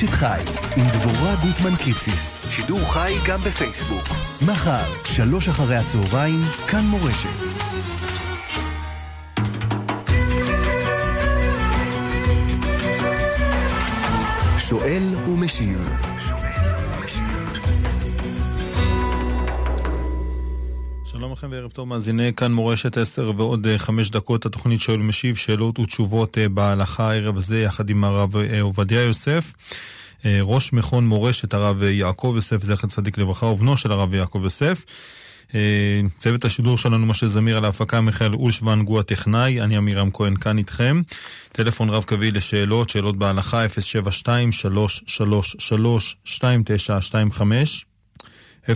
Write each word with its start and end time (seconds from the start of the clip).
אשת 0.00 0.08
חי, 0.08 0.40
עם 0.76 0.86
דבורה 0.88 1.34
גוטמן 1.36 1.76
קיציס. 1.76 2.46
שידור 2.50 2.92
חי 2.92 3.12
גם 3.26 3.40
בפייסבוק. 3.40 4.08
מחר, 4.46 5.04
שלוש 5.04 5.48
אחרי 5.48 5.76
הצהריים, 5.76 6.40
כאן 6.68 6.84
מורשת. 6.84 7.28
שואל 14.58 15.14
ומשיב. 15.28 16.10
שלום 21.04 21.32
לכם 21.32 21.48
וערב 21.50 21.70
טוב 21.70 21.88
מאזיני 21.88 22.32
כאן 22.36 22.52
מורשת 22.52 22.96
10 22.96 23.32
ועוד 23.36 23.66
אה, 23.66 23.78
חמש 23.78 24.10
דקות 24.10 24.46
התוכנית 24.46 24.80
שואל 24.80 25.00
ומשיב 25.00 25.36
שאלות 25.36 25.78
ותשובות 25.78 26.38
אה, 26.38 26.48
בהלכה 26.48 27.10
הערב 27.10 27.36
הזה 27.36 27.60
יחד 27.60 27.90
עם 27.90 28.04
הרב 28.04 28.36
אה, 28.36 28.60
עובדיה 28.60 29.02
יוסף. 29.02 29.52
ראש 30.24 30.72
מכון 30.72 31.06
מורשת 31.06 31.54
הרב 31.54 31.82
יעקב 31.82 32.32
יוסף 32.36 32.64
זכר 32.64 32.86
צדיק 32.86 33.18
לברכה 33.18 33.46
ובנו 33.46 33.76
של 33.76 33.92
הרב 33.92 34.14
יעקב 34.14 34.40
יוסף. 34.44 34.84
צוות 36.16 36.44
השידור 36.44 36.78
שלנו 36.78 37.06
משה 37.06 37.26
זמיר 37.26 37.56
על 37.56 37.64
ההפקה 37.64 38.00
מיכאל 38.00 38.34
אולשוונג 38.34 38.88
הוא 38.88 39.00
הטכנאי, 39.00 39.60
אני 39.60 39.76
עמירם 39.76 40.10
כהן 40.10 40.36
כאן 40.36 40.58
איתכם. 40.58 41.02
טלפון 41.52 41.88
רב 41.88 42.04
קווי 42.04 42.30
לשאלות, 42.30 42.90
שאלות 42.90 43.16
בהלכה 43.16 43.68
072 43.68 44.52
333 44.52 46.16
2925 46.26 47.84
072-333-2925, 48.64 48.68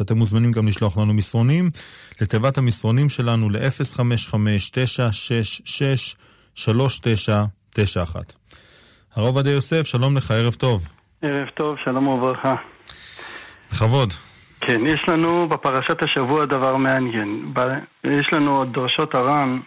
אתם 0.00 0.18
מוזמנים 0.18 0.52
גם 0.52 0.68
לשלוח 0.68 0.96
לנו 0.96 1.14
מסרונים 1.14 1.70
לתיבת 2.20 2.58
המסרונים 2.58 3.08
שלנו 3.08 3.50
ל-055-966-3991. 6.68 8.16
הרב 9.16 9.26
עובדיה 9.26 9.52
יוסף, 9.52 9.82
שלום 9.86 10.16
לך, 10.16 10.30
ערב 10.30 10.54
טוב. 10.54 10.86
ערב 11.22 11.48
טוב, 11.54 11.76
שלום 11.84 12.08
וברכה. 12.08 12.54
בכבוד. 13.72 14.12
כן, 14.60 14.86
יש 14.86 15.08
לנו 15.08 15.48
בפרשת 15.48 16.02
השבוע 16.02 16.44
דבר 16.44 16.76
מעניין. 16.76 17.52
יש 18.04 18.32
לנו 18.32 18.56
עוד 18.56 18.72
דרשות 18.72 19.14
הר"ן. 19.14 19.60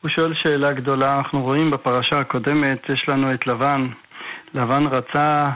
הוא 0.00 0.10
שואל 0.10 0.34
שאלה 0.34 0.72
גדולה, 0.72 1.18
אנחנו 1.18 1.42
רואים 1.42 1.70
בפרשה 1.70 2.18
הקודמת, 2.18 2.78
יש 2.88 3.08
לנו 3.08 3.34
את 3.34 3.46
לבן, 3.46 3.88
לבן 4.54 4.86
רצה 4.86 5.46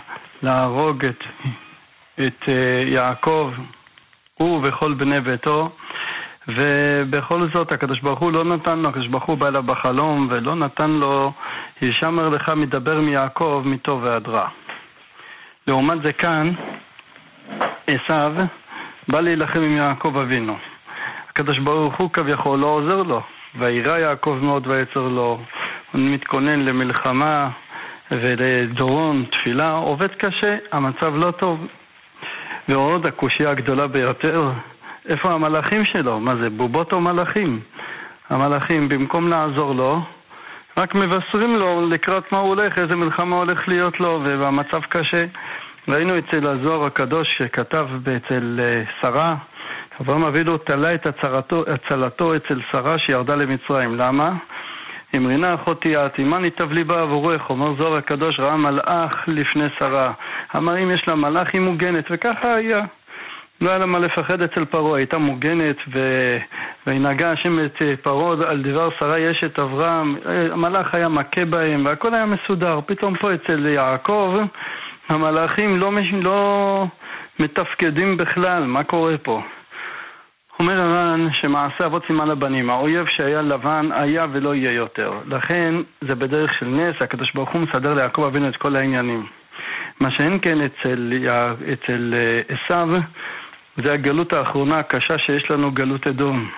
להרוג 0.42 1.04
את, 1.04 1.24
את 2.14 2.48
אה, 2.48 2.80
יעקב, 2.86 3.52
הוא 4.34 4.60
וכל 4.62 4.94
בני 4.94 5.20
ביתו, 5.20 5.76
ובכל 6.48 7.48
זאת 7.54 7.72
הקדוש 7.72 8.00
ברוך 8.00 8.18
הוא 8.18 8.32
לא 8.32 8.44
נתן 8.44 8.78
לו, 8.78 8.88
הקדוש 8.88 9.06
ברוך 9.06 9.24
הוא 9.24 9.38
בא 9.38 9.48
אליו 9.48 9.62
בחלום 9.62 10.26
ולא 10.30 10.54
נתן 10.54 10.90
לו, 10.90 11.32
ישמר 11.82 12.28
לך 12.28 12.48
מדבר 12.48 13.00
מיעקב 13.00 13.62
מטוב 13.64 14.02
ועד 14.02 14.28
רע. 14.28 14.48
לעומת 15.66 16.02
זה 16.02 16.12
כאן, 16.12 16.52
עשיו 17.86 18.32
בא 19.08 19.20
להילחם 19.20 19.62
עם 19.62 19.72
יעקב 19.72 20.16
אבינו. 20.16 20.56
הקדוש 21.30 21.58
ברוך 21.58 21.94
הוא 21.96 22.10
כביכול 22.10 22.58
לא 22.58 22.66
עוזר 22.66 23.02
לו, 23.02 23.22
וירא 23.58 23.98
יעקב 23.98 24.38
מאוד 24.42 24.66
ויצר 24.66 25.08
לו, 25.08 25.40
הוא 25.92 26.00
מתכונן 26.00 26.60
למלחמה 26.60 27.48
ולדורון 28.10 29.24
תפילה, 29.30 29.70
עובד 29.70 30.14
קשה, 30.14 30.56
המצב 30.72 31.16
לא 31.16 31.30
טוב. 31.30 31.66
ועוד 32.68 33.06
הקושייה 33.06 33.50
הגדולה 33.50 33.86
ביותר, 33.86 34.50
איפה 35.08 35.32
המלאכים 35.32 35.84
שלו? 35.84 36.20
מה 36.20 36.34
זה, 36.40 36.50
בובות 36.50 36.92
או 36.92 37.00
מלאכים? 37.00 37.60
המלאכים, 38.30 38.88
במקום 38.88 39.28
לעזור 39.28 39.74
לו, 39.74 40.02
רק 40.76 40.94
מבשרים 40.94 41.56
לו 41.56 41.88
לקראת 41.88 42.32
מה 42.32 42.38
הוא 42.38 42.48
הולך, 42.48 42.78
איזה 42.78 42.96
מלחמה 42.96 43.36
הולך 43.36 43.68
להיות 43.68 44.00
לו, 44.00 44.20
והמצב 44.24 44.80
קשה. 44.88 45.24
ראינו 45.88 46.18
אצל 46.18 46.46
הזוהר 46.46 46.86
הקדוש 46.86 47.34
שכתב 47.38 47.86
אצל 48.16 48.60
אה, 48.64 48.82
שרה, 49.00 49.34
אברהם 50.02 50.22
אבינו 50.22 50.58
תלה 50.58 50.94
את 50.94 51.06
הצלתו, 51.06 51.64
הצלתו 51.66 52.36
אצל 52.36 52.60
שרה 52.72 52.98
שירדה 52.98 53.36
למצרים. 53.36 53.94
למה? 53.94 54.32
אמרינה 55.16 55.54
אחותי 55.54 55.96
את, 55.96 56.18
עמני 56.18 56.50
תבלי 56.50 56.84
בה 56.84 57.00
עבורך, 57.00 57.50
אומר 57.50 57.74
זוהר 57.78 57.96
הקדוש, 57.96 58.40
ראה 58.40 58.56
מלאך 58.56 59.24
לפני 59.26 59.64
שרה. 59.78 60.12
אמר 60.56 60.82
אם 60.82 60.90
יש 60.90 61.08
לה 61.08 61.14
מלאך 61.14 61.48
היא 61.52 61.60
מוגנת, 61.60 62.04
וככה 62.10 62.54
היה. 62.54 62.80
לא 63.60 63.70
היה 63.70 63.78
לה 63.78 63.86
מה 63.86 63.98
לפחד 63.98 64.42
אצל 64.42 64.64
פרעה, 64.64 64.98
הייתה 64.98 65.18
מוגנת 65.18 65.76
ו... 65.92 65.98
וינהגה 66.86 67.32
השם 67.32 67.64
את 67.64 67.82
אה, 67.82 67.96
פרעה 68.02 68.50
על 68.50 68.62
דבר 68.62 68.88
שרה 68.98 69.18
יש 69.18 69.44
את 69.44 69.58
אברהם, 69.58 70.16
המלאך 70.50 70.94
היה 70.94 71.08
מכה 71.08 71.44
בהם 71.44 71.84
והכל 71.86 72.14
היה 72.14 72.26
מסודר. 72.26 72.80
פתאום 72.86 73.16
פה 73.16 73.34
אצל 73.34 73.66
יעקב 73.66 74.38
המלאכים 75.08 75.78
לא, 75.78 75.92
מש... 75.92 76.12
לא 76.22 76.86
מתפקדים 77.38 78.16
בכלל, 78.16 78.64
מה 78.64 78.84
קורה 78.84 79.18
פה? 79.18 79.42
אומר 80.60 80.80
הר"ן 80.80 81.28
שמעשה 81.32 81.86
אבות 81.86 82.02
סימן 82.06 82.28
לבנים, 82.28 82.70
האויב 82.70 83.06
שהיה 83.06 83.42
לבן 83.42 83.88
היה 83.92 84.26
ולא 84.32 84.54
יהיה 84.54 84.72
יותר. 84.72 85.12
לכן 85.26 85.74
זה 86.00 86.14
בדרך 86.14 86.54
של 86.54 86.66
נס, 86.66 86.94
הקדוש 87.00 87.32
ברוך 87.32 87.50
הוא 87.50 87.60
מסדר 87.60 87.94
ליעקב 87.94 88.22
אבינו 88.22 88.48
את 88.48 88.56
כל 88.56 88.76
העניינים. 88.76 89.26
מה 90.00 90.10
שאין 90.10 90.38
כן 90.42 90.58
אצל, 90.60 91.14
אה, 92.14 92.40
עשיו, 92.48 92.88
זה 93.84 93.92
הגלות 93.92 94.32
האחרונה 94.32 94.78
הקשה 94.78 95.18
שיש 95.18 95.50
לנו, 95.50 95.72
גלות 95.72 96.06
אדום. 96.06 96.50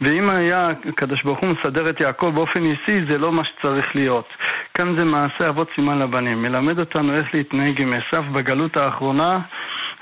ואם 0.00 0.30
היה 0.30 0.68
הקדוש 0.88 1.22
ברוך 1.22 1.38
הוא 1.40 1.48
מסדר 1.48 1.90
את 1.90 2.00
יעקב 2.00 2.32
באופן 2.34 2.64
אישי, 2.64 3.04
זה 3.08 3.18
לא 3.18 3.32
מה 3.32 3.42
שצריך 3.44 3.96
להיות. 3.96 4.28
כאן 4.74 4.96
זה 4.96 5.04
מעשה 5.04 5.48
אבות 5.48 5.68
סימן 5.74 5.98
לבנים. 5.98 6.42
מלמד 6.42 6.78
אותנו 6.78 7.16
איך 7.16 7.34
להתנהג 7.34 7.80
עם 7.80 7.92
עשיו 7.92 8.24
בגלות 8.32 8.76
האחרונה 8.76 9.38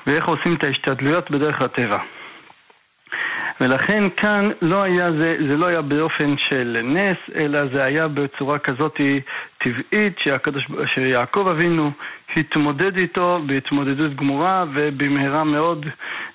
ואיך 0.07 0.29
עושים 0.29 0.55
את 0.55 0.65
ההשתדלויות 0.65 1.31
בדרך 1.31 1.63
הטבע. 1.63 1.99
ולכן 3.61 4.05
כאן 4.17 4.51
לא 4.63 4.83
היה 4.83 5.13
זה, 5.13 5.37
זה 5.49 5.57
לא 5.57 5.67
היה 5.67 5.83
באופן 5.83 6.39
של 6.39 6.81
נס, 6.85 7.17
אלא 7.35 7.61
זה 7.75 7.85
היה 7.85 8.09
בצורה 8.09 8.59
כזאת 8.59 9.01
טבעית 9.59 10.19
שהקדוש, 10.19 10.67
שיעקב 10.87 11.49
אבינו 11.51 11.91
התמודד 12.37 12.99
איתו 12.99 13.41
בהתמודדות 13.47 14.17
גמורה 14.17 14.65
ובמהרה 14.75 15.45
מאוד 15.45 15.87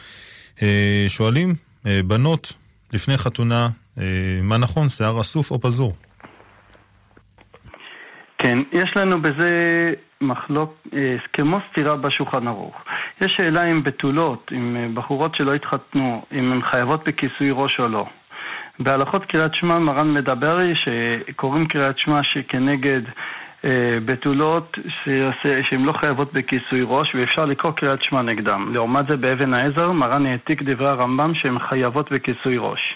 אה, 0.62 1.06
שואלים, 1.08 1.54
אה, 1.86 2.00
בנות, 2.08 2.54
לפני 2.94 3.18
חתונה, 3.18 3.68
אה, 3.98 4.04
מה 4.44 4.58
נכון, 4.58 4.90
שיער 4.90 5.22
אסוף 5.22 5.52
או 5.52 5.60
פזור? 5.60 5.94
כן, 8.38 8.60
יש 8.72 8.90
לנו 8.96 9.22
בזה 9.22 9.52
מחלוק, 10.22 10.88
כמו 11.34 11.58
סתירה 11.72 11.96
בשולחן 11.96 12.48
ערוך. 12.48 12.76
יש 13.22 13.34
שאלה 13.38 13.72
אם 13.72 13.84
בתולות, 13.84 14.52
עם 14.52 14.96
בחורות 14.96 15.36
שלא 15.36 15.54
התחתנו, 15.54 16.26
אם 16.32 16.52
הן 16.52 16.62
חייבות 16.62 17.08
בכיסוי 17.08 17.52
ראש 17.52 17.80
או 17.80 17.88
לא. 17.88 18.06
בהלכות 18.80 19.26
קריאת 19.26 19.56
שמע 19.56 19.80
מרן 19.80 20.14
מדבר 20.14 20.58
שקוראים 20.74 21.68
קריאת 21.68 22.00
שמע 22.00 22.24
שכנגד 22.24 23.02
בתולות 24.06 24.78
שהן 25.64 25.84
לא 25.84 25.94
חייבות 25.94 26.34
בכיסוי 26.34 26.82
ראש 26.84 27.16
ואפשר 27.16 27.46
לקרוא 27.46 27.72
קריאת 27.72 28.04
שמע 28.04 28.22
נגדם. 28.22 28.74
לעומת 28.74 29.06
זה 29.10 29.18
באבן 29.18 29.54
העזר 29.54 29.92
מרן 29.92 30.26
העתיק 30.26 30.62
דברי 30.62 30.88
הרמב"ם 30.88 31.36
שהן 31.36 31.60
חייבות 31.60 32.12
בכיסוי 32.12 32.58
ראש. 32.58 32.96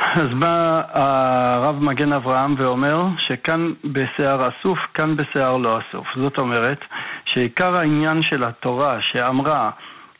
אז 0.00 0.26
בא 0.38 0.82
הרב 0.92 1.82
מגן 1.84 2.12
אברהם 2.12 2.54
ואומר 2.58 3.02
שכאן 3.18 3.72
בשיער 3.84 4.48
אסוף, 4.48 4.78
כאן 4.94 5.16
בשיער 5.16 5.56
לא 5.56 5.78
אסוף. 5.78 6.06
זאת 6.16 6.38
אומרת 6.38 6.84
שעיקר 7.24 7.76
העניין 7.76 8.22
של 8.22 8.44
התורה 8.44 9.02
שאמרה 9.02 9.70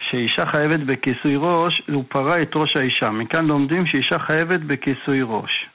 שאישה 0.01 0.47
חייבת 0.47 0.81
בכיסוי 0.81 1.35
ראש, 1.37 1.83
הוא 1.89 2.05
פרה 2.09 2.43
את 2.43 2.53
ראש 2.57 2.77
האישה. 2.77 3.11
מכאן 3.11 3.47
לומדים 3.47 3.87
שאישה 3.87 4.19
חייבת 4.19 4.61
בכיסוי 4.61 5.21
ראש. 5.23 5.67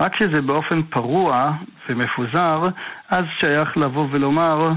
רק 0.00 0.14
כשזה 0.14 0.42
באופן 0.42 0.82
פרוע 0.82 1.50
ומפוזר, 1.90 2.68
אז 3.10 3.24
שייך 3.38 3.76
לבוא 3.76 4.06
ולומר 4.10 4.70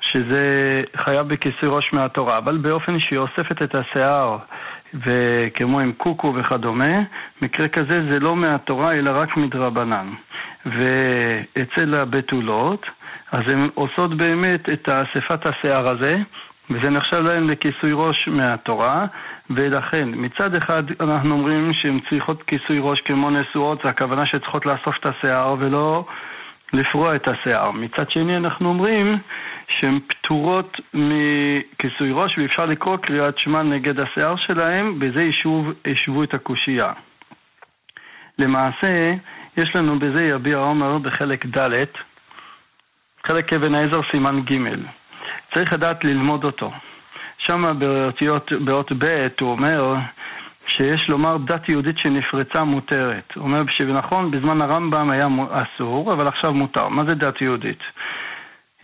שזה 0.00 0.82
חייב 0.96 1.28
בכיסוי 1.28 1.68
ראש 1.68 1.92
מהתורה, 1.92 2.38
אבל 2.38 2.56
באופן 2.56 3.00
שהיא 3.00 3.18
אוספת 3.18 3.62
את 3.62 3.74
השיער, 3.74 4.38
וכמו 4.94 5.80
עם 5.80 5.92
קוקו 5.92 6.34
וכדומה, 6.36 6.96
מקרה 7.42 7.68
כזה 7.68 8.02
זה 8.10 8.20
לא 8.20 8.36
מהתורה 8.36 8.92
אלא 8.92 9.10
רק 9.14 9.36
מדרבנן. 9.36 10.08
ואצל 10.66 11.94
הבתולות, 11.94 12.86
אז 13.32 13.48
הן 13.48 13.68
עושות 13.74 14.14
באמת 14.16 14.68
את 14.68 14.88
אספת 14.88 15.46
השיער 15.46 15.88
הזה, 15.88 16.16
וזה 16.70 16.90
נחשב 16.90 17.22
להן 17.22 17.46
לכיסוי 17.46 17.90
ראש 17.92 18.28
מהתורה, 18.28 19.06
ולכן 19.50 20.08
מצד 20.12 20.54
אחד 20.54 20.82
אנחנו 21.00 21.32
אומרים 21.32 21.72
שהן 21.72 22.00
צריכות 22.10 22.42
כיסוי 22.42 22.78
ראש 22.80 23.00
כמו 23.00 23.30
נשואות, 23.30 23.84
הכוונה 23.84 24.26
שצריכות 24.26 24.66
לאסוף 24.66 24.96
את 25.00 25.06
השיער 25.06 25.54
ולא 25.58 26.04
לפרוע 26.72 27.16
את 27.16 27.28
השיער. 27.28 27.70
מצד 27.70 28.10
שני 28.10 28.36
אנחנו 28.36 28.68
אומרים 28.68 29.14
שהן 29.68 29.98
פטורות 30.06 30.80
מכיסוי 30.94 32.10
ראש 32.12 32.38
ואפשר 32.38 32.66
לקרוא 32.66 32.96
קריאת 32.96 33.38
שמע 33.38 33.62
נגד 33.62 34.00
השיער 34.00 34.36
שלהן, 34.36 34.98
בזה 34.98 35.30
ישבו 35.86 36.22
את 36.22 36.34
הקושייה. 36.34 36.92
למעשה, 38.38 39.12
יש 39.56 39.76
לנו 39.76 39.98
בזה 39.98 40.24
יביע 40.24 40.56
עומר 40.56 40.98
בחלק 40.98 41.46
ד', 41.46 41.84
חלק 43.24 43.52
אבן 43.52 43.74
העזר 43.74 44.00
סימן 44.10 44.40
ג'. 44.40 44.58
צריך 45.54 45.72
לדעת 45.72 46.04
ללמוד 46.04 46.44
אותו. 46.44 46.72
שם 47.38 47.78
באותיות, 47.78 48.52
באות 48.52 48.92
ב' 48.98 49.26
הוא 49.40 49.50
אומר 49.50 49.94
שיש 50.70 51.08
לומר 51.08 51.36
דת 51.36 51.68
יהודית 51.68 51.98
שנפרצה 51.98 52.64
מותרת. 52.64 53.32
הוא 53.34 53.44
אומר 53.44 53.62
שנכון, 53.68 54.30
בזמן 54.30 54.62
הרמב"ם 54.62 55.10
היה 55.10 55.26
אסור, 55.50 56.12
אבל 56.12 56.26
עכשיו 56.26 56.52
מותר. 56.52 56.88
מה 56.88 57.04
זה 57.04 57.14
דת 57.14 57.40
יהודית? 57.40 57.78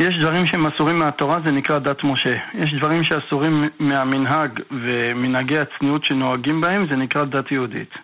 יש 0.00 0.18
דברים 0.18 0.46
שהם 0.46 0.66
אסורים 0.66 0.98
מהתורה, 0.98 1.38
זה 1.46 1.52
נקרא 1.52 1.78
דת 1.78 2.04
משה. 2.04 2.34
יש 2.54 2.72
דברים 2.72 3.04
שאסורים 3.04 3.68
מהמנהג 3.78 4.60
ומנהגי 4.70 5.58
הצניעות 5.58 6.04
שנוהגים 6.04 6.60
בהם, 6.60 6.86
זה 6.90 6.96
נקרא 6.96 7.24
דת 7.24 7.52
יהודית. 7.52 7.94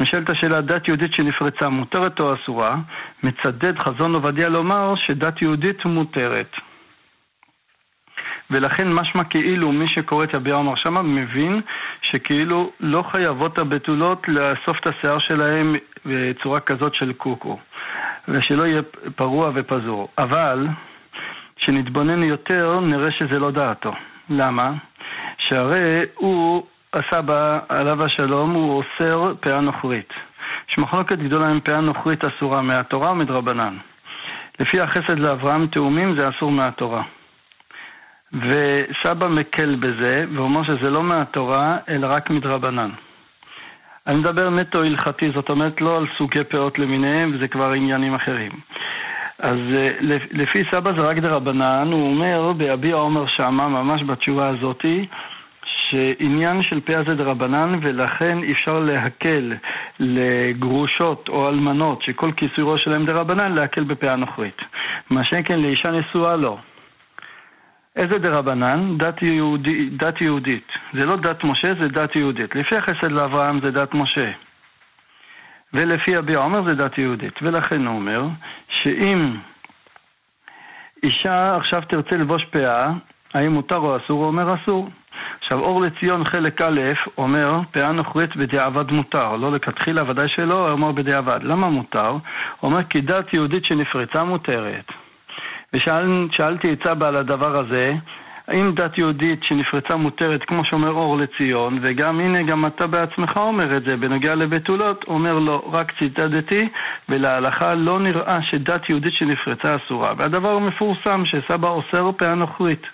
נשאלת 0.00 0.30
השאלה, 0.30 0.60
דת 0.60 0.88
יהודית 0.88 1.14
שנפרצה 1.14 1.68
מותרת 1.68 2.20
או 2.20 2.34
אסורה? 2.34 2.76
מצדד 3.22 3.78
חזון 3.78 4.14
עובדיה 4.14 4.48
לומר 4.48 4.94
שדת 4.96 5.42
יהודית 5.42 5.84
מותרת. 5.84 6.50
ולכן 8.50 8.92
משמע 8.92 9.24
כאילו 9.24 9.72
מי 9.72 9.88
שקורא 9.88 10.24
את 10.24 10.34
הביאה 10.34 10.56
אומר 10.56 10.74
שמה 10.74 11.02
מבין 11.02 11.60
שכאילו 12.02 12.70
לא 12.80 13.04
חייבות 13.12 13.58
הבתולות 13.58 14.28
לאסוף 14.28 14.78
את 14.80 14.86
השיער 14.86 15.18
שלהם 15.18 15.74
בצורה 16.06 16.60
כזאת 16.60 16.94
של 16.94 17.12
קוקו 17.12 17.58
ושלא 18.28 18.66
יהיה 18.66 18.82
פרוע 19.16 19.50
ופזור. 19.54 20.08
אבל 20.18 20.66
כשנתבונן 21.56 22.22
יותר 22.22 22.80
נראה 22.80 23.10
שזה 23.12 23.38
לא 23.38 23.50
דעתו. 23.50 23.92
למה? 24.30 24.68
שהרי 25.38 26.00
הוא 26.14 26.66
בה, 27.26 27.58
עליו 27.68 28.04
השלום, 28.04 28.52
הוא 28.52 28.82
אוסר 28.82 29.34
פאה 29.40 29.60
נוכרית. 29.60 30.12
יש 30.70 30.78
מחלוקת 30.78 31.18
גדולה 31.18 31.50
אם 31.50 31.60
פאה 31.60 31.80
נוכרית 31.80 32.24
אסורה 32.24 32.62
מהתורה 32.62 33.10
או 33.10 33.14
מדרבנן. 33.14 33.76
לפי 34.60 34.80
החסד 34.80 35.18
לאברהם 35.18 35.66
תאומים 35.66 36.14
זה 36.16 36.28
אסור 36.28 36.52
מהתורה. 36.52 37.02
וסבא 38.32 39.28
מקל 39.28 39.74
בזה, 39.74 40.24
ואומר 40.34 40.62
שזה 40.62 40.90
לא 40.90 41.02
מהתורה, 41.02 41.76
אלא 41.88 42.06
רק 42.10 42.30
מדרבנן. 42.30 42.90
אני 44.06 44.16
מדבר 44.16 44.50
נטו 44.50 44.82
הלכתי, 44.82 45.30
זאת 45.30 45.50
אומרת 45.50 45.80
לא 45.80 45.96
על 45.96 46.06
סוגי 46.18 46.44
פאות 46.44 46.78
למיניהם, 46.78 47.30
וזה 47.34 47.48
כבר 47.48 47.72
עניינים 47.72 48.14
אחרים. 48.14 48.50
אז 49.38 49.58
אה, 49.74 49.88
לפי 50.32 50.62
סבא 50.70 50.92
זה 50.92 51.00
רק 51.00 51.16
דרבנן, 51.18 51.88
הוא 51.92 52.06
אומר 52.06 52.52
ביביע 52.52 52.94
עומר 52.94 53.26
שמה, 53.26 53.68
ממש 53.68 54.02
בתשובה 54.02 54.48
הזאתי, 54.48 55.06
שעניין 55.76 56.62
של 56.62 56.80
פאה 56.80 57.02
זה 57.06 57.14
דרבנן 57.14 57.72
ולכן 57.82 58.38
אפשר 58.50 58.78
להקל 58.78 59.52
לגרושות 59.98 61.28
או 61.28 61.48
אלמנות 61.48 62.02
שכל 62.02 62.32
כיסוי 62.32 62.64
ראש 62.64 62.84
שלהם 62.84 63.06
דרבנן 63.06 63.52
להקל 63.52 63.84
בפאה 63.84 64.16
נוכרית. 64.16 64.56
מה 65.10 65.24
שכן 65.24 65.60
לאישה 65.60 65.90
נשואה 65.90 66.36
לא. 66.36 66.58
איזה 67.96 68.18
דרבנן? 68.18 68.98
דת, 68.98 69.22
יהודי, 69.22 69.90
דת 69.90 70.20
יהודית. 70.20 70.66
זה 70.92 71.06
לא 71.06 71.16
דת 71.16 71.44
משה, 71.44 71.72
זה 71.82 71.88
דת 71.88 72.16
יהודית. 72.16 72.54
לפי 72.54 72.76
החסד 72.76 73.12
לאברהם 73.12 73.60
זה 73.60 73.70
דת 73.70 73.94
משה. 73.94 74.30
ולפי 75.72 76.18
אבי 76.18 76.34
עומר 76.34 76.68
זה 76.68 76.74
דת 76.74 76.98
יהודית. 76.98 77.34
ולכן 77.42 77.86
הוא 77.86 77.96
אומר 77.96 78.22
שאם 78.68 79.36
אישה 81.04 81.56
עכשיו 81.56 81.82
תרצה 81.88 82.16
לבוש 82.16 82.44
פאה, 82.44 82.88
האם 83.34 83.52
מותר 83.52 83.76
או 83.76 83.96
אסור? 83.96 84.18
הוא 84.18 84.26
אומר 84.26 84.54
אסור. 84.54 84.90
עכשיו, 85.40 85.60
אור 85.60 85.82
לציון 85.82 86.24
חלק 86.24 86.60
א' 86.60 86.80
אומר, 87.18 87.60
פאה 87.70 87.92
נוכרית 87.92 88.36
בדיעבד 88.36 88.90
מותר, 88.90 89.36
לא 89.36 89.52
לכתחילה, 89.52 90.10
ודאי 90.10 90.28
שלא, 90.28 90.54
הוא 90.54 90.70
אומר 90.70 90.92
בדיעבד. 90.92 91.40
למה 91.42 91.68
מותר? 91.68 92.10
הוא 92.10 92.20
אומר 92.62 92.82
כי 92.82 93.00
דת 93.00 93.34
יהודית 93.34 93.64
שנפרצה 93.64 94.24
מותרת. 94.24 94.92
ושאלתי 95.72 96.72
את 96.72 96.86
סבא 96.86 97.08
על 97.08 97.16
הדבר 97.16 97.58
הזה, 97.58 97.92
האם 98.48 98.74
דת 98.74 98.98
יהודית 98.98 99.44
שנפרצה 99.44 99.96
מותרת, 99.96 100.44
כמו 100.44 100.64
שאומר 100.64 100.90
אור 100.90 101.16
לציון, 101.18 101.78
וגם 101.82 102.20
הנה, 102.20 102.42
גם 102.42 102.66
אתה 102.66 102.86
בעצמך 102.86 103.36
אומר 103.36 103.76
את 103.76 103.84
זה, 103.84 103.96
בנוגע 103.96 104.34
לבתולות, 104.34 105.04
אומר 105.08 105.38
לו, 105.38 105.70
רק 105.72 105.92
ציטטתי, 105.98 106.68
ולהלכה 107.08 107.74
לא 107.74 108.00
נראה 108.00 108.42
שדת 108.42 108.88
יהודית 108.88 109.14
שנפרצה 109.14 109.76
אסורה. 109.76 110.12
והדבר 110.16 110.58
מפורסם, 110.58 111.26
שסבא 111.26 111.68
אוסר 111.68 112.10
פאה 112.16 112.34
נוכרית. 112.34 112.86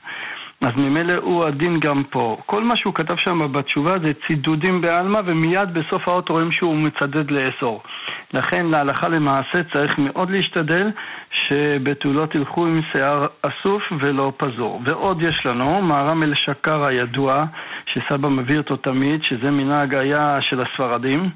אז 0.60 0.70
ממילא 0.76 1.14
הוא 1.22 1.44
הדין 1.44 1.80
גם 1.80 2.04
פה. 2.04 2.36
כל 2.46 2.64
מה 2.64 2.76
שהוא 2.76 2.94
כתב 2.94 3.16
שם 3.16 3.52
בתשובה 3.52 3.98
זה 4.04 4.12
צידודים 4.26 4.80
בעלמא, 4.80 5.20
ומיד 5.24 5.74
בסוף 5.74 6.08
האות 6.08 6.28
רואים 6.28 6.52
שהוא 6.52 6.76
מצדד 6.76 7.30
לאסור. 7.30 7.82
לכן 8.34 8.66
להלכה 8.66 9.08
למעשה 9.08 9.62
צריך 9.72 9.98
מאוד 9.98 10.30
להשתדל 10.30 10.90
שבתולות 11.30 12.34
ילכו 12.34 12.66
עם 12.66 12.80
שיער 12.92 13.26
אסוף 13.42 13.82
ולא 14.00 14.32
פזור. 14.36 14.80
ועוד 14.84 15.22
יש 15.22 15.46
לנו 15.46 15.82
מהר"ם 15.82 16.22
אל-שקר 16.22 16.84
הידוע, 16.84 17.44
שסבא 17.86 18.28
מביא 18.28 18.58
אותו 18.58 18.76
תמיד, 18.76 19.24
שזה 19.24 19.50
מנהג 19.50 19.94
היה 19.94 20.36
של 20.40 20.60
הספרדים, 20.60 21.30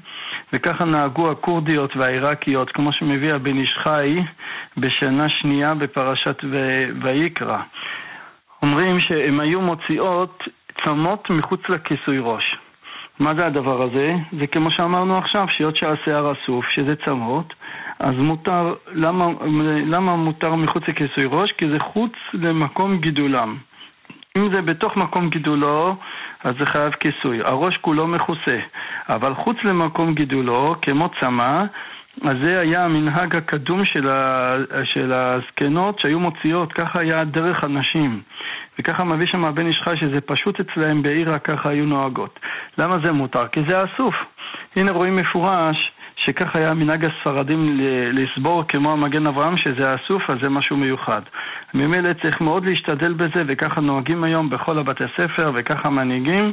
וככה 0.53 0.85
נהגו 0.85 1.31
הכורדיות 1.31 1.95
והעיראקיות, 1.95 2.71
כמו 2.71 2.93
שמביא 2.93 3.33
הבן 3.33 3.57
איש 3.57 3.75
חי 3.83 4.15
בשנה 4.77 5.29
שנייה 5.29 5.73
בפרשת 5.73 6.37
ויקרא. 7.01 7.57
אומרים 8.63 8.99
שהן 8.99 9.39
היו 9.39 9.61
מוציאות 9.61 10.43
צמות 10.83 11.29
מחוץ 11.29 11.59
לכיסוי 11.69 12.19
ראש. 12.19 12.55
מה 13.19 13.33
זה 13.37 13.45
הדבר 13.45 13.81
הזה? 13.81 14.13
זה 14.39 14.47
כמו 14.47 14.71
שאמרנו 14.71 15.17
עכשיו, 15.17 15.45
שהיות 15.49 15.75
שהשיער 15.75 16.31
אסוף, 16.31 16.69
שזה 16.69 16.95
צמות, 17.05 17.53
אז 17.99 18.11
מותר, 18.17 18.73
למה, 18.93 19.27
למה 19.85 20.15
מותר 20.15 20.55
מחוץ 20.55 20.83
לכיסוי 20.87 21.23
ראש? 21.25 21.51
כי 21.51 21.65
זה 21.71 21.77
חוץ 21.93 22.11
למקום 22.33 22.97
גידולם. 22.97 23.57
אם 24.37 24.53
זה 24.53 24.61
בתוך 24.61 24.97
מקום 24.97 25.29
גידולו, 25.29 25.95
אז 26.43 26.53
זה 26.59 26.65
חייב 26.65 26.93
כיסוי. 26.93 27.41
הראש 27.43 27.77
כולו 27.77 28.07
מכוסה. 28.07 28.57
אבל 29.09 29.33
חוץ 29.33 29.57
למקום 29.63 30.13
גידולו, 30.13 30.75
כמו 30.81 31.09
צמא, 31.19 31.63
אז 32.21 32.37
זה 32.43 32.59
היה 32.59 32.85
המנהג 32.85 33.35
הקדום 33.35 33.85
של, 33.85 34.09
של 34.83 35.13
הזקנות 35.13 35.99
שהיו 35.99 36.19
מוציאות, 36.19 36.73
ככה 36.73 36.99
היה 36.99 37.23
דרך 37.23 37.63
הנשים. 37.63 38.21
וככה 38.79 39.03
מביא 39.03 39.27
שם 39.27 39.45
הבן 39.45 39.67
איש 39.67 39.81
חי 39.81 39.97
שזה 39.97 40.21
פשוט 40.21 40.59
אצלהם 40.59 41.03
בעירה, 41.03 41.39
ככה 41.39 41.69
היו 41.69 41.85
נוהגות. 41.85 42.39
למה 42.77 42.97
זה 43.03 43.11
מותר? 43.11 43.47
כי 43.47 43.59
זה 43.69 43.83
אסוף. 43.83 44.15
הנה 44.75 44.91
רואים 44.91 45.15
מפורש 45.15 45.91
שככה 46.15 46.59
היה 46.59 46.73
מנהג 46.73 47.05
הספרדים 47.05 47.79
לסבור 48.11 48.63
כמו 48.67 48.91
המגן 48.91 49.27
אברהם 49.27 49.57
שזה 49.57 49.95
אסוף, 49.95 50.29
אז 50.29 50.37
זה 50.41 50.49
משהו 50.49 50.77
מיוחד. 50.77 51.21
ממילא 51.73 52.09
צריך 52.21 52.41
מאוד 52.41 52.65
להשתדל 52.65 53.13
בזה, 53.13 53.43
וככה 53.47 53.81
נוהגים 53.81 54.23
היום 54.23 54.49
בכל 54.49 54.77
הבתי 54.77 55.03
ספר, 55.17 55.51
וככה 55.55 55.89
מנהיגים 55.89 56.51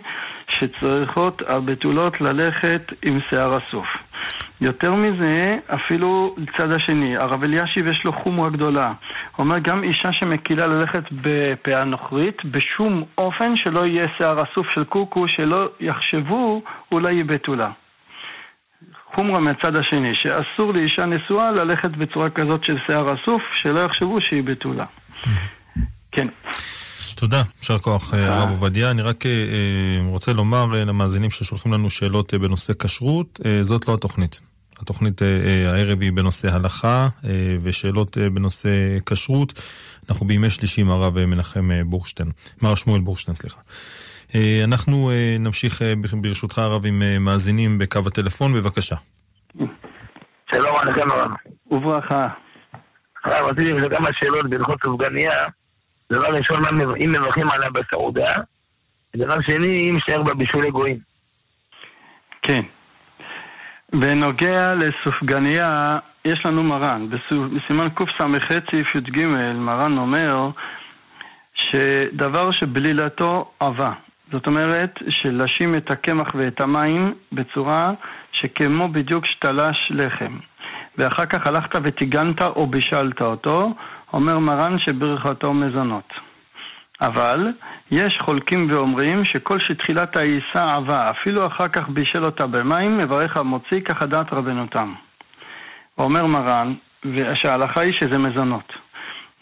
שצריכות 0.49 1.43
הבתולות 1.49 2.21
ללכת 2.21 2.93
עם 3.03 3.19
שיער 3.29 3.59
אסוף. 3.59 3.87
יותר 4.61 4.95
מזה, 4.95 5.59
אפילו 5.67 6.35
לצד 6.39 6.71
השני, 6.73 7.17
הרב 7.17 7.45
אלישיב 7.45 7.87
יש 7.87 8.05
לו 8.05 8.13
חומרה 8.13 8.51
גדולה. 8.51 8.87
הוא 8.87 9.45
אומר, 9.45 9.59
גם 9.59 9.83
אישה 9.83 10.13
שמקילה 10.13 10.67
ללכת 10.67 11.03
בפאה 11.13 11.85
נוכרית, 11.85 12.45
בשום 12.45 13.05
אופן 13.19 13.57
שלא 13.57 13.87
יהיה 13.87 14.07
שיער 14.17 14.43
אסוף 14.43 14.71
של 14.71 14.85
קוקו, 14.85 15.29
שלא 15.29 15.69
יחשבו 15.81 16.63
אולי 16.93 17.17
היא 17.17 17.25
בתולה. 17.25 17.71
חומרה 19.15 19.39
מהצד 19.39 19.77
השני, 19.77 20.15
שאסור 20.15 20.73
לאישה 20.75 21.07
נשואה 21.07 21.53
ללכת 21.53 21.91
בצורה 21.91 22.31
כזאת 22.31 22.65
של 22.65 22.77
שיער 22.87 23.15
אסוף, 23.15 23.43
שלא 23.55 23.81
יחשבו 23.81 24.21
שהיא 24.21 24.43
בתולה. 24.43 24.85
כן. 26.13 26.29
תודה, 27.21 27.43
יישר 27.59 27.79
כוח 27.79 28.15
אה, 28.15 28.35
הרב 28.35 28.51
עובדיה. 28.51 28.91
אני 28.91 29.03
רק 29.03 29.27
אה, 29.27 29.31
אה, 29.31 30.11
רוצה 30.11 30.33
לומר 30.33 30.67
למאזינים 30.67 31.31
ששולחים 31.31 31.73
לנו 31.73 31.91
שאלות 31.91 32.35
בנושא 32.35 32.73
כשרות, 32.83 33.41
זאת 33.63 33.89
לא 33.89 33.95
התוכנית. 33.95 34.41
התוכנית 34.81 35.23
הערב 35.73 36.01
היא 36.01 36.13
בנושא 36.13 36.49
הלכה 36.55 37.09
ושאלות 37.63 38.19
בנושא 38.19 38.69
כשרות. 39.07 39.53
אנחנו 40.11 40.27
בימי 40.27 40.51
שלישי 40.51 40.81
עם 40.81 40.91
הרב 40.91 41.27
מנחם 41.27 41.71
בורשטיין, 41.87 42.31
מר 42.63 42.75
שמואל 42.75 43.01
בורשטיין, 43.01 43.35
סליחה. 43.35 43.61
אנחנו 44.65 45.11
נמשיך 45.39 45.83
ברשותך 46.23 46.59
הרב 46.59 46.87
עם 46.87 47.03
מאזינים 47.25 47.79
בקו 47.79 48.01
הטלפון, 48.07 48.55
בבקשה. 48.55 48.97
שלום 50.51 50.77
עליכם 50.81 51.11
הרב. 51.11 51.31
וברכה. 51.71 52.29
הרב, 53.25 53.47
רציתי 53.47 53.73
לשאול 53.73 53.97
כמה 53.97 54.09
שאלות 54.21 54.51
בהלכות 54.51 54.79
סופגניה. 54.85 55.31
דבר 56.13 56.29
ראשון, 56.29 56.63
אם 57.05 57.13
מברכים 57.13 57.51
עליה 57.51 57.71
בסעודה, 57.71 58.35
ודבר 59.17 59.41
שני, 59.41 59.91
אם 59.91 59.97
משתער 59.97 60.23
בה 60.23 60.35
בישולי 60.35 60.71
גויים. 60.71 60.99
כן. 62.43 62.63
בנוגע 63.95 64.75
לסופגניה, 64.75 65.97
יש 66.25 66.47
לנו 66.47 66.63
מרן. 66.63 67.09
בסימן 67.31 67.89
קס"ח 67.95 68.25
סעיף 68.71 68.95
י"ג, 68.95 69.27
מרן 69.55 69.99
אומר 69.99 70.51
שדבר 71.55 72.51
שבלילתו 72.51 73.51
עבה. 73.61 73.93
זאת 74.33 74.47
אומרת, 74.47 74.99
שלשים 75.09 75.75
את 75.75 75.91
הקמח 75.91 76.29
ואת 76.35 76.61
המים 76.61 77.15
בצורה 77.33 77.91
שכמו 78.33 78.89
בדיוק 78.89 79.27
שתלש 79.27 79.89
לחם. 79.91 80.39
ואחר 80.99 81.27
כך 81.27 81.47
הלכת 81.47 81.79
וטיגנת 81.83 82.43
או 82.43 82.67
בישלת 82.67 83.23
אותו, 83.23 83.75
אומר 84.13 84.39
מרן 84.39 84.79
שברכתו 84.79 85.55
מזונות. 85.55 86.13
אבל 87.01 87.49
יש 87.91 88.19
חולקים 88.19 88.71
ואומרים 88.71 89.25
שכל 89.25 89.61
שתחילת 89.61 90.17
העיסה 90.17 90.75
עבה, 90.75 91.11
אפילו 91.11 91.47
אחר 91.47 91.69
כך 91.69 91.89
בישל 91.89 92.25
אותה 92.25 92.47
במים, 92.47 92.99
מברך 92.99 93.37
המוציא, 93.37 93.81
ככה 93.81 94.07
דעת 94.07 94.33
רבנותם. 94.33 94.95
אומר 95.99 96.27
מרן, 96.27 96.75
שההלכה 97.35 97.81
היא 97.81 97.93
שזה 97.93 98.19
מזונות. 98.19 98.73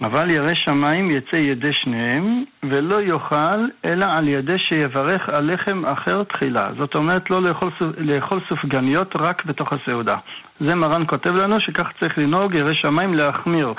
אבל 0.02 0.30
ירא 0.30 0.54
שמיים 0.54 1.10
יצא 1.10 1.36
ידי 1.36 1.72
שניהם, 1.72 2.44
ולא 2.62 3.02
יאכל 3.02 3.68
אלא 3.84 4.06
על 4.10 4.28
ידי 4.28 4.58
שיברך 4.58 5.28
על 5.28 5.52
לחם 5.52 5.84
אחר 5.84 6.22
תחילה. 6.22 6.70
זאת 6.78 6.94
אומרת, 6.94 7.30
לא 7.30 7.42
לאכול, 7.42 7.70
לאכול 7.98 8.40
סופגניות 8.48 9.16
רק 9.16 9.44
בתוך 9.44 9.72
הסעודה. 9.72 10.16
זה 10.60 10.74
מרן 10.74 11.06
כותב 11.06 11.34
לנו 11.34 11.60
שכך 11.60 11.92
צריך 12.00 12.18
לנהוג 12.18 12.54
ירא 12.54 12.74
שמיים 12.74 13.14
להחמיר, 13.14 13.74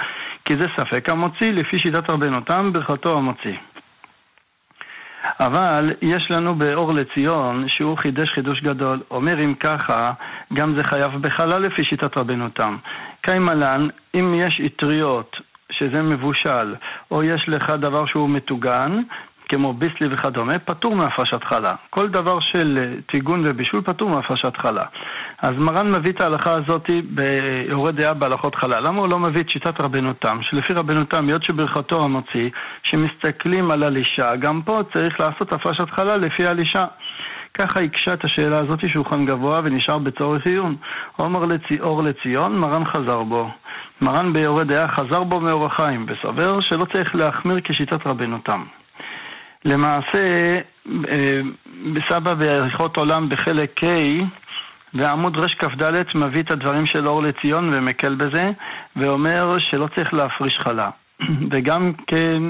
כי 0.46 0.54
זה 0.58 0.66
ספק 0.78 1.10
המוציא, 1.10 1.52
לפי 1.52 1.80
שיטת 1.80 2.10
רבנותם, 2.10 2.74
ברכתו 2.74 3.18
המוציא. 3.18 3.58
אבל 5.40 5.94
יש 6.02 6.32
לנו 6.32 6.56
באור 6.56 6.94
לציון 6.94 7.68
שהוא 7.68 7.98
חידש 7.98 8.32
חידוש 8.32 8.62
גדול. 8.62 9.00
אומר 9.12 9.44
אם 9.44 9.54
ככה, 9.54 10.12
גם 10.54 10.76
זה 10.78 10.84
חייב 10.84 11.12
בחלל 11.22 11.62
לפי 11.62 11.84
שיטת 11.84 12.18
רבנותם. 12.18 12.78
קיימלן, 13.22 13.88
אם 14.16 14.34
יש 14.34 14.62
אטריות 14.66 15.38
שזה 15.72 16.02
מבושל, 16.02 16.76
או 17.12 17.24
יש 17.24 17.50
לך 17.50 17.70
דבר 17.70 18.06
שהוא 18.06 18.30
מטוגן, 18.30 19.02
כמו 19.50 19.74
ביסלי 19.74 20.08
וכדומה, 20.12 20.60
פטור 20.60 20.96
מהפרשת 20.96 21.44
חלה. 21.44 21.74
כל 21.90 22.10
דבר 22.10 22.40
של 22.40 22.94
טיגון 23.12 23.44
ובישול 23.46 23.82
פטור 23.82 24.10
מהפרשת 24.10 24.58
חלה. 24.58 24.84
אז 25.42 25.54
מרן 25.58 25.92
מביא 25.92 26.12
את 26.12 26.22
ההלכה 26.22 26.52
הזאת 26.52 26.90
ביורד 27.04 27.96
דעה 27.96 28.14
בהלכות 28.14 28.56
חלה. 28.56 28.80
למה 28.80 29.00
הוא 29.00 29.10
לא 29.10 29.20
מביא 29.20 29.42
את 29.42 29.50
שיטת 29.50 29.82
רבנותם? 29.82 30.38
שלפי 30.42 30.74
רבנותם, 30.74 31.28
היות 31.28 31.44
שברכתו 31.44 32.04
המוציא, 32.04 32.50
שמסתכלים 32.84 33.72
על 33.72 33.84
הלישה, 33.84 34.36
גם 34.36 34.62
פה 34.62 34.80
צריך 34.94 35.20
לעשות 35.20 35.54
הפרשת 35.54 35.90
חלה 35.90 36.18
לפי 36.18 36.48
הלישה. 36.48 36.86
ככה 37.58 37.80
הקשה 37.80 38.14
את 38.14 38.24
השאלה 38.24 38.60
הזאת 38.60 38.90
שולחן 38.90 39.26
גבוה 39.26 39.62
ונשאר 39.64 39.98
בצורך 39.98 40.46
עיון. 40.46 40.76
עומר 41.16 41.46
לצי, 41.46 41.80
אור 41.80 42.04
לציון, 42.04 42.60
מרן 42.60 42.86
חזר 42.86 43.24
בו. 43.24 43.50
מרן 44.02 44.34
ביורד 44.34 44.68
דעה 44.68 44.88
חזר 44.88 45.24
בו 45.24 45.40
מאור 45.40 45.66
החיים, 45.66 46.06
וסובר 46.08 46.60
שלא 46.60 46.86
צריך 46.94 47.16
להחמיר 47.16 47.60
כשיטת 47.64 48.08
רבנותם. 48.08 48.64
למעשה, 49.66 50.58
אה, 51.10 51.42
בסבא 51.94 52.34
בעריכות 52.34 52.98
עולם 52.98 53.30
בחלק 53.30 53.84
K, 53.84 53.86
ועמוד 54.94 55.38
רכ"ד 55.38 55.94
מביא 56.16 56.42
את 56.42 56.52
הדברים 56.52 56.86
של 56.86 57.08
אור 57.08 57.24
לציון 57.24 57.74
ומקל 57.74 58.16
בזה, 58.16 58.46
ואומר 58.96 59.60
שלא 59.60 59.88
צריך 59.96 60.14
להפריש 60.14 60.60
חלה. 60.60 60.90
וגם 61.52 61.94
כן, 62.08 62.44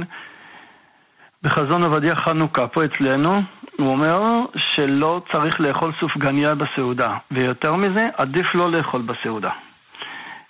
בחזון 1.43 1.83
עובדיה 1.83 2.15
חנוכה, 2.15 2.67
פה 2.67 2.85
אצלנו, 2.85 3.41
הוא 3.77 3.87
אומר 3.87 4.21
שלא 4.55 5.21
צריך 5.31 5.59
לאכול 5.59 5.91
סופגניה 5.99 6.55
בסעודה, 6.55 7.17
ויותר 7.31 7.75
מזה, 7.75 8.03
עדיף 8.17 8.55
לא 8.55 8.71
לאכול 8.71 9.01
בסעודה. 9.01 9.49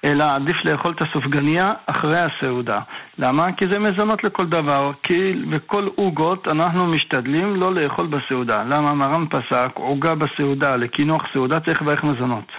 אלא 0.05 0.36
עדיף 0.36 0.65
לאכול 0.65 0.91
את 0.91 1.01
הסופגניה 1.01 1.74
אחרי 1.86 2.19
הסעודה. 2.19 2.79
למה? 3.19 3.51
כי 3.51 3.67
זה 3.67 3.79
מזונות 3.79 4.24
לכל 4.24 4.46
דבר, 4.46 4.91
כי 5.03 5.34
בכל 5.50 5.88
עוגות 5.96 6.48
אנחנו 6.48 6.86
משתדלים 6.86 7.55
לא 7.55 7.74
לאכול 7.74 8.07
בסעודה. 8.07 8.63
למה? 8.63 8.93
מרן 8.93 9.25
פסק, 9.29 9.69
עוגה 9.74 10.15
בסעודה, 10.15 10.75
לקינוח 10.75 11.24
סעודה 11.34 11.60
צריך 11.60 11.81
לברך 11.81 12.03
מזונות. 12.03 12.51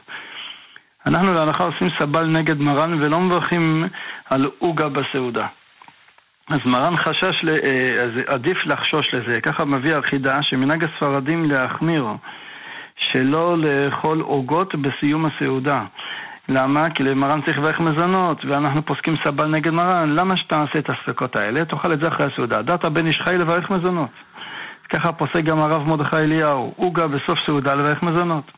אנחנו 1.07 1.35
להלכה 1.35 1.65
עושים 1.65 1.89
סבל 1.99 2.27
נגד 2.27 2.61
מרן 2.61 3.03
ולא 3.03 3.21
מברכים 3.21 3.85
על 4.31 4.51
עוגה 4.59 4.89
בסעודה. 4.89 5.47
אז 6.51 6.67
מרן 6.67 6.97
חשש, 6.97 7.45
אה, 7.45 8.03
אז 8.03 8.11
עדיף 8.27 8.67
לחשוש 8.67 9.15
לזה, 9.15 9.41
ככה 9.41 9.65
מביא 9.65 9.97
החידה 9.97 10.43
שמנהג 10.43 10.85
הספרדים 10.85 11.51
להחמיר, 11.51 12.07
שלא 12.97 13.59
לאכול 13.59 14.21
עוגות 14.21 14.75
בסיום 14.75 15.27
הסעודה. 15.27 15.81
למה? 16.49 16.91
כי 16.91 17.03
למרן 17.03 17.41
צריך 17.43 17.59
לברך 17.59 17.81
מזונות, 17.81 18.45
ואנחנו 18.45 18.83
פוסקים 18.83 19.17
סבל 19.25 19.47
נגד 19.47 19.71
מרן, 19.71 20.15
למה 20.15 20.37
שתעשה 20.37 20.79
את 20.79 20.91
הספקות 20.91 21.37
האלה? 21.37 21.65
תאכל 21.65 21.93
את 21.93 22.01
זה 22.01 22.09
אחרי 22.09 22.27
הסעודה. 22.33 22.63
דת 22.63 22.85
הבן 22.85 23.07
איש 23.07 23.21
חי 23.21 23.39
לברך 23.39 23.71
מזונות. 23.71 24.11
ככה 24.89 25.13
פוסק 25.13 25.45
גם 25.45 25.59
הרב 25.59 25.89
מרדכי 25.89 26.17
אליהו, 26.17 26.73
עוגה 26.77 27.07
בסוף 27.07 27.39
סעודה 27.47 27.75
לברך 27.75 28.03
מזונות. 28.03 28.53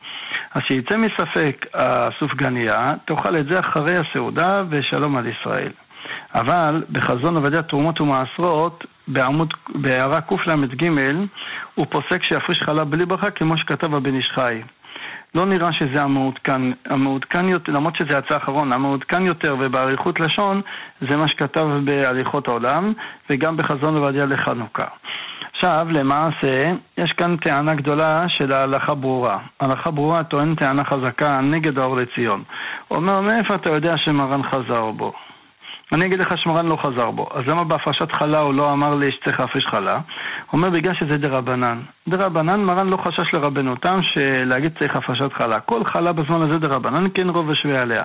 אז 0.53 0.61
שיצא 0.67 0.97
מספק 0.97 1.65
הסופגניה, 1.73 2.93
תאכל 3.05 3.35
את 3.35 3.45
זה 3.45 3.59
אחרי 3.59 3.97
הסעודה 3.97 4.63
ושלום 4.69 5.15
על 5.17 5.27
ישראל. 5.27 5.71
אבל 6.35 6.83
בחזון 6.91 7.35
עובדיה 7.35 7.61
תרומות 7.61 8.01
ומעשרות, 8.01 8.85
בעמוד, 9.07 9.53
בהערה 9.75 10.21
קל"ג, 10.21 10.89
הוא 11.75 11.85
פוסק 11.89 12.23
שיפריש 12.23 12.61
חלב 12.61 12.89
בלי 12.89 13.05
ברכה 13.05 13.31
כמו 13.31 13.57
שכתב 13.57 13.95
הבן 13.95 14.15
איש 14.15 14.29
חי. 14.35 14.61
לא 15.35 15.45
נראה 15.45 15.73
שזה 15.73 16.01
המעודכן, 16.01 16.61
המעודכן 16.85 17.49
יותר, 17.49 17.71
למרות 17.71 17.95
שזה 17.95 18.17
יצא 18.17 18.33
האחרון, 18.33 18.73
המעודכן 18.73 19.25
יותר 19.25 19.55
ובאריכות 19.59 20.19
לשון 20.19 20.61
זה 21.09 21.17
מה 21.17 21.27
שכתב 21.27 21.67
בהליכות 21.83 22.47
העולם 22.47 22.93
וגם 23.29 23.57
בחזון 23.57 23.97
עובדיה 23.97 24.25
לחנוכה. 24.25 24.85
עכשיו, 25.53 25.87
למעשה, 25.91 26.71
יש 26.97 27.13
כאן 27.13 27.37
טענה 27.37 27.75
גדולה 27.75 28.29
של 28.29 28.51
ההלכה 28.51 28.93
ברורה. 28.93 29.37
ההלכה 29.59 29.91
ברורה 29.91 30.23
טוען 30.23 30.55
טענה 30.55 30.83
חזקה 30.83 31.41
נגד 31.41 31.79
האור 31.79 31.97
לציון. 31.97 32.43
אומר, 32.91 33.21
מאיפה 33.21 33.55
אתה 33.55 33.69
יודע 33.69 33.97
שמרן 33.97 34.43
חזר 34.43 34.91
בו? 34.91 35.13
אני 35.93 36.05
אגיד 36.05 36.19
לך 36.19 36.37
שמרן 36.37 36.65
לא 36.65 36.75
חזר 36.75 37.11
בו. 37.11 37.27
אז 37.33 37.41
למה 37.47 37.63
בהפרשת 37.63 38.11
חלה 38.11 38.39
הוא 38.39 38.53
לא 38.53 38.73
אמר 38.73 38.95
לי 38.95 39.11
שצריך 39.11 39.39
להפריש 39.39 39.65
חלה? 39.65 39.93
הוא 39.93 40.01
אומר 40.53 40.69
בגלל 40.69 40.93
שזה 40.93 41.17
דה 41.17 41.27
רבנן. 41.27 41.81
דה 42.07 42.25
רבנן, 42.25 42.61
מרן 42.61 42.89
לא 42.89 42.97
חשש 42.97 43.33
לרבנותם 43.33 44.03
שלהגיד 44.03 44.71
צריך 44.79 44.95
הפרשת 44.95 45.33
חלה. 45.33 45.59
כל 45.59 45.85
חלה 45.85 46.11
בזמן 46.11 46.41
הזה 46.41 46.59
דה 46.59 46.75
רבנן 46.75 47.03
כן 47.13 47.29
רוב 47.29 47.49
ושווה 47.49 47.81
עליה. 47.81 48.03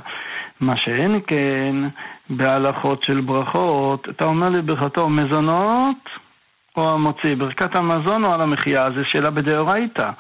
מה 0.60 0.76
שאין 0.76 1.20
כן 1.26 1.76
בהלכות 2.30 3.02
של 3.02 3.20
ברכות, 3.20 4.08
אתה 4.08 4.24
אומר 4.24 4.48
לי 4.48 4.62
ברכתו 4.62 5.08
מזונות 5.08 6.08
או 6.76 6.94
המוציא, 6.94 7.34
ברכת 7.36 7.76
המזון 7.76 8.24
או 8.24 8.32
על 8.32 8.40
המחיה, 8.40 8.86
זו 8.96 9.04
שאלה 9.04 9.30
בדאורייתא. 9.30 10.10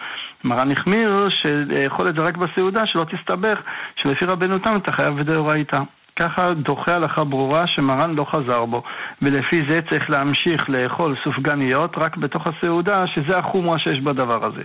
מרן 0.44 0.72
החמיר 0.72 1.28
שיכול 1.30 2.08
את 2.08 2.18
רק 2.18 2.36
בסעודה, 2.36 2.86
שלא 2.86 3.04
תסתבך, 3.04 3.58
שלפי 3.96 4.24
רבנותם 4.24 4.76
אתה 4.76 4.92
חייב 4.92 5.20
בדאורייתא. 5.20 5.78
ככה 6.16 6.54
דוחה 6.54 6.94
הלכה 6.94 7.24
ברורה 7.24 7.66
שמרן 7.66 8.14
לא 8.14 8.24
חזר 8.24 8.64
בו, 8.64 8.82
ולפי 9.22 9.62
זה 9.68 9.80
צריך 9.90 10.10
להמשיך 10.10 10.70
לאכול 10.70 11.16
סופגניות 11.24 11.98
רק 11.98 12.16
בתוך 12.16 12.46
הסעודה, 12.46 13.06
שזה 13.06 13.38
החומרה 13.38 13.78
שיש 13.78 14.00
בדבר 14.00 14.44
הזה. 14.44 14.62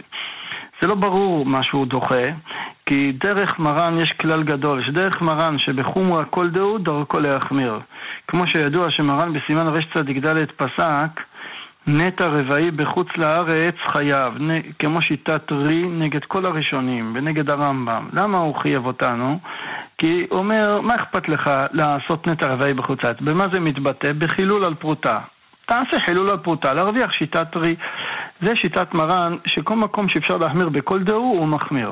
זה 0.82 0.88
לא 0.88 0.96
ברור 0.96 1.46
מה 1.46 1.64
שהוא 1.64 1.86
דוחה, 1.88 2.22
כי 2.86 3.12
דרך 3.12 3.60
מרן 3.60 3.98
יש 3.98 4.12
כלל 4.12 4.44
גדול, 4.44 4.84
שדרך 4.84 5.22
מרן 5.22 5.60
שבחומרה 5.60 6.26
כל 6.26 6.50
דהו 6.50 6.78
דרכו 6.78 7.20
להחמיר. 7.20 7.80
כמו 8.28 8.48
שידוע 8.48 8.92
שמרן 8.92 9.34
בסימן 9.34 9.68
רצ"ד 9.68 10.52
פסק 10.58 11.22
נטע 11.88 12.28
רבעי 12.28 12.72
בחוץ 12.72 13.08
לארץ 13.18 13.76
חייב, 13.86 14.34
כמו 14.80 15.02
שיטת 15.02 15.52
רי 15.52 15.84
נגד 15.84 16.26
כל 16.26 16.46
הראשונים 16.46 17.12
ונגד 17.16 17.50
הרמב"ם. 17.50 18.10
למה 18.14 18.38
הוא 18.38 18.56
חייב 18.56 18.86
אותנו? 18.86 19.40
כי 19.98 20.26
הוא 20.30 20.40
אומר, 20.40 20.82
מה 20.82 20.96
אכפת 20.96 21.30
לך 21.30 21.50
לעשות 21.72 22.28
נטע 22.28 22.48
רבעי 22.48 22.74
בחוץ 22.74 23.04
לארץ? 23.04 23.22
במה 23.22 23.48
זה 23.54 23.60
מתבטא? 23.60 24.14
בחילול 24.14 24.64
על 24.64 24.76
פרוטה. 24.76 25.20
תעשה 25.66 26.00
חילול 26.00 26.30
על 26.30 26.38
פרוטה, 26.38 26.74
להרוויח 26.74 27.12
שיטת 27.12 27.56
רי. 27.56 27.76
זה 28.42 28.56
שיטת 28.56 28.94
מרן, 28.94 29.36
שכל 29.46 29.76
מקום 29.76 30.10
שאפשר 30.10 30.38
להחמיר 30.38 30.70
בכל 30.70 31.04
דהו 31.04 31.22
הוא 31.22 31.48
מחמיר. 31.48 31.92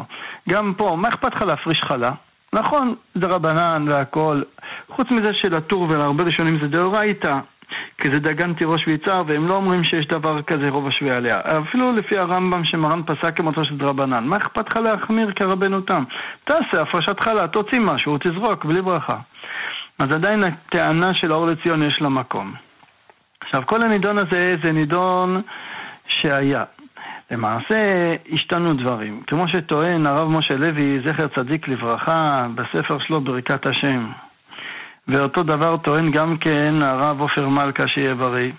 גם 0.50 0.74
פה, 0.78 0.96
מה 0.98 1.08
אכפת 1.08 1.36
לך 1.36 1.42
להפריש 1.42 1.82
חלה? 1.82 2.12
נכון, 2.54 2.96
זה 3.16 3.28
רבנן 3.28 3.86
והכל. 3.90 4.42
חוץ 4.90 5.12
מזה 5.12 5.34
שלטור 5.34 5.82
ולהרבה 5.82 6.24
ראשונים 6.24 6.60
זה 6.62 6.68
דאורייתא. 6.68 7.40
כי 7.98 8.08
זה 8.14 8.20
דגן 8.20 8.54
תירוש 8.54 8.88
ויצהר, 8.88 9.24
והם 9.28 9.48
לא 9.48 9.54
אומרים 9.54 9.84
שיש 9.84 10.08
דבר 10.08 10.42
כזה 10.42 10.70
רוב 10.70 10.88
השווה 10.88 11.16
עליה. 11.18 11.40
אפילו 11.40 11.92
לפי 11.92 12.18
הרמב"ם 12.18 12.66
שמרן 12.66 13.02
פסק 13.04 13.38
כמותו 13.38 13.64
של 13.64 13.78
דרבנן, 13.78 14.24
מה 14.24 14.38
אכפת 14.38 14.70
לך 14.70 14.78
להחמיר 14.78 15.32
כרבנו 15.32 15.82
תם? 15.82 16.04
תעשה 16.44 16.82
הפרשת 16.82 17.20
חלה, 17.20 17.48
תוציא 17.48 17.80
משהו, 17.80 18.18
תזרוק, 18.18 18.66
בלי 18.66 18.82
ברכה. 18.82 19.18
אז 20.00 20.08
עדיין 20.12 20.44
הטענה 20.44 21.14
של 21.14 21.32
האור 21.32 21.48
לציון 21.48 21.84
יש 21.84 22.02
לה 22.02 22.10
מקום. 22.10 22.54
עכשיו, 23.42 23.64
כל 23.66 23.82
הנידון 23.82 24.18
הזה 24.18 24.52
זה 24.64 24.72
נידון 24.72 25.42
שהיה. 26.08 26.64
למעשה 27.32 28.12
השתנו 28.32 28.74
דברים. 28.74 29.22
כמו 29.28 29.48
שטוען 29.48 30.06
הרב 30.06 30.28
משה 30.28 30.56
לוי, 30.56 31.00
זכר 31.06 31.28
צדיק 31.28 31.68
לברכה, 31.68 32.48
בספר 32.56 33.00
שלו 33.00 33.22
ברכת 33.22 33.66
השם. 33.66 34.12
ואותו 35.10 35.44
דבר 35.44 35.78
טוען 35.78 36.12
גם 36.12 36.38
כן 36.38 36.76
הרב 36.82 37.22
עופר 37.22 37.48
מלכה 37.48 37.88
שיהיה 37.88 38.16
בריא, 38.16 38.52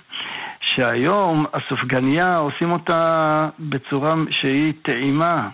שהיום 0.61 1.47
הסופגניה 1.53 2.37
עושים 2.37 2.73
אותה 2.73 3.49
בצורה 3.59 4.15
שהיא 4.31 4.73
טעימה, 4.83 5.49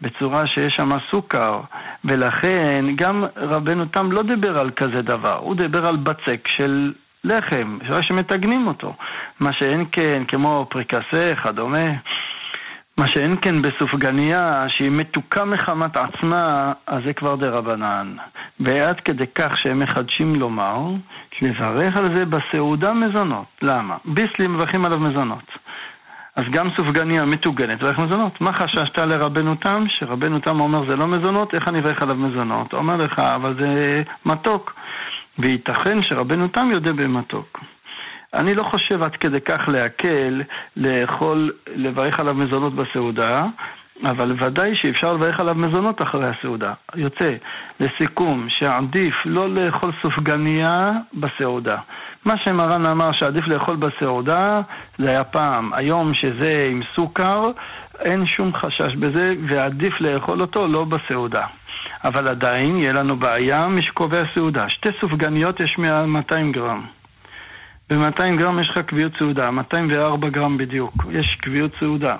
בצורה 0.00 0.46
שיש 0.46 0.74
שם 0.74 0.90
סוכר, 1.10 1.60
ולכן 2.04 2.84
גם 2.96 3.24
רבנו 3.36 3.84
תם 3.84 4.12
לא 4.12 4.22
דיבר 4.22 4.58
על 4.58 4.70
כזה 4.70 5.02
דבר, 5.02 5.36
הוא 5.36 5.56
דיבר 5.56 5.86
על 5.86 5.96
בצק 5.96 6.48
של 6.48 6.92
לחם, 7.24 7.78
שמטגנים 8.00 8.66
אותו. 8.66 8.94
מה 9.40 9.52
שאין 9.52 9.84
כן, 9.92 10.22
כמו 10.28 10.66
פריקסה, 10.68 11.32
כדומה. 11.42 11.88
מה 13.00 13.06
שאין 13.06 13.36
כן 13.40 13.62
בסופגניה, 13.62 14.64
שהיא 14.68 14.90
מתוקה 14.90 15.44
מחמת 15.44 15.96
עצמה, 15.96 16.72
אז 16.86 17.02
זה 17.04 17.12
כבר 17.12 17.36
דה 17.36 17.48
רבנן. 17.48 18.16
ועד 18.60 19.00
כדי 19.00 19.24
כך 19.34 19.58
שהם 19.58 19.78
מחדשים 19.78 20.34
לומר, 20.34 20.78
לברך 21.42 21.96
על 21.96 22.16
זה 22.16 22.24
בסעודה 22.24 22.92
מזונות. 22.92 23.46
למה? 23.62 23.96
ביסלי 24.04 24.46
מברכים 24.46 24.84
עליו 24.84 24.98
מזונות. 24.98 25.58
אז 26.36 26.44
גם 26.50 26.70
סופגניה 26.70 27.24
מטוגנת 27.24 27.82
ואיך 27.82 27.98
מזונות. 27.98 28.40
מה 28.40 28.52
חששת 28.52 28.98
לרבנו 28.98 29.54
תם? 29.54 29.84
שרבנו 29.88 30.38
תם 30.38 30.60
אומר 30.60 30.90
זה 30.90 30.96
לא 30.96 31.06
מזונות, 31.06 31.54
איך 31.54 31.68
אני 31.68 31.78
אברך 31.78 32.02
עליו 32.02 32.14
מזונות? 32.14 32.72
אומר 32.72 32.96
לך, 32.96 33.18
אבל 33.18 33.54
זה 33.54 34.02
מתוק. 34.26 34.74
וייתכן 35.38 36.02
שרבנו 36.02 36.48
תם 36.48 36.70
יודע 36.72 36.92
במתוק. 36.92 37.60
אני 38.36 38.54
לא 38.54 38.62
חושב 38.62 39.02
עד 39.02 39.16
כדי 39.16 39.40
כך 39.40 39.60
להקל 39.68 40.42
לאכול, 40.76 41.52
לברך 41.66 42.20
עליו 42.20 42.34
מזונות 42.34 42.74
בסעודה, 42.74 43.46
אבל 44.04 44.32
ודאי 44.40 44.76
שאפשר 44.76 45.12
לברך 45.14 45.40
עליו 45.40 45.54
מזונות 45.54 46.02
אחרי 46.02 46.26
הסעודה. 46.28 46.72
יוצא, 46.94 47.32
לסיכום, 47.80 48.46
שעדיף 48.48 49.14
לא 49.24 49.48
לאכול 49.48 49.92
סופגניה 50.02 50.90
בסעודה. 51.14 51.76
מה 52.24 52.34
שמרן 52.44 52.86
אמר 52.86 53.12
שעדיף 53.12 53.46
לאכול 53.46 53.76
בסעודה, 53.76 54.60
זה 54.98 55.10
היה 55.10 55.24
פעם. 55.24 55.72
היום 55.72 56.14
שזה 56.14 56.68
עם 56.70 56.80
סוכר, 56.94 57.50
אין 58.00 58.26
שום 58.26 58.54
חשש 58.54 58.94
בזה, 58.94 59.34
ועדיף 59.48 60.00
לאכול 60.00 60.40
אותו 60.40 60.66
לא 60.66 60.84
בסעודה. 60.84 61.46
אבל 62.04 62.28
עדיין 62.28 62.76
יהיה 62.76 62.92
לנו 62.92 63.16
בעיה, 63.16 63.66
מי 63.66 63.82
שקובע 63.82 64.22
סעודה. 64.34 64.68
שתי 64.68 64.88
סופגניות 65.00 65.60
יש 65.60 65.78
200 65.78 66.52
גרם. 66.52 66.82
ב-200 67.90 68.36
גרם 68.38 68.58
יש 68.58 68.68
לך 68.68 68.78
קביעות 68.78 69.12
סעודה, 69.18 69.50
204 69.50 70.28
גרם 70.28 70.58
בדיוק, 70.58 70.94
יש 71.12 71.36
קביעות 71.36 71.70
סעודה. 71.80 72.16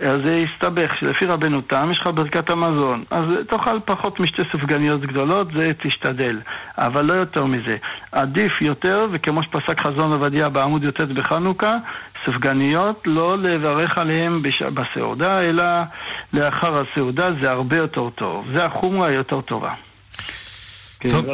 אז 0.00 0.20
זה 0.24 0.34
יסתבך, 0.34 0.92
שלפי 1.00 1.24
רבנו 1.26 1.60
תם 1.60 1.88
יש 1.90 1.98
לך 1.98 2.06
ברכת 2.14 2.50
המזון. 2.50 3.04
אז 3.10 3.24
תאכל 3.48 3.78
פחות 3.84 4.20
משתי 4.20 4.42
סופגניות 4.52 5.00
גדולות, 5.00 5.48
זה 5.52 5.70
תשתדל. 5.82 6.40
אבל 6.76 7.04
לא 7.04 7.12
יותר 7.12 7.44
מזה. 7.44 7.76
עדיף 8.12 8.60
יותר, 8.60 9.06
וכמו 9.12 9.42
שפסק 9.42 9.80
חזון 9.80 10.12
עובדיה 10.12 10.48
בעמוד 10.48 10.84
י"ט 10.84 11.00
בחנוכה, 11.00 11.76
סופגניות 12.24 13.02
לא 13.06 13.38
לברך 13.38 13.98
עליהן 13.98 14.42
בסעודה, 14.74 15.40
אלא 15.40 15.64
לאחר 16.32 16.82
הסעודה 16.82 17.32
זה 17.40 17.50
הרבה 17.50 17.76
יותר 17.76 18.10
טוב. 18.10 18.46
זה 18.52 18.64
החומרה 18.64 19.08
היותר 19.08 19.40
טובה. 19.40 19.74
טוב, 21.10 21.26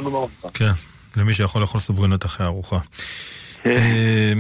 כן, 0.55 0.73
למי 1.17 1.35
שיכול 1.35 1.61
לאכול 1.61 1.81
סופגניות 1.81 2.25
אחרי 2.25 2.47
ארוחה. 2.47 2.79
אה, 3.67 4.33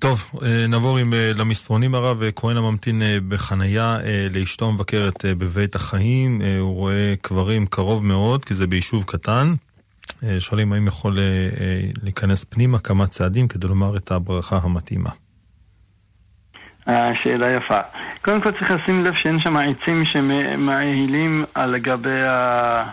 טוב, 0.00 0.30
אה, 0.42 0.66
נעבור 0.68 0.98
עם, 0.98 1.14
אה, 1.14 1.32
למסרונים 1.38 1.94
הרב. 1.94 2.22
כהן 2.36 2.56
הממתין 2.56 3.02
בחנייה 3.28 3.98
לאשתו 4.30 4.68
המבקרת 4.68 5.24
בבית 5.24 5.74
החיים. 5.74 6.40
הוא 6.60 6.74
רואה 6.74 7.14
קברים 7.20 7.66
קרוב 7.66 8.04
מאוד, 8.04 8.44
כי 8.44 8.54
זה 8.54 8.66
ביישוב 8.66 9.04
קטן. 9.04 9.54
שואלים 10.38 10.72
האם 10.72 10.86
יכול 10.86 11.18
להיכנס 12.02 12.44
פנימה 12.44 12.78
כמה 12.78 13.06
צעדים 13.06 13.48
כדי 13.48 13.68
לומר 13.68 13.96
את 13.96 14.10
הברכה 14.10 14.58
המתאימה. 14.62 15.10
שאלה 17.22 17.50
יפה. 17.50 17.78
קודם 18.24 18.42
כל 18.42 18.50
צריך 18.50 18.70
לשים 18.70 19.04
לב 19.04 19.16
שאין 19.16 19.40
שם 19.40 19.56
עצים 19.56 20.04
שמעילים 20.04 21.44
על 21.54 21.78
גבי 21.78 22.22
ה... 22.28 22.90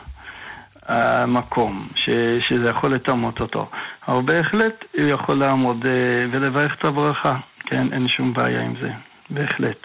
המקום, 0.88 1.88
ש, 1.96 2.10
שזה 2.40 2.70
יכול 2.70 2.96
לטמות 2.96 3.40
אותו. 3.42 3.70
אבל 4.08 4.22
בהחלט 4.26 4.84
הוא 4.98 5.08
יכול 5.08 5.40
לעמוד 5.40 5.84
uh, 5.84 5.88
ולברך 6.32 6.76
את 6.80 6.86
הברכה, 6.86 7.38
כן, 7.60 7.94
אין 7.94 8.08
שום 8.08 8.34
בעיה 8.34 8.62
עם 8.62 8.74
זה, 8.82 8.90
בהחלט. 9.30 9.78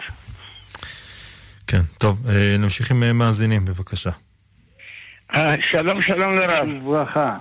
כן, 1.67 1.81
טוב, 1.99 2.25
uh, 2.25 2.29
נמשיך 2.59 2.91
עם 2.91 3.03
uh, 3.03 3.13
מאזינים, 3.13 3.65
בבקשה. 3.65 4.11
שלום, 5.61 6.01
שלום 6.01 6.35
לרב. 6.35 6.67
ברכה. 6.83 7.37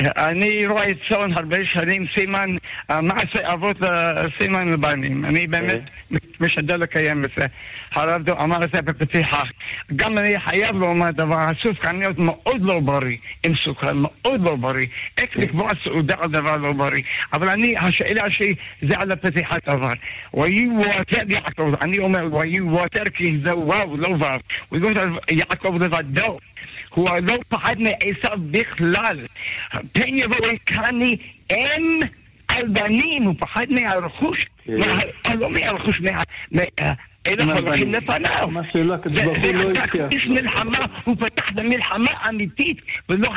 Uh, 0.00 0.04
אני 0.16 0.66
רואה 0.66 0.86
צאן 1.08 1.32
הרבה 1.36 1.56
שנים, 1.64 2.06
סימן, 2.18 2.56
מעשה 3.02 3.52
אבות 3.52 3.76
סימן 4.40 4.68
לבנים. 4.68 5.24
אני 5.24 5.46
באמת 5.46 5.80
משדל 6.40 6.76
לקיים 6.76 7.24
את 7.24 7.30
זה. 7.36 7.46
הרב 7.94 8.22
דו 8.22 8.32
אמר 8.42 8.64
את 8.64 8.70
זה 8.74 8.82
בפתיחה. 8.82 9.42
גם 9.96 10.18
אני 10.18 10.40
חייב 10.40 10.76
לומר 10.76 11.10
דבר, 11.10 11.38
הסופקניות 11.38 12.18
מאוד 12.18 12.60
לא 12.60 12.80
בריא, 12.80 13.16
עם 13.46 13.56
סוכר 13.56 13.92
מאוד 13.92 14.40
לא 14.40 14.56
בריא. 14.56 14.86
איך 15.18 15.30
לקבוע 15.36 15.68
סעודה 15.84 16.14
על 16.20 16.30
דבר 16.30 16.56
לא 16.56 16.72
בריא. 16.72 17.02
אבל 17.32 17.48
אני, 17.48 17.74
השאלה 17.80 18.30
שלי 18.30 18.54
זה 18.82 18.94
על 18.98 19.12
הפתיחת 19.12 19.68
דבר. 19.68 19.92
ויהי 20.34 20.68
וואטר 20.68 21.22
יעקב, 21.28 21.72
אני 21.82 21.98
אומר 21.98 22.34
ויהי 22.34 22.60
וואטר 22.60 23.04
כי 23.14 23.38
זה 23.44 23.56
וואו, 23.56 23.96
לא 23.96 24.08
וואו. 24.08 24.38
יעקב 25.30 25.82
לבדו. 25.82 26.38
הוא 26.94 27.08
לא 27.22 27.36
פחד 27.48 27.74
מעשיו 27.78 28.38
בכלל. 28.50 29.18
פן 29.92 30.18
יבוא 30.18 30.46
לקני 30.52 31.16
אם 31.50 32.00
על 32.48 32.68
בנים, 32.68 33.22
הוא 33.22 33.34
פחד 33.38 33.64
מהרכוש, 33.70 34.46
לא 35.34 35.50
מהרכוש, 35.50 36.00
אלא 37.26 37.44
הולכים 37.44 37.92
לפניו. 37.92 38.48
מה 38.50 38.60
שלא, 38.72 38.94
הקדוש 38.94 39.20
ברוך 39.24 39.38
הוא 39.38 39.52
לא 39.54 39.70
הבטיח. 39.70 40.06
איש 40.12 40.26
מלחמה, 40.26 40.78
הוא 41.04 41.16
פתח 41.20 41.50
במלחמה 41.54 42.10
אמיתית, 42.28 42.80
ולא 43.08 43.28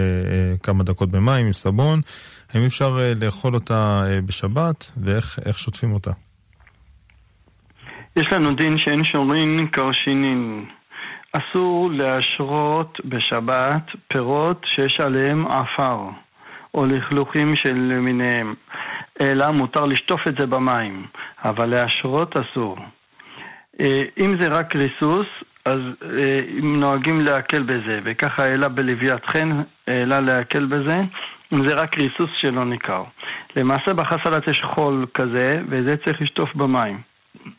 כמה 0.63 0.85
דקות 0.85 1.11
במים 1.11 1.47
עם 1.47 1.53
סבון, 1.53 2.01
האם 2.55 2.65
אפשר 2.65 2.99
לאכול 3.23 3.55
אותה 3.55 4.03
בשבת 4.27 4.93
ואיך 4.97 5.59
שוטפים 5.59 5.93
אותה? 5.93 6.11
יש 8.17 8.27
לנו 8.33 8.55
דין 8.55 8.79
שאין 8.79 9.05
שורין 9.05 9.67
קרשינין. 9.67 10.65
אסור 11.33 11.91
להשרות 11.93 12.99
בשבת 13.05 13.83
פירות 14.09 14.67
שיש 14.67 15.01
עליהם 15.01 15.47
עפר 15.47 15.99
או 16.75 16.87
לכלוכים 16.87 17.57
של 17.57 17.75
מיניהם. 17.75 18.55
אלא 19.21 19.51
מותר 19.51 19.87
לשטוף 19.87 20.21
את 20.29 20.35
זה 20.39 20.47
במים, 20.47 21.07
אבל 21.45 21.67
להשרות 21.67 22.37
אסור. 22.37 22.79
אה, 23.81 24.05
אם 24.19 24.37
זה 24.41 24.49
רק 24.49 24.77
ריסוס, 24.77 25.27
אז 25.65 25.81
אה, 26.19 26.41
נוהגים 26.63 27.21
להקל 27.21 27.63
בזה, 27.63 28.01
וככה 28.05 28.45
העלה 28.45 28.69
בלוויית 28.69 29.27
חן, 29.27 29.51
העלה 29.87 30.21
להקל 30.21 30.65
בזה, 30.65 30.97
זה 31.51 31.75
רק 31.75 31.99
ריסוס 31.99 32.31
שלא 32.37 32.65
ניכר. 32.65 33.05
למעשה 33.57 33.95
בחסלת 33.95 34.49
יש 34.49 34.63
חול 34.75 35.07
כזה, 35.15 35.61
וזה 35.69 35.97
צריך 36.05 36.23
לשטוף 36.23 36.55
במים. 36.55 37.01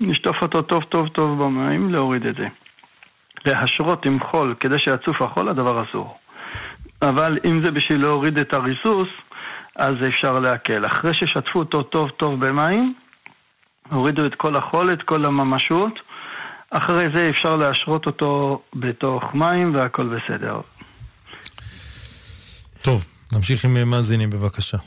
לשטוף 0.02 0.36
אותו 0.42 0.62
טוב 0.62 0.84
טוב 0.84 1.08
טוב 1.08 1.44
במים, 1.44 1.94
להוריד 1.94 2.26
את 2.26 2.36
זה. 2.36 2.48
להשרות 3.46 4.06
עם 4.06 4.20
חול 4.20 4.56
כדי 4.60 4.80
שיצוף 4.80 5.22
החול, 5.22 5.50
הדבר 5.50 5.84
אסור. 5.84 6.18
אבל 7.02 7.38
אם 7.46 7.66
זה 7.66 7.72
בשביל 7.72 8.02
להוריד 8.02 8.40
את 8.40 8.54
הריסוס, 8.54 9.08
אז 9.78 9.94
אפשר 10.08 10.40
להקל. 10.40 10.86
אחרי 10.86 11.14
ששטפו 11.14 11.60
אותו 11.60 11.84
טוב 11.84 12.10
טוב 12.10 12.46
במים, 12.46 12.94
הורידו 13.92 14.26
את 14.26 14.36
כל 14.36 14.56
החול, 14.56 14.94
את 14.94 15.02
כל 15.02 15.26
הממשות, 15.26 15.94
אחרי 16.70 17.06
זה 17.16 17.30
אפשר 17.30 17.56
להשרות 17.56 18.06
אותו 18.06 18.62
בתוך 18.74 19.24
מים 19.34 19.76
והכל 19.76 20.08
בסדר. 20.08 20.62
טוב, 22.82 23.06
נמשיך 23.34 23.66
עם 23.66 23.90
מאזינים 23.90 24.30
בבקשה. 24.30 24.78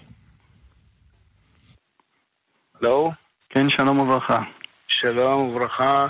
לא? 2.83 3.11
כן, 3.51 3.69
שלום 3.69 3.99
וברכה. 3.99 4.43
שלום 4.89 5.41
וברכה, 5.41 6.07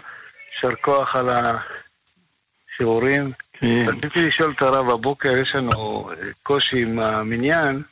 יישר 0.54 0.76
כוח 0.80 1.16
על 1.16 1.28
השיעורים. 2.74 3.32
כן. 3.52 3.86
רציתי 3.88 4.26
לשאול 4.26 4.52
את 4.56 4.62
הרב, 4.62 4.90
הבוקר 4.90 5.36
יש 5.36 5.54
לנו 5.54 6.10
קושי 6.42 6.82
עם 6.82 6.98
המניין. 6.98 7.82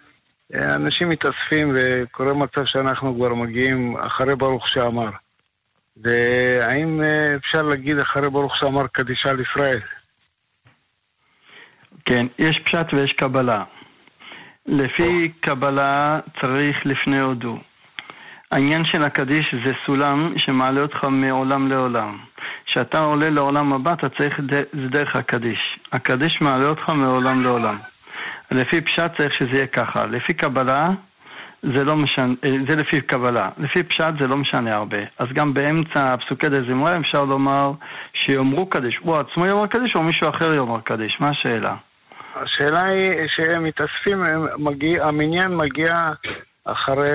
אנשים 0.54 1.08
מתאספים 1.08 1.72
וקורה 1.74 2.34
מצב 2.34 2.64
שאנחנו 2.64 3.14
כבר 3.14 3.34
מגיעים 3.34 3.96
אחרי 3.96 4.36
ברוך 4.36 4.68
שאמר. 4.68 5.10
והאם 5.96 7.02
אה, 7.02 7.34
אפשר 7.36 7.62
להגיד 7.62 7.98
אחרי 7.98 8.30
ברוך 8.30 8.56
שאמר 8.56 8.86
קדישה 8.86 9.30
על 9.30 9.40
ישראל? 9.40 9.80
כן, 12.04 12.26
יש 12.38 12.58
פשט 12.58 12.86
ויש 12.92 13.12
קבלה. 13.12 13.64
לפי 14.66 15.32
קבלה 15.40 16.20
צריך 16.40 16.76
לפני 16.84 17.20
הודו. 17.20 17.58
העניין 18.50 18.84
של 18.84 19.02
הקדיש 19.02 19.54
זה 19.64 19.72
סולם 19.86 20.38
שמעלה 20.38 20.80
אותך 20.80 21.04
מעולם 21.04 21.68
לעולם. 21.68 22.18
כשאתה 22.66 22.98
עולה 22.98 23.30
לעולם 23.30 23.72
הבא 23.72 23.92
אתה 23.92 24.08
צריך, 24.08 24.40
זה 24.50 24.88
דרך 24.90 25.16
הקדיש. 25.16 25.78
הקדיש 25.92 26.40
מעלה 26.40 26.68
אותך 26.68 26.88
מעולם 26.88 27.42
לעולם. 27.42 27.78
לפי 28.50 28.80
פשט 28.80 29.10
צריך 29.18 29.34
שזה 29.34 29.50
יהיה 29.52 29.66
ככה. 29.66 30.06
לפי 30.06 30.34
קבלה 30.34 30.88
זה 31.62 31.84
לא 31.84 31.96
משנה, 31.96 32.34
אה, 32.44 32.50
זה 32.68 32.76
לפי 32.76 33.00
קבלה. 33.00 33.48
לפי 33.58 33.82
פשט 33.82 34.12
זה 34.20 34.26
לא 34.26 34.36
משנה 34.36 34.74
הרבה. 34.74 34.98
אז 35.18 35.26
גם 35.34 35.54
באמצע 35.54 36.16
פסוקי 36.16 36.48
דזמרה 36.48 36.96
אפשר 36.96 37.24
לומר 37.24 37.72
שיאמרו 38.12 38.66
קדיש. 38.66 38.98
הוא 39.00 39.16
עצמו 39.16 39.46
יאמר 39.46 39.66
קדיש 39.66 39.94
או 39.94 40.02
מישהו 40.02 40.28
אחר 40.28 40.54
יאמר 40.54 40.80
קדיש? 40.80 41.20
מה 41.20 41.28
השאלה? 41.28 41.74
השאלה 42.34 42.84
היא 42.84 43.10
שהם 43.28 43.64
מתאספים, 43.64 44.22
מגיע, 44.58 45.06
המניין 45.06 45.56
מגיע 45.56 46.08
אחרי... 46.64 47.10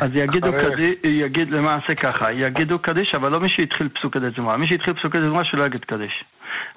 אז 0.00 0.08
יגידו 0.14 0.48
אחרי... 0.48 0.70
קדיש, 0.70 0.88
יגיד 1.04 1.50
למעשה 1.50 1.94
ככה, 1.94 2.32
יגידו 2.32 2.78
קדיש, 2.78 3.14
אבל 3.14 3.32
לא 3.32 3.40
מי 3.40 3.48
שהתחיל 3.48 3.88
פסוקי 3.88 4.18
דזמרה. 4.18 4.56
מי 4.56 4.66
שהתחיל 4.66 4.94
פסוקי 4.94 5.18
דזמרה 5.18 5.44
שלא 5.44 5.64
יגיד 5.64 5.84
קדיש. 5.84 6.24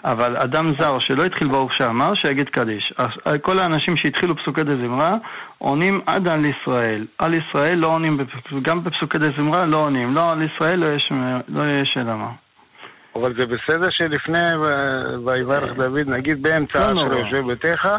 אבל 0.06 0.38
אדם 0.38 0.74
זר 0.80 1.00
שלא 1.00 1.26
התחיל 1.26 1.48
ברוך 1.48 1.74
שאמר, 1.74 2.14
שיגיד 2.14 2.50
קדיש. 2.50 2.94
אז 2.98 3.10
כל 3.42 3.60
האנשים 3.60 3.98
שהתחילו 3.98 4.36
פסוקי 4.36 4.64
דזמרה, 4.64 5.16
עונים 5.58 6.02
עד 6.06 6.28
על 6.28 6.46
ישראל. 6.46 7.06
על 7.18 7.34
ישראל 7.34 7.78
לא 7.78 7.88
עונים, 7.88 8.18
גם 8.62 8.84
בפסוקי 8.84 9.18
דזמרה 9.18 9.66
לא 9.66 9.78
עונים. 9.78 10.16
לא 10.16 10.32
על 10.32 10.42
ישראל 10.42 10.80
לא 10.80 10.86
יש, 10.86 11.12
לא 11.48 11.66
יש 11.68 11.98
אלא 11.98 12.16
מה. 12.16 12.30
אבל 13.16 13.34
זה 13.38 13.46
בסדר 13.46 13.90
שלפני 13.90 14.56
ויברך 15.26 15.70
אה. 15.70 15.74
דוד, 15.74 16.08
נגיד 16.08 16.44
באמצע 16.44 16.94
לא 16.94 17.02
אשר 17.02 17.18
יושב 17.18 17.48
ביתך, 17.48 17.90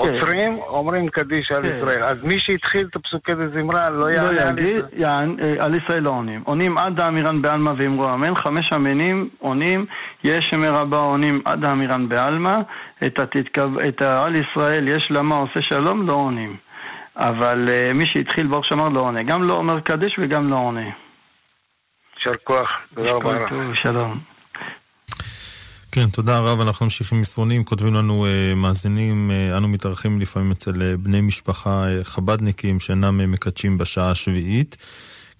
עוצרים, 0.00 0.58
אומרים 0.58 1.08
קדיש 1.08 1.52
על 1.52 1.62
כן. 1.62 1.76
ישראל. 1.76 2.02
אז 2.02 2.16
מי 2.22 2.38
שהתחיל 2.38 2.86
את 2.90 2.96
הפסוקי 2.96 3.32
דזמרה 3.34 3.90
לא, 3.90 3.98
לא 3.98 4.12
יענה 4.12 4.28
על 4.28 4.58
ישראל. 4.58 4.82
אה, 5.04 5.64
על 5.64 5.74
ישראל 5.74 6.02
לא 6.02 6.10
עונים. 6.10 6.42
עונים 6.44 6.78
עד 6.78 7.00
האמירן 7.00 7.42
בעלמא 7.42 7.72
ואמרו 7.78 8.14
אמן, 8.14 8.34
חמש 8.34 8.72
המינים 8.72 9.28
עונים, 9.38 9.86
יש 10.24 10.46
שמר 10.46 10.74
רבה 10.74 10.96
עונים 10.96 11.42
עד 11.44 11.64
האמירן 11.64 12.08
בעלמא, 12.08 12.58
את 13.04 14.02
על 14.02 14.36
ישראל 14.36 14.88
יש 14.88 15.10
למה 15.10 15.36
עושה 15.36 15.62
שלום, 15.62 16.06
לא 16.06 16.12
עונים. 16.12 16.56
אבל 17.16 17.68
אה, 17.68 17.94
מי 17.94 18.06
שהתחיל 18.06 18.46
ברוך 18.46 18.64
שאמר 18.64 18.88
לא 18.88 19.00
עונה. 19.00 19.22
גם 19.22 19.42
לא 19.42 19.54
אומר 19.54 19.80
קדיש 19.80 20.18
וגם 20.18 20.50
לא 20.50 20.56
עונה. 20.56 20.90
יישר 22.16 22.32
כוח, 22.44 22.80
תודה 22.94 23.12
רבה. 23.12 23.46
שלום. 23.74 24.29
כן, 25.92 26.10
תודה 26.10 26.38
רב. 26.38 26.60
אנחנו 26.60 26.86
ממשיכים 26.86 27.20
מסרונים, 27.20 27.64
כותבים 27.64 27.94
לנו 27.94 28.26
uh, 28.26 28.54
מאזינים, 28.54 29.30
uh, 29.30 29.56
אנו 29.58 29.68
מתארחים 29.68 30.20
לפעמים 30.20 30.50
אצל 30.50 30.72
uh, 30.72 30.96
בני 30.96 31.20
משפחה 31.20 31.84
uh, 31.84 32.04
חבדניקים 32.04 32.80
שאינם 32.80 33.20
uh, 33.20 33.26
מקדשים 33.26 33.78
בשעה 33.78 34.10
השביעית, 34.10 34.76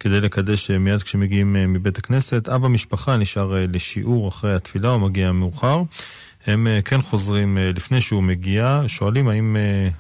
כדי 0.00 0.20
לקדש 0.20 0.70
uh, 0.70 0.78
מיד 0.78 1.02
כשמגיעים 1.02 1.56
uh, 1.56 1.58
מבית 1.68 1.98
הכנסת. 1.98 2.48
אב 2.48 2.64
המשפחה 2.64 3.16
נשאר 3.16 3.52
uh, 3.52 3.74
לשיעור 3.74 4.28
אחרי 4.28 4.54
התפילה, 4.54 4.88
הוא 4.88 5.00
מגיע 5.00 5.32
מאוחר. 5.32 5.82
הם 6.46 6.66
כן 6.84 7.00
חוזרים 7.00 7.58
לפני 7.76 8.00
שהוא 8.00 8.22
מגיע, 8.22 8.82
שואלים 8.86 9.28
האם 9.28 9.56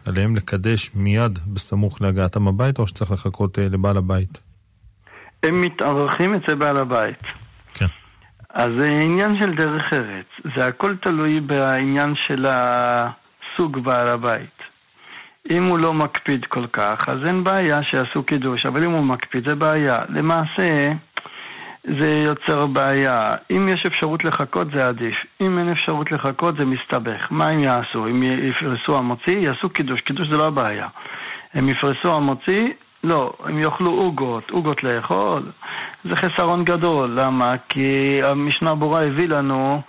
עליהם 0.06 0.36
לקדש 0.36 0.90
מיד 0.94 1.38
בסמוך 1.46 2.02
להגעתם 2.02 2.48
הביתה, 2.48 2.82
או 2.82 2.86
שצריך 2.86 3.10
לחכות 3.10 3.58
לבעל 3.58 3.96
הבית. 3.96 4.42
הם 5.42 5.60
מתארחים 5.60 6.34
אצל 6.34 6.54
בעל 6.54 6.76
הבית. 6.76 7.22
אז 8.54 8.70
זה 8.80 8.88
עניין 8.88 9.38
של 9.40 9.54
דרך 9.54 9.92
ארץ. 9.92 10.54
זה 10.56 10.66
הכל 10.66 10.96
תלוי 10.96 11.40
בעניין 11.40 12.14
של 12.26 12.46
הסוג 12.48 13.78
בעל 13.78 14.06
הבית. 14.06 14.60
אם 15.50 15.64
הוא 15.64 15.78
לא 15.78 15.94
מקפיד 15.94 16.44
כל 16.44 16.66
כך, 16.72 17.08
אז 17.08 17.24
אין 17.26 17.44
בעיה 17.44 17.82
שיעשו 17.82 18.22
קידוש, 18.22 18.66
אבל 18.66 18.84
אם 18.84 18.90
הוא 18.90 19.04
מקפיד 19.04 19.48
זה 19.48 19.54
בעיה. 19.54 19.98
למעשה, 20.08 20.92
זה 21.84 22.08
יוצר 22.08 22.66
בעיה. 22.66 23.34
אם 23.50 23.68
יש 23.68 23.86
אפשרות 23.86 24.24
לחכות 24.24 24.70
זה 24.72 24.88
עדיף. 24.88 25.16
אם 25.40 25.58
אין 25.58 25.72
אפשרות 25.72 26.12
לחכות 26.12 26.56
זה 26.56 26.64
מסתבך. 26.64 27.26
מה 27.30 27.48
הם 27.48 27.60
יעשו? 27.60 28.06
אם 28.06 28.22
יפרסו 28.22 28.98
המוציא, 28.98 29.38
יעשו 29.38 29.70
קידוש. 29.70 30.00
קידוש 30.00 30.28
זה 30.28 30.36
לא 30.36 30.46
הבעיה. 30.46 30.88
הם 31.54 31.68
יפרסו 31.68 32.16
המוציא, 32.16 32.68
לא, 33.04 33.32
הם 33.44 33.58
יאכלו 33.58 33.90
עוגות, 33.90 34.50
עוגות 34.50 34.84
לאכול. 34.84 35.42
זה 36.02 36.16
חסרון 36.16 36.64
גדול, 36.64 37.10
למה? 37.14 37.54
כי 37.68 38.20
המשנה 38.24 38.74
ברורה 38.74 39.02
הביא 39.02 39.28
לנו 39.28 39.82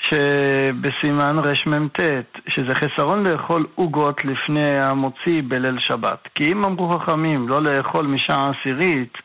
שבסימן 0.00 1.36
רמ"ט, 1.38 2.00
שזה 2.48 2.74
חסרון 2.74 3.26
לאכול 3.26 3.66
עוגות 3.74 4.24
לפני 4.24 4.78
המוציא 4.78 5.42
בליל 5.48 5.80
שבת. 5.80 6.28
כי 6.34 6.52
אם 6.52 6.64
אמרו 6.64 6.98
חכמים 6.98 7.48
לא 7.48 7.62
לאכול 7.62 8.06
משעה 8.06 8.50
עשירית, 8.50 9.18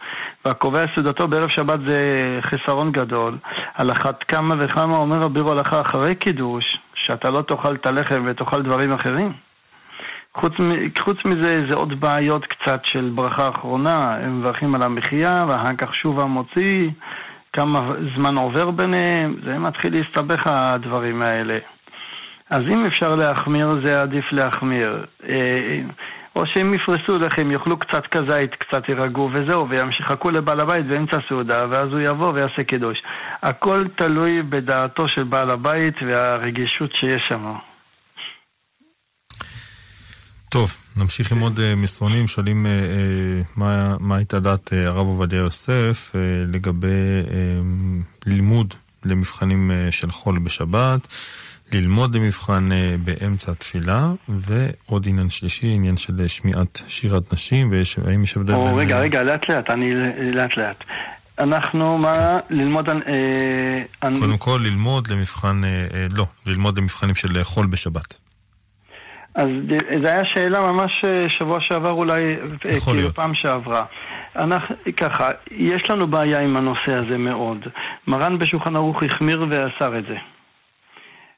והקובע 0.45 0.85
סעודתו 0.95 1.27
בערב 1.27 1.49
שבת 1.49 1.79
זה 1.87 2.23
חסרון 2.41 2.91
גדול, 2.91 3.37
על 3.73 3.91
אחת 3.91 4.23
כמה 4.23 4.55
וכמה 4.59 4.97
אומר 4.97 5.17
רבי 5.17 5.39
הלכה 5.39 5.81
אחרי 5.81 6.15
קידוש, 6.15 6.77
שאתה 6.95 7.29
לא 7.29 7.41
תאכל 7.41 7.75
את 7.75 7.85
הלחם 7.85 8.23
ותאכל 8.27 8.61
דברים 8.61 8.91
אחרים. 8.91 9.33
חוץ, 10.35 10.53
חוץ 10.99 11.17
מזה, 11.25 11.65
זה 11.69 11.75
עוד 11.75 11.99
בעיות 11.99 12.45
קצת 12.45 12.85
של 12.85 13.11
ברכה 13.15 13.49
אחרונה, 13.49 14.15
הם 14.15 14.39
מברכים 14.39 14.75
על 14.75 14.83
המחיה, 14.83 15.45
ואחר 15.47 15.75
כך 15.77 15.95
שוב 15.95 16.19
המוציא, 16.19 16.89
כמה 17.53 17.91
זמן 18.15 18.37
עובר 18.37 18.71
ביניהם, 18.71 19.35
זה 19.43 19.59
מתחיל 19.59 19.97
להסתבך 19.97 20.47
הדברים 20.47 21.21
האלה. 21.21 21.57
אז 22.49 22.67
אם 22.67 22.85
אפשר 22.85 23.15
להחמיר, 23.15 23.79
זה 23.85 24.01
עדיף 24.01 24.31
להחמיר. 24.31 25.05
אה, 25.29 25.81
או 26.35 26.45
שהם 26.45 26.73
יפרסו 26.73 27.17
לחם, 27.17 27.51
יאכלו 27.51 27.77
קצת 27.77 28.07
כזית, 28.07 28.55
קצת 28.55 28.89
יירגעו 28.89 29.29
וזהו, 29.33 29.69
ויחכו 29.69 30.31
לבעל 30.31 30.59
הבית 30.59 30.85
באמצע 30.85 31.17
הסעודה, 31.17 31.65
ואז 31.69 31.91
הוא 31.91 31.99
יבוא 31.99 32.31
ויעשה 32.33 32.63
קידוש. 32.63 33.03
הכל 33.43 33.85
תלוי 33.95 34.41
בדעתו 34.41 35.07
של 35.07 35.23
בעל 35.23 35.49
הבית 35.49 35.95
והרגישות 36.07 36.95
שיש 36.95 37.27
שם. 37.27 37.53
טוב, 40.55 40.77
נמשיך 40.97 41.31
עם 41.31 41.39
עוד 41.39 41.57
uh, 41.57 41.61
מסרונים, 41.75 42.27
שואלים 42.27 42.65
uh, 42.65 42.69
uh, 42.69 43.59
מה, 43.59 43.95
מה 43.99 44.15
הייתה 44.17 44.39
דעת 44.39 44.73
הרב 44.85 45.07
עובדיה 45.07 45.39
יוסף 45.39 46.11
לגבי 46.47 46.87
לימוד 48.25 48.73
למבחנים 49.05 49.71
של 49.91 50.09
חול 50.09 50.39
בשבת, 50.39 51.07
ללמוד 51.73 52.15
למבחן 52.15 52.69
באמצע 53.03 53.51
התפילה, 53.51 54.11
ועוד 54.29 55.05
עניין 55.07 55.29
שלישי, 55.29 55.67
עניין 55.67 55.97
של 55.97 56.27
שמיעת 56.27 56.81
שירת 56.87 57.33
נשים, 57.33 57.71
והאם 58.05 58.23
יש 58.23 58.37
הבדל 58.37 58.53
בין... 58.53 58.75
רגע, 58.75 58.99
רגע, 58.99 59.23
לאט 59.23 59.49
לאט, 59.49 59.69
אני 59.69 59.85
לאט 60.33 60.57
לאט. 60.57 60.83
אנחנו, 61.39 61.97
מה, 61.97 62.11
כן. 62.49 62.55
ללמוד... 62.55 62.89
קודם 64.19 64.37
כל, 64.37 64.61
ללמוד 64.63 65.07
למבחן, 65.07 65.61
לא, 66.15 66.25
ללמוד 66.45 66.77
למבחנים 66.77 67.15
של 67.15 67.43
חול 67.43 67.65
בשבת. 67.65 68.24
אז 69.35 69.47
זו 70.01 70.07
הייתה 70.07 70.25
שאלה 70.25 70.71
ממש 70.71 71.05
אה, 71.05 71.29
שבוע 71.29 71.61
שעבר 71.61 71.91
אולי, 71.91 72.21
אה, 72.33 72.79
כאילו 72.83 72.95
להיות. 72.95 73.15
פעם 73.15 73.35
שעברה. 73.35 73.85
אנחנו, 74.35 74.75
ככה, 74.97 75.29
יש 75.51 75.89
לנו 75.89 76.07
בעיה 76.07 76.39
עם 76.39 76.57
הנושא 76.57 76.93
הזה 76.93 77.17
מאוד. 77.17 77.67
מרן 78.07 78.37
בשולחן 78.37 78.75
ערוך 78.75 79.03
החמיר 79.03 79.45
ואסר 79.49 79.99
את 79.99 80.03
זה. 80.05 80.15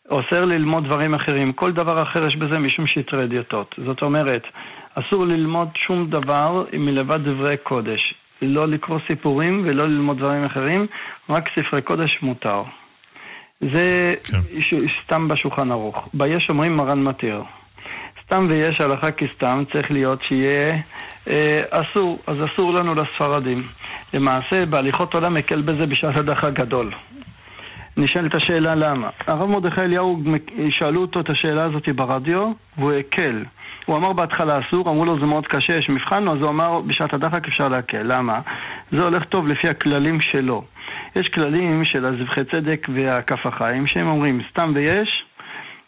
אוסר 0.09 0.45
ללמוד 0.45 0.85
דברים 0.85 1.13
אחרים. 1.13 1.53
כל 1.53 1.71
דבר 1.71 2.03
אחר 2.03 2.27
יש 2.27 2.35
בזה 2.35 2.59
משום 2.59 2.87
שטרי 2.87 3.23
אדיוטות. 3.23 3.75
זאת 3.85 4.01
אומרת, 4.01 4.43
אסור 4.95 5.25
ללמוד 5.25 5.67
שום 5.75 6.09
דבר 6.09 6.63
מלבד 6.73 7.19
דברי 7.23 7.57
קודש. 7.57 8.13
לא 8.41 8.67
לקרוא 8.67 8.99
סיפורים 9.07 9.63
ולא 9.65 9.85
ללמוד 9.85 10.17
דברים 10.17 10.45
אחרים, 10.45 10.87
רק 11.29 11.49
ספרי 11.55 11.81
קודש 11.81 12.17
מותר. 12.21 12.63
זה 13.59 14.11
כן. 14.31 14.37
סתם 15.03 15.27
בשולחן 15.27 15.71
ערוך. 15.71 16.09
ביש 16.13 16.49
אומרים 16.49 16.77
מרן 16.77 17.03
מתיר. 17.03 17.43
סתם 18.27 18.45
ויש 18.49 18.81
הלכה 18.81 19.11
כסתם, 19.11 19.63
צריך 19.71 19.91
להיות 19.91 20.21
שיהיה 20.23 20.77
אה, 21.27 21.61
אסור, 21.69 22.19
אז 22.27 22.37
אסור 22.45 22.73
לנו 22.73 22.95
לספרדים. 22.95 23.57
למעשה, 24.13 24.65
בהליכות 24.65 25.13
עולם 25.13 25.33
מקל 25.33 25.61
בזה 25.61 25.85
בשעת 25.85 26.17
הדחה 26.17 26.49
גדול. 26.49 26.91
נשאלת 27.97 28.35
השאלה 28.35 28.75
למה. 28.75 29.09
הרב 29.27 29.49
מרדכי 29.49 29.81
אליהו, 29.81 30.19
שאלו 30.69 31.01
אותו 31.01 31.19
את 31.19 31.29
השאלה 31.29 31.63
הזאת 31.63 31.89
ברדיו, 31.89 32.51
והוא 32.77 32.91
הקל. 32.91 33.43
הוא 33.85 33.97
אמר 33.97 34.13
בהתחלה 34.13 34.59
אסור, 34.59 34.89
אמרו 34.89 35.05
לו 35.05 35.19
זה 35.19 35.25
מאוד 35.25 35.47
קשה, 35.47 35.75
יש 35.75 35.89
מבחן, 35.89 36.27
אז 36.27 36.37
הוא 36.41 36.49
אמר 36.49 36.81
בשעת 36.81 37.13
הדחק 37.13 37.47
אפשר 37.47 37.67
להקל. 37.67 38.01
למה? 38.03 38.39
זה 38.91 39.03
הולך 39.03 39.23
טוב 39.23 39.47
לפי 39.47 39.69
הכללים 39.69 40.21
שלו. 40.21 40.63
יש 41.15 41.29
כללים 41.29 41.85
של 41.85 42.05
הזבחי 42.05 42.41
צדק 42.51 42.87
והכף 42.93 43.45
החיים, 43.45 43.87
שהם 43.87 44.07
אומרים 44.07 44.41
סתם 44.51 44.71
ויש, 44.75 45.23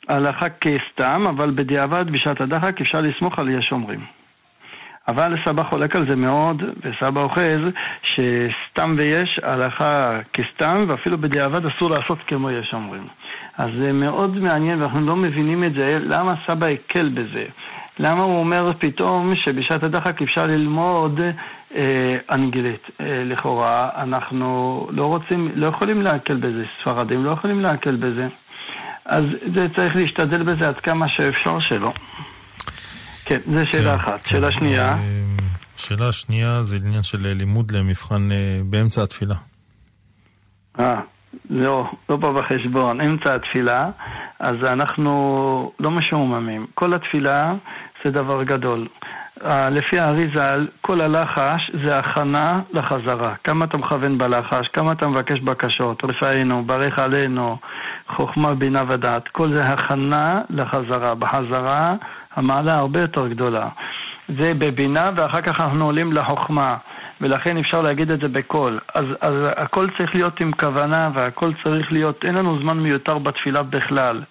הלכה 0.09 0.49
כסתם, 0.49 1.23
אבל 1.29 1.51
בדיעבד 1.51 2.05
בשעת 2.11 2.41
הדחק 2.41 2.81
אפשר 2.81 3.01
לסמוך 3.01 3.39
על 3.39 3.49
יש 3.49 3.71
אומרים. 3.71 3.99
אבל 5.07 5.35
סבא 5.45 5.63
חולק 5.63 5.95
על 5.95 6.09
זה 6.09 6.15
מאוד, 6.15 6.63
וסבא 6.83 7.21
אוחז 7.21 7.59
שסתם 8.03 8.95
ויש 8.97 9.39
הלכה 9.43 10.19
כסתם, 10.33 10.85
ואפילו 10.87 11.17
בדיעבד 11.17 11.65
אסור 11.65 11.89
לעשות 11.89 12.17
כמו 12.27 12.51
יש 12.51 12.73
אומרים. 12.73 13.07
אז 13.57 13.69
זה 13.79 13.93
מאוד 13.93 14.37
מעניין, 14.37 14.81
ואנחנו 14.81 15.01
לא 15.01 15.15
מבינים 15.15 15.63
את 15.63 15.73
זה, 15.73 15.99
למה 16.01 16.33
סבא 16.47 16.67
הקל 16.67 17.09
בזה. 17.13 17.45
למה 17.99 18.23
הוא 18.23 18.39
אומר 18.39 18.71
פתאום 18.79 19.35
שבשעת 19.35 19.83
הדחק 19.83 20.21
אפשר 20.21 20.47
ללמוד 20.47 21.19
אה, 21.75 22.17
אנגלית? 22.31 22.89
אה, 23.01 23.23
לכאורה, 23.25 23.89
אנחנו 23.95 24.87
לא 24.91 25.05
רוצים, 25.05 25.49
לא 25.55 25.67
יכולים 25.67 26.01
להקל 26.01 26.35
בזה, 26.35 26.65
ספרדים 26.81 27.25
לא 27.25 27.29
יכולים 27.29 27.61
להקל 27.61 27.95
בזה. 27.95 28.27
אז 29.09 29.25
זה 29.53 29.67
צריך 29.75 29.95
להשתדל 29.95 30.43
בזה 30.43 30.67
עד 30.67 30.79
כמה 30.79 31.09
שאפשר 31.09 31.59
שלא. 31.59 31.93
כן, 33.25 33.39
זו 33.45 33.67
שאלה 33.71 33.97
כן, 33.97 34.03
אחת. 34.03 34.23
כן. 34.23 34.29
שאלה 34.29 34.51
שנייה. 34.51 34.87
אה, 34.93 34.97
שאלה 35.77 36.11
שנייה 36.11 36.63
זה 36.63 36.75
עניין 36.75 37.03
של 37.03 37.17
לימוד 37.21 37.71
למבחן 37.71 38.31
אה, 38.31 38.61
באמצע 38.65 39.03
התפילה. 39.03 39.35
אה, 40.79 40.99
לא, 41.49 41.91
לא 42.09 42.17
בא 42.17 42.31
בחשבון. 42.31 43.01
אמצע 43.01 43.35
התפילה, 43.35 43.89
אז 44.39 44.55
אנחנו 44.63 45.71
לא 45.79 45.91
משועממים. 45.91 46.67
כל 46.73 46.93
התפילה 46.93 47.53
זה 48.03 48.11
דבר 48.11 48.43
גדול. 48.43 48.87
לפי 49.47 49.99
האריזל, 49.99 50.67
כל 50.81 51.01
הלחש 51.01 51.71
זה 51.83 51.99
הכנה 51.99 52.59
לחזרה. 52.73 53.33
כמה 53.43 53.65
אתה 53.65 53.77
מכוון 53.77 54.17
בלחש, 54.17 54.67
כמה 54.67 54.91
אתה 54.91 55.07
מבקש 55.07 55.39
בקשות, 55.39 56.03
רפאנו, 56.03 56.63
ברך 56.65 56.99
עלינו, 56.99 57.57
חוכמה, 58.15 58.53
בינה 58.53 58.83
ודעת. 58.87 59.27
כל 59.27 59.53
זה 59.55 59.63
הכנה 59.63 60.41
לחזרה. 60.49 61.15
בחזרה 61.15 61.95
המעלה 62.35 62.75
הרבה 62.75 63.01
יותר 63.01 63.27
גדולה. 63.27 63.67
זה 64.27 64.51
בבינה 64.57 65.09
ואחר 65.15 65.41
כך 65.41 65.59
אנחנו 65.59 65.85
עולים 65.85 66.13
לחוכמה, 66.13 66.75
ולכן 67.21 67.57
אפשר 67.57 67.81
להגיד 67.81 68.11
את 68.11 68.19
זה 68.19 68.27
בקול. 68.27 68.79
אז, 68.93 69.05
אז 69.21 69.33
הכל 69.57 69.87
צריך 69.97 70.15
להיות 70.15 70.39
עם 70.39 70.51
כוונה 70.51 71.09
והכל 71.13 71.51
צריך 71.63 71.91
להיות, 71.91 72.25
אין 72.25 72.35
לנו 72.35 72.59
זמן 72.59 72.77
מיותר 72.79 73.17
בתפילה 73.17 73.63
בכלל. 73.63 74.21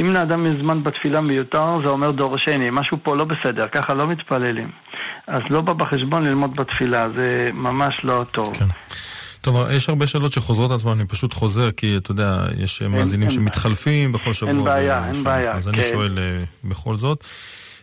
אם 0.00 0.12
לאדם 0.12 0.46
יש 0.46 0.60
זמן 0.60 0.82
בתפילה 0.82 1.20
מיותר, 1.20 1.78
זה 1.82 1.88
אומר 1.88 2.10
דורשני, 2.10 2.68
משהו 2.72 2.96
פה 3.02 3.16
לא 3.16 3.24
בסדר, 3.24 3.66
ככה 3.68 3.94
לא 3.94 4.06
מתפללים. 4.06 4.70
אז 5.26 5.42
לא 5.50 5.60
בא 5.60 5.72
בחשבון 5.72 6.24
ללמוד 6.24 6.56
בתפילה, 6.56 7.08
זה 7.10 7.50
ממש 7.54 8.00
לא 8.04 8.24
טוב. 8.32 8.56
כן. 8.56 8.64
טוב, 9.40 9.70
יש 9.70 9.88
הרבה 9.88 10.06
שאלות 10.06 10.32
שחוזרות 10.32 10.70
עצמן, 10.70 10.92
אני 10.92 11.06
פשוט 11.06 11.32
חוזר, 11.32 11.70
כי 11.70 11.96
אתה 11.96 12.10
יודע, 12.10 12.46
יש 12.58 12.82
אין, 12.82 12.90
מאזינים 12.90 13.28
אין 13.28 13.36
שמתחלפים 13.36 14.12
בכל 14.12 14.32
שבוע. 14.32 14.52
אין 14.52 14.64
בעיה, 14.64 15.08
אין 15.08 15.24
בעיה. 15.24 15.52
אז 15.52 15.68
כן. 15.68 15.74
אני 15.74 15.82
שואל 15.82 16.18
אה, 16.18 16.44
בכל 16.64 16.96
זאת. 16.96 17.24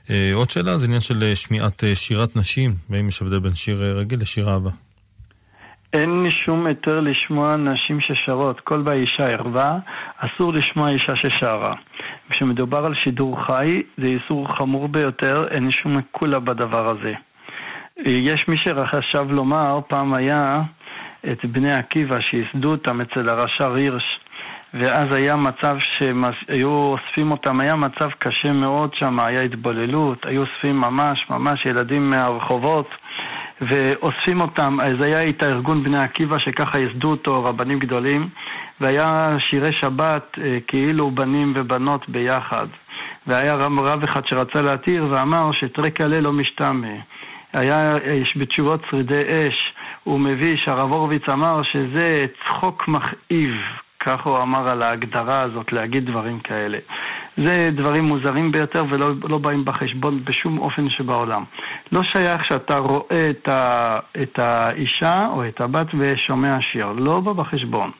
אה, 0.10 0.32
עוד 0.34 0.50
שאלה 0.50 0.78
זה 0.78 0.86
עניין 0.86 1.02
של 1.02 1.24
אה, 1.24 1.36
שמיעת 1.36 1.84
שירת 1.94 2.36
נשים, 2.36 2.72
והאם 2.90 3.08
יש 3.08 3.22
הבדל 3.22 3.40
בין 3.40 3.56
שיר 3.56 3.84
רגיל 4.00 4.22
לשיר 4.22 4.50
אהבה. 4.50 4.70
אין 5.94 6.28
שום 6.30 6.66
היתר 6.66 7.00
לשמוע 7.00 7.56
נשים 7.56 8.02
ששרות. 8.02 8.60
כל 8.60 8.82
בה 8.82 8.94
אישה 8.94 9.26
ערווה, 9.26 9.78
אסור 10.18 10.54
לשמוע 10.54 10.90
אישה 10.90 11.16
ששרה. 11.16 11.76
כשמדובר 12.30 12.86
על 12.86 12.96
שידור 12.96 13.46
חי, 13.46 13.82
זה 13.98 14.06
איסור 14.06 14.58
חמור 14.58 14.88
ביותר, 14.88 15.44
אין 15.52 15.72
שום 15.72 16.02
קולה 16.12 16.40
בדבר 16.40 16.90
הזה. 16.90 17.14
יש 18.06 18.48
מי 18.48 18.58
שחשב 18.58 19.26
לומר, 19.30 19.80
פעם 19.88 20.14
היה 20.14 20.62
את 21.32 21.46
בני 21.46 21.74
עקיבא 21.74 22.18
שייסדו 22.22 22.72
אותם 22.72 23.02
אצל 23.02 23.30
הרש"ר 23.30 23.74
הירש, 23.74 24.20
ואז 24.74 25.12
היה 25.12 25.36
מצב 25.36 25.78
שהיו 25.80 26.70
אוספים 26.70 27.32
אותם, 27.32 27.60
היה 27.60 27.76
מצב 27.76 28.10
קשה 28.20 28.52
מאוד 28.52 28.94
שם, 28.94 29.20
היה 29.20 29.42
התבוללות, 29.42 30.26
היו 30.26 30.42
אוספים 30.42 30.78
ממש 30.78 31.26
ממש 31.30 31.66
ילדים 31.66 32.10
מהרחובות 32.10 32.90
ואוספים 33.62 34.42
אותם, 34.42 34.78
אז 34.84 35.02
היה 35.02 35.30
את 35.30 35.44
הארגון 35.44 35.84
בני 35.84 36.00
עקיבא 36.04 36.40
שככה 36.40 36.80
ייסדו 36.80 37.12
אותו, 37.12 37.44
רבנים 37.44 37.80
גדולים, 37.80 38.30
והיה 38.82 39.36
שירי 39.40 39.74
שבת 39.74 40.38
אה, 40.44 40.58
כאילו 40.68 41.12
בנים 41.12 41.54
ובנות 41.56 42.10
ביחד. 42.10 42.68
והיה 43.28 43.56
רב, 43.56 44.04
אחד 44.04 44.28
שרצה 44.28 44.62
להתיר 44.62 45.08
ואמר 45.10 45.52
שטרק 45.52 46.02
עלה 46.02 46.20
לא 46.20 46.34
משתמע. 46.34 46.88
היה 47.54 47.98
איש 47.98 48.38
בתשובות 48.38 48.82
שרידי 48.90 49.22
אש, 49.22 49.74
הוא 50.04 50.20
מביא 50.20 50.58
שהרב 50.58 50.92
הורוביץ 50.92 51.30
אמר 51.30 51.64
שזה 51.64 52.26
צחוק 52.46 52.88
מכאיב, 52.88 53.56
כך 54.06 54.26
הוא 54.26 54.42
אמר 54.42 54.70
על 54.70 54.82
ההגדרה 54.82 55.42
הזאת, 55.42 55.74
להגיד 55.74 56.06
דברים 56.06 56.40
כאלה. 56.40 56.78
זה 57.38 57.70
דברים 57.74 58.04
מוזרים 58.04 58.52
ביותר 58.52 58.86
ולא 58.90 59.10
לא 59.30 59.38
באים 59.38 59.66
בחשבון 59.66 60.20
בשום 60.24 60.58
אופן 60.58 60.90
שבעולם. 60.90 61.44
לא 61.92 62.04
שייך 62.04 62.46
שאתה 62.46 62.78
רואה 62.78 63.30
את, 63.30 63.48
ה, 63.50 64.00
את 64.22 64.40
האישה 64.40 65.28
או 65.32 65.48
את 65.48 65.62
הבת 65.62 65.88
ושומע 66.00 66.62
שיר, 66.62 66.88
לא 66.88 67.20
בא 67.20 67.34
בחשבון. 67.34 67.92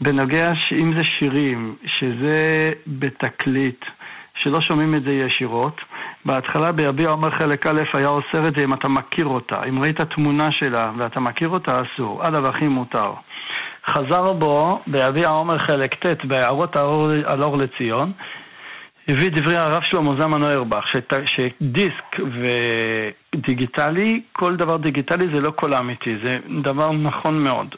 בנוגע 0.00 0.52
אם 0.80 0.94
זה 0.96 1.04
שירים, 1.04 1.76
שזה 1.86 2.70
בתקליט, 2.86 3.84
שלא 4.34 4.60
שומעים 4.60 4.94
את 4.94 5.02
זה 5.02 5.14
ישירות, 5.14 5.80
בהתחלה 6.24 6.72
ביביע 6.72 7.10
עומר 7.10 7.30
חלק 7.30 7.66
א' 7.66 7.80
היה 7.92 8.08
אוסר 8.08 8.48
את 8.48 8.56
זה 8.56 8.64
אם 8.64 8.72
אתה 8.72 8.88
מכיר 8.88 9.26
אותה. 9.26 9.64
אם 9.68 9.82
ראית 9.82 10.00
תמונה 10.00 10.50
שלה 10.50 10.92
ואתה 10.96 11.20
מכיר 11.20 11.48
אותה, 11.48 11.80
אסור. 11.80 12.22
עד 12.22 12.34
הכי 12.34 12.68
מותר. 12.68 13.12
חזר 13.86 14.32
בו 14.32 14.82
ביביע 14.86 15.28
עומר 15.28 15.58
חלק 15.58 16.06
ט' 16.06 16.24
בהערות 16.24 16.76
על 17.24 17.42
אור 17.42 17.56
לציון, 17.56 18.12
הביא 19.08 19.30
דברי 19.30 19.56
הרב 19.56 19.82
שלמה 19.82 20.14
זמן 20.16 20.42
אוירבך, 20.42 20.84
שדיסק 21.26 22.16
ודיגיטלי, 23.34 24.22
כל 24.32 24.56
דבר 24.56 24.76
דיגיטלי 24.76 25.26
זה 25.34 25.40
לא 25.40 25.50
קול 25.50 25.74
אמיתי, 25.74 26.16
זה 26.22 26.36
דבר 26.62 26.92
נכון 26.92 27.44
מאוד. 27.44 27.74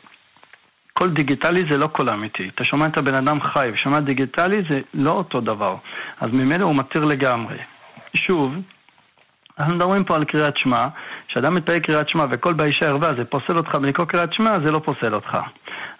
קול 0.93 1.11
דיגיטלי 1.11 1.65
זה 1.71 1.79
לא 1.79 1.87
קול 1.87 2.11
אמיתי. 2.11 2.49
אתה 2.49 2.65
שומע 2.65 2.87
את 2.87 2.97
הבן 2.97 3.15
אדם 3.15 3.41
חי, 3.41 3.69
ושומע 3.73 4.01
דיגיטלי 4.01 4.63
זה 4.71 4.81
לא 4.95 5.11
אותו 5.11 5.41
דבר. 5.41 5.77
אז 6.21 6.31
ממילא 6.33 6.65
הוא 6.65 6.77
מתיר 6.77 7.05
לגמרי. 7.05 7.57
שוב, 8.15 8.55
אנחנו 9.59 9.75
מדברים 9.75 10.05
פה 10.05 10.17
על 10.17 10.25
קריאת 10.25 10.57
שמע, 10.57 10.87
כשאדם 11.29 11.55
מתפלל 11.55 11.79
קריאת 11.79 12.09
שמע 12.09 12.25
וקול 12.31 12.53
באישה 12.53 12.87
ערווה 12.87 13.11
זה 13.17 13.25
פוסל 13.25 13.57
אותך 13.57 13.75
בלקרוא 13.75 14.07
קריאת 14.07 14.33
שמע, 14.33 14.57
זה 14.65 14.71
לא 14.71 14.79
פוסל 14.79 15.15
אותך. 15.15 15.39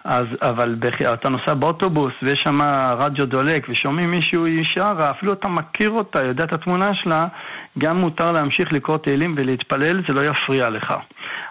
אז, 0.03 0.25
אבל 0.41 0.75
בח... 0.79 1.01
אתה 1.01 1.29
נוסע 1.29 1.53
באוטובוס 1.53 2.13
ויש 2.23 2.41
שם 2.41 2.61
רדיו 2.97 3.25
דולק 3.25 3.65
ושומעים 3.69 4.11
מישהו 4.11 4.45
שרה, 4.63 5.11
אפילו 5.11 5.33
אתה 5.33 5.47
מכיר 5.47 5.89
אותה, 5.89 6.23
יודע 6.23 6.43
את 6.43 6.53
התמונה 6.53 6.93
שלה, 6.93 7.25
גם 7.77 7.97
מותר 7.97 8.31
להמשיך 8.31 8.73
לקרוא 8.73 8.97
תהילים 8.97 9.35
ולהתפלל, 9.37 10.03
זה 10.07 10.13
לא 10.13 10.25
יפריע 10.25 10.69
לך. 10.69 10.93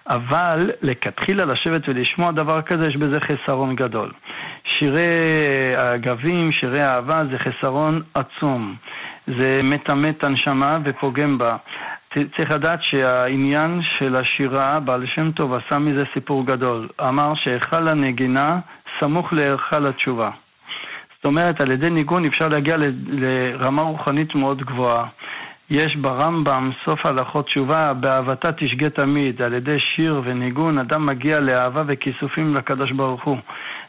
אבל 0.09 0.71
לכתחילה 0.83 1.45
לשבת 1.45 1.89
ולשמוע 1.89 2.33
דבר 2.33 2.63
כזה, 2.63 2.87
יש 2.87 2.97
בזה 2.97 3.21
חסרון 3.21 3.77
גדול. 3.77 4.13
שירי 4.65 5.01
הגבים, 5.77 6.53
שירי 6.53 6.85
אהבה, 6.85 7.23
זה 7.31 7.39
חסרון 7.39 8.03
עצום. 8.15 8.75
זה 9.27 9.61
מטמא 9.63 10.09
את 10.09 10.25
הנשמה 10.25 10.79
ופוגם 10.85 11.39
בה. 11.39 11.57
צריך 12.37 12.51
לדעת 12.51 12.83
שהעניין 12.83 13.81
של 13.83 14.17
השירה, 14.17 14.81
בעל 14.81 15.07
שם 15.07 15.33
טוב 15.33 15.55
עשה 15.55 15.79
מזה 15.79 16.05
סיפור 16.15 16.47
גדול. 16.47 16.89
אמר 17.01 17.35
שהיכל 17.35 17.89
הנגינה 17.89 18.59
סמוך 19.01 19.33
להיכל 19.33 19.87
התשובה. 19.87 20.31
זאת 21.17 21.27
אומרת, 21.27 21.61
על 21.61 21.71
ידי 21.71 21.91
ניגון 21.91 22.25
אפשר 22.25 22.49
להגיע 22.49 22.77
לרמה 23.07 23.83
רוחנית 23.83 24.35
מאוד 24.35 24.63
גבוהה. 24.63 25.07
יש 25.71 25.97
ברמב"ם 25.97 26.71
סוף 26.85 27.07
הלכות 27.07 27.47
תשובה, 27.47 27.95
באהבתה 27.95 28.53
תשגה 28.53 28.91
תמיד, 28.91 29.43
על 29.43 29.55
ידי 29.55 29.79
שיר 29.79 30.23
וניגון 30.25 30.79
אדם 30.79 31.07
מגיע 31.07 31.41
לאהבה 31.41 31.83
וכיסופים 31.87 32.55
לקדוש 32.55 32.93
ברוך 32.93 33.25
הוא. 33.25 33.37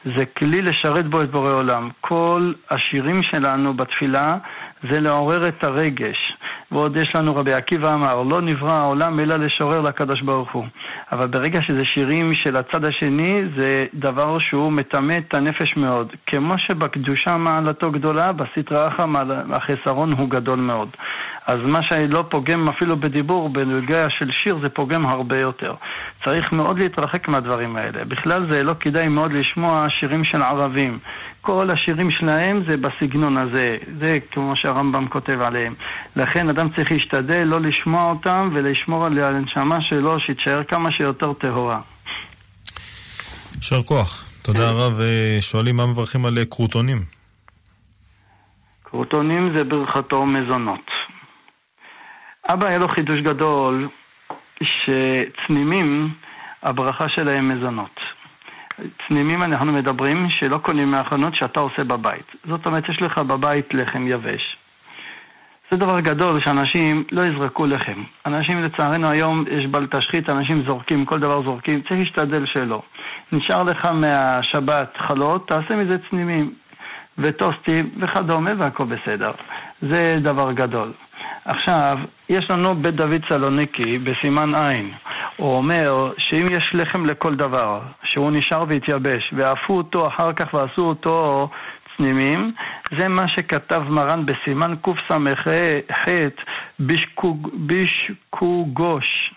זה 0.03 0.25
כלי 0.25 0.61
לשרת 0.61 1.05
בו 1.05 1.21
את 1.21 1.31
בורא 1.31 1.51
עולם. 1.51 1.89
כל 2.01 2.53
השירים 2.69 3.23
שלנו 3.23 3.73
בתפילה 3.73 4.37
זה 4.83 4.99
לעורר 4.99 5.47
את 5.47 5.63
הרגש. 5.63 6.37
ועוד 6.71 6.95
יש 6.97 7.15
לנו 7.15 7.35
רבי 7.35 7.53
עקיבא 7.53 7.93
אמר, 7.93 8.21
לא 8.21 8.41
נברא 8.41 8.71
העולם 8.71 9.19
אלא 9.19 9.35
לשורר 9.35 9.81
לקדוש 9.81 10.21
ברוך 10.21 10.51
הוא. 10.51 10.65
אבל 11.11 11.27
ברגע 11.27 11.61
שזה 11.61 11.85
שירים 11.85 12.33
של 12.33 12.55
הצד 12.55 12.85
השני, 12.85 13.41
זה 13.57 13.85
דבר 13.93 14.39
שהוא 14.39 14.71
מטמא 14.71 15.17
את 15.17 15.33
הנפש 15.33 15.77
מאוד. 15.77 16.07
כמו 16.25 16.57
שבקדושה 16.57 17.37
מעלתו 17.37 17.91
גדולה, 17.91 18.31
בסטרא 18.31 18.87
אחא 18.87 19.05
החסרון 19.51 20.11
הוא 20.11 20.29
גדול 20.29 20.59
מאוד. 20.59 20.89
אז 21.47 21.59
מה 21.63 21.83
שלא 21.83 22.23
פוגם 22.29 22.69
אפילו 22.69 22.97
בדיבור, 22.97 23.49
בנוגע 23.49 24.09
של 24.09 24.31
שיר, 24.31 24.57
זה 24.61 24.69
פוגם 24.69 25.05
הרבה 25.05 25.41
יותר. 25.41 25.73
צריך 26.23 26.53
מאוד 26.53 26.79
להתרחק 26.79 27.27
מהדברים 27.27 27.75
האלה. 27.75 28.05
בכלל 28.05 28.45
זה 28.51 28.63
לא 28.63 28.73
כדאי 28.79 29.07
מאוד 29.07 29.33
לשמוע 29.33 29.85
שירים 29.89 30.23
של 30.23 30.41
ערבים. 30.41 30.99
כל 31.45 31.69
השירים 31.69 32.11
שלהם 32.11 32.63
זה 32.67 32.77
בסגנון 32.77 33.37
הזה, 33.37 33.77
זה 33.99 34.17
כמו 34.31 34.55
שהרמב"ם 34.55 35.07
כותב 35.07 35.41
עליהם. 35.41 35.73
לכן 36.15 36.49
אדם 36.49 36.69
צריך 36.75 36.91
להשתדל 36.91 37.43
לא 37.43 37.61
לשמוע 37.61 38.03
אותם 38.11 38.49
ולשמור 38.53 39.05
על 39.05 39.17
הנשמה 39.19 39.81
שלו 39.81 40.19
שתישאר 40.19 40.63
כמה 40.63 40.91
שיותר 40.91 41.33
טהורה. 41.33 41.81
יישר 43.55 43.83
כוח. 43.83 44.25
תודה 44.43 44.71
רב. 44.71 44.99
אה, 45.01 45.37
שואלים 45.41 45.75
מה 45.75 45.85
מברכים 45.85 46.25
על 46.25 46.37
אה, 46.37 46.45
קרוטונים. 46.45 47.01
קרוטונים 48.83 49.57
זה 49.57 49.63
ברכתו 49.63 50.25
מזונות. 50.25 50.91
אבא 52.49 52.67
היה 52.67 52.77
לו 52.77 52.87
חידוש 52.87 53.21
גדול 53.21 53.89
שצנימים, 54.63 56.13
הברכה 56.63 57.09
שלהם 57.09 57.49
מזונות. 57.49 57.99
צנימים 59.07 59.43
אנחנו 59.43 59.73
מדברים 59.73 60.29
שלא 60.29 60.57
קונים 60.57 60.91
מהחנות 60.91 61.35
שאתה 61.35 61.59
עושה 61.59 61.83
בבית. 61.83 62.35
זאת 62.47 62.65
אומרת, 62.65 62.89
יש 62.89 63.01
לך 63.01 63.17
בבית 63.17 63.73
לחם 63.73 64.07
יבש. 64.07 64.57
זה 65.71 65.77
דבר 65.77 65.99
גדול 65.99 66.41
שאנשים 66.41 67.03
לא 67.11 67.21
יזרקו 67.21 67.65
לחם. 67.65 68.03
אנשים 68.25 68.63
לצערנו 68.63 69.09
היום 69.09 69.43
יש 69.51 69.65
בל 69.65 69.87
תשחית, 69.87 70.29
אנשים 70.29 70.63
זורקים, 70.65 71.05
כל 71.05 71.19
דבר 71.19 71.43
זורקים, 71.43 71.81
צריך 71.81 71.99
להשתדל 71.99 72.45
שלא. 72.45 72.81
נשאר 73.31 73.63
לך 73.63 73.85
מהשבת 73.85 74.97
חלות, 74.97 75.47
תעשה 75.47 75.75
מזה 75.75 75.97
צנימים 76.09 76.53
וטוסטים 77.17 77.89
וכדומה 77.99 78.51
והכל 78.57 78.83
בסדר. 78.83 79.31
זה 79.81 80.17
דבר 80.21 80.51
גדול. 80.51 80.91
עכשיו, 81.45 81.99
יש 82.29 82.51
לנו 82.51 82.75
בית 82.75 82.95
דוד 82.95 83.21
סלוניקי 83.27 83.97
בסימן 83.97 84.55
עין. 84.55 84.91
הוא 85.37 85.55
אומר 85.57 86.11
שאם 86.17 86.45
יש 86.51 86.71
לחם 86.73 87.05
לכל 87.05 87.35
דבר, 87.35 87.81
שהוא 88.03 88.31
נשאר 88.31 88.63
והתייבש, 88.67 89.33
ואפו 89.37 89.77
אותו 89.77 90.07
אחר 90.07 90.33
כך 90.33 90.53
ועשו 90.53 90.81
אותו 90.81 91.49
צנימים, 91.97 92.53
זה 92.97 93.07
מה 93.07 93.27
שכתב 93.27 93.81
מרן 93.89 94.25
בסימן 94.25 94.75
קס"ח 94.81 96.07
בישקוגוש. 97.53 99.31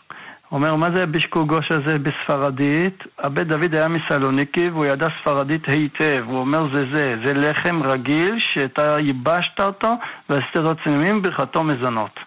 אומר, 0.53 0.77
מה 0.77 0.89
זה 0.95 1.03
הבישקוגוש 1.03 1.67
הזה 1.71 1.99
בספרדית? 1.99 3.05
הבית 3.19 3.47
דוד 3.49 3.75
היה 3.75 3.89
מסלוניקי 3.89 4.69
והוא 4.69 4.87
ידע 4.87 5.09
ספרדית 5.21 5.69
היטב. 5.69 6.25
הוא 6.27 6.39
אומר, 6.39 6.67
זה 6.75 6.85
זה, 6.91 7.17
זה 7.25 7.35
לחם 7.35 7.83
רגיל 7.83 8.39
שאתה 8.39 8.97
ייבשת 9.01 9.61
אותו 9.61 9.95
ועשית 10.31 10.57
לו 10.57 10.75
צנימים 10.85 11.23
ברכתו 11.23 11.65
מזונות. 11.65 12.21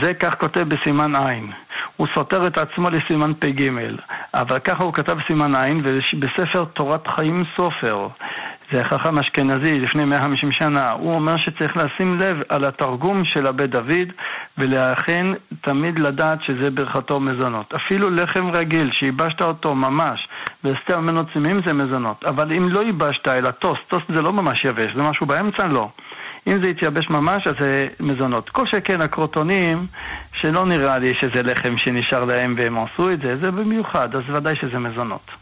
זה 0.00 0.14
כך 0.14 0.34
כותב 0.34 0.60
בסימן 0.60 1.16
עין. 1.16 1.52
הוא 1.96 2.06
סותר 2.14 2.46
את 2.46 2.58
עצמו 2.58 2.90
לסימן 2.90 3.32
פ"ג, 3.34 3.70
אבל 4.34 4.58
ככה 4.58 4.84
הוא 4.84 4.94
כתב 4.94 5.12
בסימן 5.12 5.54
עין 5.54 5.80
ובספר 5.84 6.64
תורת 6.64 7.06
חיים 7.06 7.44
סופר. 7.56 8.08
זה 8.72 8.84
חכם 8.84 9.18
אשכנזי 9.18 9.80
לפני 9.80 10.04
150 10.04 10.52
שנה, 10.52 10.90
הוא 10.90 11.14
אומר 11.14 11.36
שצריך 11.36 11.76
לשים 11.76 12.20
לב 12.20 12.36
על 12.48 12.64
התרגום 12.64 13.24
של 13.24 13.46
הבית 13.46 13.70
דוד 13.70 14.08
ולכן 14.58 15.26
תמיד 15.60 15.98
לדעת 15.98 16.42
שזה 16.42 16.70
ברכתו 16.70 17.20
מזונות. 17.20 17.74
אפילו 17.74 18.10
לחם 18.10 18.50
רגיל 18.50 18.92
שייבשת 18.92 19.42
אותו 19.42 19.74
ממש 19.74 20.28
ועשית 20.64 21.00
ממנו 21.00 21.22
צנימים 21.32 21.60
זה 21.66 21.72
מזונות, 21.72 22.24
אבל 22.24 22.52
אם 22.52 22.68
לא 22.68 22.80
ייבשת 22.80 23.28
אלא 23.28 23.50
טוסט, 23.50 23.82
טוסט 23.88 24.06
זה 24.14 24.22
לא 24.22 24.32
ממש 24.32 24.64
יבש, 24.64 24.94
זה 24.94 25.02
משהו 25.02 25.26
באמצע? 25.26 25.66
לא. 25.66 25.88
אם 26.46 26.64
זה 26.64 26.70
יתייבש 26.70 27.10
ממש, 27.10 27.46
אז 27.46 27.54
זה 27.60 27.88
מזונות. 28.00 28.48
כל 28.48 28.66
שכן 28.66 29.00
הקרוטונים, 29.00 29.86
שלא 30.32 30.66
נראה 30.66 30.98
לי 30.98 31.14
שזה 31.20 31.42
לחם 31.42 31.78
שנשאר 31.78 32.24
להם 32.24 32.54
והם 32.58 32.76
עשו 32.78 33.12
את 33.12 33.20
זה, 33.20 33.36
זה 33.36 33.50
במיוחד, 33.50 34.14
אז 34.14 34.22
ודאי 34.34 34.56
שזה 34.56 34.78
מזונות. 34.78 35.32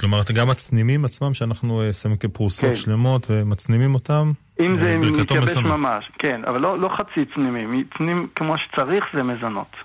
כלומר, 0.00 0.20
גם 0.34 0.50
הצנימים 0.50 1.04
עצמם, 1.04 1.34
שאנחנו 1.34 1.82
אה, 1.82 1.92
שמים 1.92 2.16
כפרוסות 2.16 2.68
כן. 2.68 2.74
שלמות 2.74 3.26
ומצנימים 3.30 3.94
אותם, 3.94 4.32
אם 4.60 4.76
זה 4.82 4.90
אה, 4.90 4.98
מתייבש 4.98 5.56
ממש, 5.56 6.10
כן, 6.18 6.40
אבל 6.46 6.60
לא, 6.60 6.78
לא 6.78 6.88
חצי 6.88 7.20
צנימים, 7.34 7.84
צנימים 7.98 8.28
כמו 8.34 8.54
שצריך 8.58 9.04
זה 9.14 9.22
מזונות. 9.22 9.76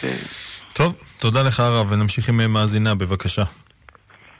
כן. 0.00 0.08
טוב, 0.72 0.96
תודה 1.18 1.42
לך 1.42 1.60
הרב, 1.60 1.92
ונמשיך 1.92 2.28
עם 2.28 2.40
אה, 2.40 2.46
מאזינה, 2.46 2.94
בבקשה. 2.94 3.42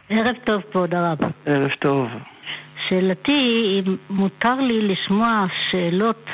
ערב 0.09 0.35
טוב, 0.47 0.63
כבוד 0.73 0.95
הרב. 0.95 1.19
ערב 1.47 1.71
טוב. 1.81 2.09
שאלתי, 2.89 3.65
אם 3.79 3.97
מותר 4.11 4.55
לי 4.55 4.89
לשמוע 4.89 5.45
שאלות 5.71 6.27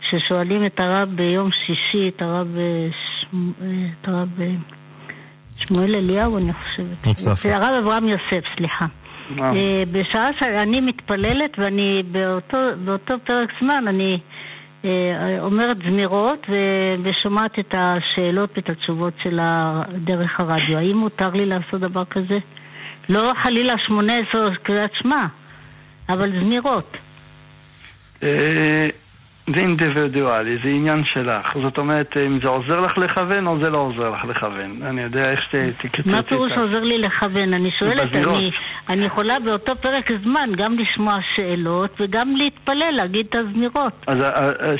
ששואלים 0.00 0.64
את 0.64 0.80
הרב 0.80 1.08
ביום 1.14 1.50
שישי, 1.52 2.08
את 2.08 2.22
הרב, 2.22 2.56
את 4.00 4.08
הרב 4.08 4.28
שמואל 5.56 5.94
אליהו, 5.94 6.38
אני 6.38 6.52
חושבת. 6.52 7.06
מוצפי. 7.06 7.52
הרב 7.52 7.74
אברהם 7.82 8.08
יוסף, 8.08 8.44
סליחה. 8.56 8.86
אה, 9.38 9.82
בשעה 9.92 10.28
שאני 10.40 10.80
מתפללת 10.80 11.58
ואני 11.58 12.02
באותו, 12.10 12.58
באותו 12.84 13.14
פרק 13.24 13.48
זמן 13.60 13.84
אני 13.88 14.18
אה, 14.84 15.36
אומרת 15.40 15.76
זמירות 15.86 16.46
ושומעת 17.02 17.58
את 17.58 17.74
השאלות 17.78 18.50
ואת 18.56 18.70
התשובות 18.70 19.14
שלה 19.22 19.82
דרך 20.04 20.40
הרדיו. 20.40 20.78
האם 20.78 20.96
מותר 20.96 21.30
לי 21.30 21.46
לעשות 21.46 21.80
דבר 21.80 22.04
כזה? 22.04 22.38
לא 23.08 23.32
חלילה 23.42 23.78
שמונה 23.78 24.12
עשרה 24.16 24.56
קריאת 24.62 24.90
שמע, 24.94 25.24
אבל 26.08 26.40
זמירות. 26.40 26.96
אה, 28.22 28.88
זה 29.46 29.60
אינדיבידואלי, 29.60 30.56
זה 30.62 30.68
עניין 30.68 31.04
שלך. 31.04 31.58
זאת 31.62 31.78
אומרת, 31.78 32.16
אם 32.16 32.40
זה 32.40 32.48
עוזר 32.48 32.80
לך 32.80 32.98
לכוון 32.98 33.46
או 33.46 33.58
זה 33.58 33.70
לא 33.70 33.78
עוזר 33.78 34.10
לך 34.10 34.24
לכוון. 34.24 34.80
אני 34.82 35.02
יודע 35.02 35.30
איך 35.30 35.42
שתקצצי 35.42 36.10
מה 36.10 36.22
פירוש 36.22 36.52
עוזר 36.52 36.84
לי 36.84 36.98
לכוון? 36.98 37.54
אני 37.54 37.70
שואלת, 37.70 38.14
אני, 38.14 38.50
אני 38.88 39.04
יכולה 39.04 39.38
באותו 39.38 39.76
פרק 39.76 40.10
זמן 40.22 40.50
גם 40.56 40.78
לשמוע 40.78 41.18
שאלות 41.34 42.00
וגם 42.00 42.36
להתפלל, 42.36 42.90
להגיד 42.92 43.26
את 43.30 43.34
הזמירות. 43.34 44.04
אז 44.06 44.18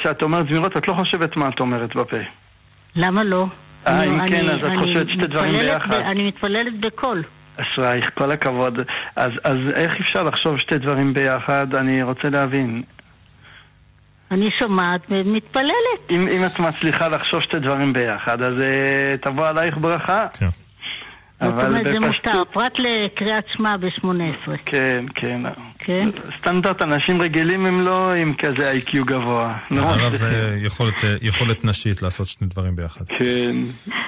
כשאת 0.00 0.22
אומרת 0.22 0.46
זמירות, 0.48 0.76
את 0.76 0.88
לא 0.88 0.94
חושבת 0.94 1.37
מה 1.37 1.48
את 1.48 1.60
אומרת 1.60 1.96
בפה. 1.96 2.16
למה 2.96 3.24
לא? 3.24 3.46
אה, 3.87 4.04
אם 4.04 4.28
כן, 4.28 4.48
אז 4.48 4.58
את 4.66 4.78
חושבת 4.78 5.10
שתי 5.10 5.26
דברים 5.26 5.52
ביחד. 5.52 5.92
אני 5.92 6.28
מתפללת 6.28 6.80
בקול. 6.80 7.22
אשרייך, 7.56 8.10
כל 8.14 8.30
הכבוד. 8.30 8.78
אז, 9.16 9.32
אז 9.44 9.56
איך 9.74 10.00
אפשר 10.00 10.22
לחשוב 10.22 10.58
שתי 10.58 10.78
דברים 10.78 11.14
ביחד? 11.14 11.74
אני 11.74 12.02
רוצה 12.02 12.28
להבין. 12.28 12.82
אני 14.30 14.50
שומעת 14.58 15.00
ומתפללת. 15.10 16.10
אם, 16.10 16.20
אם 16.20 16.46
את 16.46 16.60
מצליחה 16.60 17.08
לחשוב 17.08 17.42
שתי 17.42 17.58
דברים 17.58 17.92
ביחד, 17.92 18.42
אז 18.42 18.54
uh, 18.56 19.16
תבוא 19.22 19.46
עלייך 19.46 19.78
ברכה. 19.78 20.26
כן. 20.38 20.46
אבל 21.40 21.70
זאת 21.70 21.80
אומרת, 21.80 21.92
זה 21.92 22.00
מותר, 22.00 22.44
פרט 22.52 22.78
לקריאת 22.78 23.44
שמע 23.52 23.76
ב-18. 23.76 24.50
כן, 24.64 25.04
כן. 25.14 25.40
כן? 25.84 26.08
סטנדרט, 26.38 26.82
אנשים 26.82 27.22
רגילים 27.22 27.66
הם 27.66 27.80
לא 27.80 28.12
עם 28.12 28.34
כזה 28.34 28.70
איי-קיו 28.70 29.04
גבוה. 29.04 29.58
הרב 29.70 30.14
זה 30.14 30.58
יכולת, 30.62 30.94
יכולת 31.22 31.64
נשית 31.64 32.02
לעשות 32.02 32.26
שני 32.26 32.48
דברים 32.48 32.76
ביחד. 32.76 33.08
כן. 33.08 33.52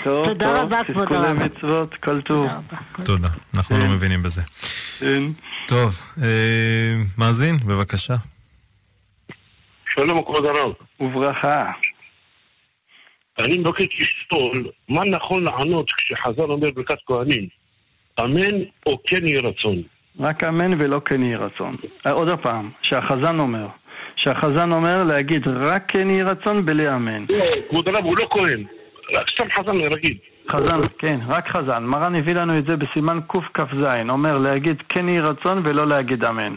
טוב, 0.05 0.25
תודה 0.25 0.61
רבה, 0.61 0.81
כבוד 0.87 1.13
הרב. 1.13 1.37
כל 2.05 2.21
טוב. 2.21 2.47
תודה, 3.05 3.29
אנחנו 3.57 3.79
לא 3.79 3.83
כן. 3.83 3.91
מבינים 3.91 4.23
בזה. 4.23 4.43
כן. 5.01 5.23
טוב, 5.69 6.01
אה, 6.23 6.95
מאזין, 7.19 7.57
בבקשה. 7.57 8.15
שלום 9.89 10.23
כבוד 10.25 10.45
הרב. 10.45 10.73
וברכה. 11.01 11.71
אני 13.39 13.59
מבקש 13.59 13.87
לשאול, 14.01 14.71
מה 14.89 15.05
נכון 15.05 15.45
לענות 15.45 15.93
כשחז"ל 15.93 16.51
אומר 16.51 16.71
ברכת 16.71 16.99
כהנים? 17.07 17.49
אמן 18.21 18.63
או 18.87 18.99
כן 19.07 19.27
יהי 19.27 19.39
רצון? 19.39 19.83
רק 20.21 20.45
אמן 20.45 20.71
ולא 20.83 21.01
כן 21.05 21.23
יהי 21.23 21.37
רצון. 21.37 21.73
אה, 22.07 22.13
עוד 22.13 22.41
פעם, 22.41 22.71
שהחזן 22.83 23.41
אומר. 23.41 23.67
שהחזן 24.17 24.73
אומר 24.73 25.05
להגיד 25.05 25.49
רק 25.49 25.85
כן 25.89 26.11
יהי 26.11 26.23
רצון 26.23 26.67
בלי 26.67 26.95
אמן. 26.95 27.25
לא, 27.33 27.45
כבוד 27.71 27.89
הרב, 27.89 28.05
הוא 28.05 28.17
לא 28.19 28.27
כהן. 28.31 28.65
רק 29.15 29.31
סתם 29.31 29.45
חזן 29.53 29.77
רגיל. 29.77 30.15
חזן, 30.51 30.79
כן, 30.99 31.19
רק 31.29 31.49
חזן. 31.49 31.85
מרן 31.85 32.15
הביא 32.15 32.35
לנו 32.35 32.59
את 32.59 32.65
זה 32.65 32.77
בסימן 32.77 33.21
קכ"ז, 33.27 33.87
אומר 34.09 34.39
להגיד 34.39 34.83
כן 34.89 35.09
יהי 35.09 35.21
רצון 35.21 35.63
ולא 35.65 35.87
להגיד 35.87 36.25
אמן. 36.25 36.55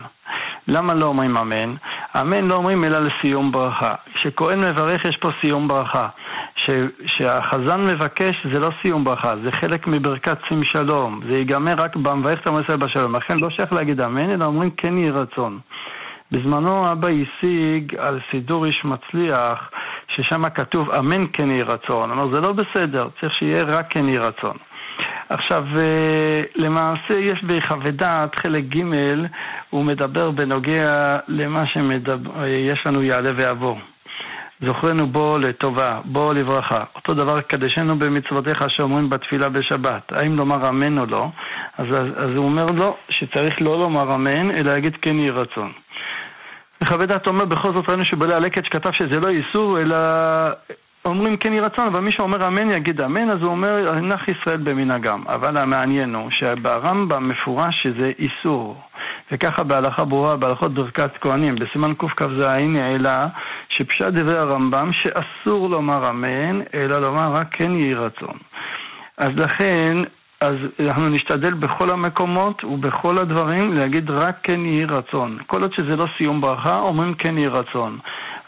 למה 0.69 0.93
לא 0.93 1.05
אומרים 1.05 1.37
אמן? 1.37 1.73
אמן 2.21 2.47
לא 2.47 2.55
אומרים 2.55 2.83
אלא 2.83 2.99
לסיום 2.99 3.51
ברכה. 3.51 3.93
כשכהן 4.13 4.59
מברך 4.59 5.05
יש 5.05 5.17
פה 5.17 5.29
סיום 5.41 5.67
ברכה. 5.67 6.07
כשהחזן 7.05 7.85
מבקש 7.85 8.47
זה 8.53 8.59
לא 8.59 8.69
סיום 8.81 9.03
ברכה, 9.03 9.35
זה 9.43 9.51
חלק 9.51 9.87
מברכת 9.87 10.37
שים 10.47 10.63
שלום. 10.63 11.19
זה 11.25 11.37
ייגמר 11.37 11.73
רק 11.77 11.95
במברך 11.95 12.41
את 12.41 12.47
המסר 12.47 12.77
בשלום. 12.77 13.15
לכן 13.15 13.35
לא 13.41 13.49
שייך 13.49 13.73
להגיד 13.73 14.01
אמן, 14.01 14.29
אלא 14.29 14.45
אומרים 14.45 14.69
כן 14.77 14.97
יהי 14.97 15.09
רצון. 15.09 15.59
בזמנו 16.31 16.91
אבא 16.91 17.07
השיג 17.07 17.95
על 17.95 18.19
סידור 18.31 18.65
איש 18.65 18.85
מצליח, 18.85 19.71
ששם 20.07 20.49
כתוב 20.49 20.91
אמן 20.91 21.25
כן 21.33 21.51
יהי 21.51 21.61
רצון. 21.61 22.11
אמר 22.11 22.35
זה 22.35 22.41
לא 22.41 22.51
בסדר, 22.51 23.07
צריך 23.19 23.35
שיהיה 23.35 23.63
רק 23.63 23.85
כן 23.89 24.09
יהי 24.09 24.17
רצון. 24.17 24.57
עכשיו, 25.29 25.63
אה, 25.77 26.41
למעשה 26.55 27.13
יש 27.19 27.43
בחווה 27.43 27.91
דעת, 27.91 28.35
חלק 28.35 28.63
ג', 28.63 28.83
הוא 29.69 29.85
מדבר 29.85 30.31
בנוגע 30.31 31.17
למה 31.27 31.63
שיש 31.67 32.85
לנו 32.85 33.03
יעלה 33.03 33.31
ויעבור. 33.35 33.79
זוכרנו 34.59 35.07
בו 35.07 35.37
לטובה, 35.37 35.99
בו 36.05 36.33
לברכה. 36.33 36.83
אותו 36.95 37.13
דבר 37.13 37.41
קדשנו 37.41 37.99
במצוותיך 37.99 38.69
שאומרים 38.69 39.09
בתפילה 39.09 39.49
בשבת. 39.49 40.11
האם 40.11 40.35
לומר 40.35 40.69
אמן 40.69 40.97
או 40.97 41.05
לא? 41.05 41.27
אז, 41.77 41.87
אז 42.17 42.29
הוא 42.35 42.45
אומר 42.45 42.65
לא, 42.65 42.97
שצריך 43.09 43.61
לא 43.61 43.79
לומר 43.79 44.15
אמן, 44.15 44.51
אלא 44.51 44.71
להגיד 44.71 44.95
כן 45.01 45.15
יהי 45.15 45.29
רצון. 45.29 45.71
מחווה 46.81 47.05
דעת 47.05 47.27
אומר 47.27 47.45
בכל 47.45 47.73
זאת 47.73 47.89
ראינו 47.89 48.05
שבעלי 48.05 48.33
הלקט 48.33 48.65
שכתב 48.65 48.91
שזה 48.91 49.19
לא 49.19 49.29
איסור, 49.29 49.79
אלא 49.81 49.97
אומרים 51.05 51.37
כן 51.37 51.53
יהי 51.53 51.61
רצון, 51.61 51.87
אבל 51.87 51.99
מי 51.99 52.11
שאומר 52.11 52.47
אמן 52.47 52.71
יגיד 52.71 53.01
אמן, 53.01 53.29
אז 53.29 53.41
הוא 53.41 53.51
אומר 53.51 53.99
נח 54.01 54.27
ישראל 54.27 54.57
במנהגם. 54.57 55.23
אבל 55.27 55.57
המעניין 55.57 56.15
הוא 56.15 56.31
שברמב"ם 56.31 57.29
מפורש 57.29 57.81
שזה 57.81 58.11
איסור. 58.19 58.81
וככה 59.31 59.63
בהלכה 59.63 60.03
ברורה, 60.05 60.35
בהלכות 60.35 60.73
ברכת 60.73 61.17
כהנים, 61.21 61.55
בסימן 61.55 61.93
קכ"ז 61.93 62.39
נעלה 62.59 63.27
שפשט 63.69 64.05
דברי 64.05 64.37
הרמב"ם 64.37 64.93
שאסור 64.93 65.69
לומר 65.69 66.09
אמן, 66.09 66.61
אלא 66.73 67.01
לומר 67.01 67.33
רק 67.33 67.47
כן 67.51 67.71
יהי 67.71 67.93
רצון. 67.93 68.37
אז 69.17 69.29
לכן, 69.35 69.97
אז 70.41 70.55
אנחנו 70.79 71.09
נשתדל 71.09 71.53
בכל 71.53 71.89
המקומות 71.89 72.63
ובכל 72.63 73.17
הדברים 73.17 73.73
להגיד 73.73 74.09
רק 74.09 74.35
כן 74.43 74.65
יהי 74.65 74.85
רצון. 74.85 75.37
כל 75.47 75.61
עוד 75.61 75.73
שזה 75.73 75.95
לא 75.95 76.05
סיום 76.17 76.41
ברכה, 76.41 76.77
אומרים 76.77 77.13
כן 77.13 77.37
יהי 77.37 77.47
רצון. 77.47 77.99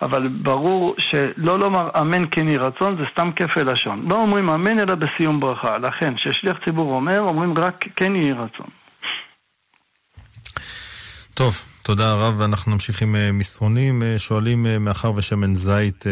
אבל 0.01 0.27
ברור 0.27 0.95
שלא 0.97 1.59
לומר 1.59 1.89
אמן 2.01 2.23
כן 2.31 2.47
יהי 2.47 2.57
רצון 2.57 2.97
זה 2.97 3.03
סתם 3.11 3.31
כפל 3.35 3.71
לשון. 3.71 4.05
לא 4.09 4.15
אומרים 4.15 4.49
אמן 4.49 4.79
אלא 4.79 4.95
בסיום 4.95 5.39
ברכה. 5.39 5.77
לכן, 5.77 6.15
כששליח 6.15 6.57
ציבור 6.65 6.95
אומר, 6.95 7.19
אומרים 7.19 7.53
רק 7.57 7.85
כן 7.95 8.15
יהי 8.15 8.33
רצון. 8.33 8.67
טוב, 11.33 11.70
תודה 11.83 12.13
רב, 12.13 12.39
ואנחנו 12.39 12.71
נמשיך 12.71 13.01
עם 13.01 13.15
אה, 13.15 13.31
מסרונים. 13.31 14.03
אה, 14.03 14.19
שואלים, 14.19 14.65
אה, 14.65 14.79
מאחר 14.79 15.11
ושמן 15.15 15.55
זית 15.55 16.03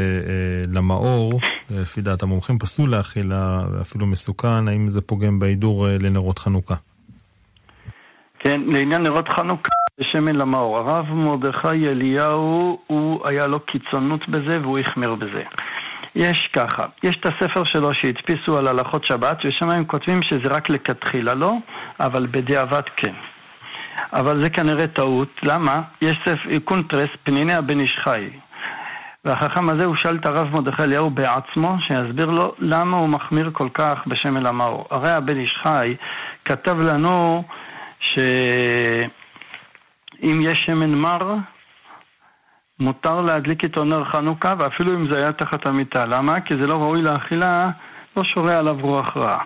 למאור, 0.74 1.40
לפי 1.70 2.02
דעת 2.02 2.24
המומחים, 2.24 2.60
פסול 2.60 2.90
לאכילה, 2.90 3.62
ואפילו 3.72 4.06
מסוכן, 4.06 4.68
האם 4.68 4.88
זה 4.88 5.02
פוגם 5.02 5.40
בהידור 5.40 5.88
לנרות 6.02 6.40
חנוכה? 6.40 6.76
כן, 8.40 8.62
לעניין 8.68 9.04
נרות 9.04 9.30
חנוכה, 9.30 9.70
שמן 10.04 10.36
למאור. 10.36 10.78
הרב 10.78 11.06
מרדכי 11.14 11.88
אליהו, 11.88 12.80
הוא 12.88 13.28
היה 13.28 13.48
לו 13.48 13.60
קיצונות 13.60 14.30
בזה 14.30 14.60
והוא 14.62 14.80
החמיר 14.80 15.16
בזה. 15.16 15.44
יש 16.16 16.50
ככה, 16.54 16.86
יש 17.04 17.16
את 17.20 17.26
הספר 17.26 17.64
שלו 17.64 17.94
שהדפיסו 17.94 18.58
על 18.58 18.68
הלכות 18.68 19.06
שבת, 19.06 19.38
ושם 19.46 19.70
הם 19.70 19.86
כותבים 19.86 20.22
שזה 20.22 20.48
רק 20.48 20.70
לכתחילה 20.70 21.34
לא, 21.34 21.54
אבל 22.00 22.28
בדיעבד 22.32 22.84
כן. 22.96 23.14
אבל 24.14 24.44
זה 24.44 24.50
כנראה 24.50 24.88
טעות. 24.88 25.30
למה? 25.44 25.82
יש 26.02 26.18
ספר 26.26 26.60
קונטרס, 26.64 27.10
פניני 27.24 27.54
הבן 27.54 27.80
איש 27.80 27.98
חי. 28.04 28.30
והחכם 29.26 29.70
הזה 29.70 29.86
הוא 29.86 29.96
שאל 29.96 30.16
את 30.16 30.26
הרב 30.26 30.48
מרדכי 30.52 30.84
אליהו 30.84 31.10
בעצמו, 31.10 31.78
שיסביר 31.80 32.30
לו 32.30 32.56
למה 32.60 32.98
הוא 32.98 33.10
מחמיר 33.10 33.50
כל 33.54 33.70
כך 33.74 33.98
בשמן 34.08 34.46
המאור. 34.46 34.88
הרי 34.90 35.12
הבן 35.12 35.40
איש 35.40 35.54
חי 35.64 35.96
כתב 36.46 36.80
לנו 36.80 37.44
שאם 38.00 38.22
יש 40.22 40.60
שמן 40.60 40.94
מר, 40.96 41.36
מותר 42.80 43.22
להדליק 43.22 43.64
איתו 43.64 43.84
נר 43.84 44.06
חנוכה, 44.06 44.54
ואפילו 44.58 44.96
אם 44.96 45.12
זה 45.12 45.18
היה 45.18 45.32
תחת 45.32 45.66
המיטה. 45.66 46.06
למה? 46.06 46.40
כי 46.40 46.54
זה 46.62 46.68
לא 46.68 46.76
ראוי 46.76 47.02
לאכילה, 47.02 47.70
לא 48.18 48.24
שורה 48.24 48.58
עליו 48.58 48.78
רוח 48.82 49.18
רעה. 49.18 49.44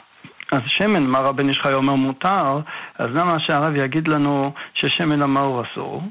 אז 0.53 0.61
שמן, 0.67 1.03
מה 1.03 1.19
רבן 1.19 1.49
איש 1.49 1.59
חי 1.59 1.73
אומר 1.73 1.93
מותר, 1.93 2.59
אז 2.99 3.07
למה 3.13 3.39
שהרב 3.39 3.75
יגיד 3.75 4.07
לנו 4.07 4.53
ששמן 4.73 5.21
המאור 5.21 5.63
אסור? 5.63 6.03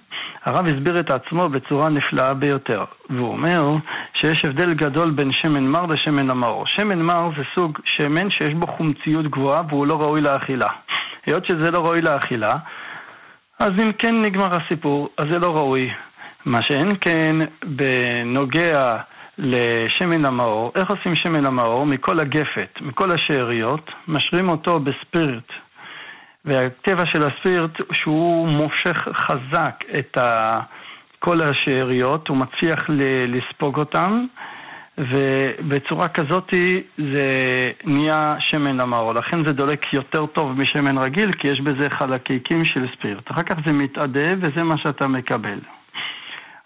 הרב 0.45 0.67
הסביר 0.67 1.01
את 1.01 1.11
עצמו 1.11 1.49
בצורה 1.49 1.89
נפלאה 1.89 2.35
ביותר, 2.35 2.85
והוא 3.11 3.29
אומר 3.29 3.75
שיש 4.15 4.45
הבדל 4.45 4.75
גדול 4.75 5.11
בין 5.11 5.33
שמן 5.33 5.67
מר 5.67 5.87
לשמן 5.87 6.31
המאור. 6.31 6.67
שמן 6.67 7.03
מר 7.03 7.31
זה 7.37 7.43
סוג 7.55 7.79
שמן 7.85 8.31
שיש 8.31 8.55
בו 8.55 8.67
חומציות 8.67 9.27
גבוהה 9.27 9.63
והוא 9.69 9.87
לא 9.87 10.01
ראוי 10.01 10.21
לאכילה. 10.21 10.69
היות 11.27 11.47
שזה 11.47 11.71
לא 11.71 11.85
ראוי 11.85 12.01
לאכילה, 12.01 12.57
אז 13.59 13.73
אם 13.83 13.93
כן 13.93 14.23
נגמר 14.23 14.57
הסיפור, 14.57 15.09
אז 15.19 15.27
זה 15.33 15.39
לא 15.39 15.57
ראוי. 15.57 15.91
מה 16.47 16.63
שאין 16.63 16.91
כן 17.01 17.37
בנוגע 17.65 18.97
לשמן 19.39 20.25
המאור. 20.25 20.73
איך 20.75 20.91
עושים 20.91 21.15
שמן 21.15 21.47
המאור? 21.47 21.87
מכל 21.87 22.21
הגפת, 22.21 22.79
מכל 22.81 23.11
השאריות, 23.11 23.91
משרים 24.09 24.49
אותו 24.49 24.81
בספירט. 24.81 25.49
והטבע 26.45 27.07
של 27.07 27.23
הספירט, 27.23 27.71
שהוא 27.93 28.49
מושך 28.49 29.09
חזק 29.13 29.85
את 29.99 30.19
כל 31.19 31.41
השאריות, 31.41 32.29
הוא 32.29 32.37
מצליח 32.37 32.85
לספוג 33.29 33.79
אותן, 33.79 34.25
ובצורה 35.01 36.09
כזאת 36.09 36.55
זה 36.99 37.27
נהיה 37.85 38.35
שמן 38.39 38.81
המאור. 38.81 39.13
לכן 39.13 39.47
זה 39.47 39.53
דולק 39.53 39.93
יותר 39.93 40.27
טוב 40.27 40.61
משמן 40.61 40.99
רגיל, 40.99 41.33
כי 41.33 41.49
יש 41.49 41.61
בזה 41.61 41.91
חלקיקים 41.91 42.65
של 42.65 42.87
ספירט. 42.97 43.31
אחר 43.31 43.43
כך 43.43 43.55
זה 43.67 43.73
מתאדה 43.73 44.35
וזה 44.41 44.65
מה 44.65 44.79
שאתה 44.79 45.09
מקבל. 45.09 45.59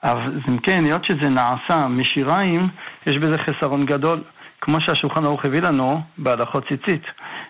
אז 0.02 0.18
אם 0.48 0.58
כן, 0.58 0.84
היות 0.84 1.04
שזה 1.04 1.28
נעשה 1.28 1.88
משיריים, 1.88 2.68
יש 3.06 3.18
בזה 3.18 3.38
חסרון 3.38 3.86
גדול. 3.86 4.22
כמו 4.60 4.80
שהשולחן 4.80 5.24
ערוך 5.24 5.44
הביא 5.44 5.60
לנו 5.60 6.00
בהלכות 6.18 6.68
ציצית, 6.68 7.02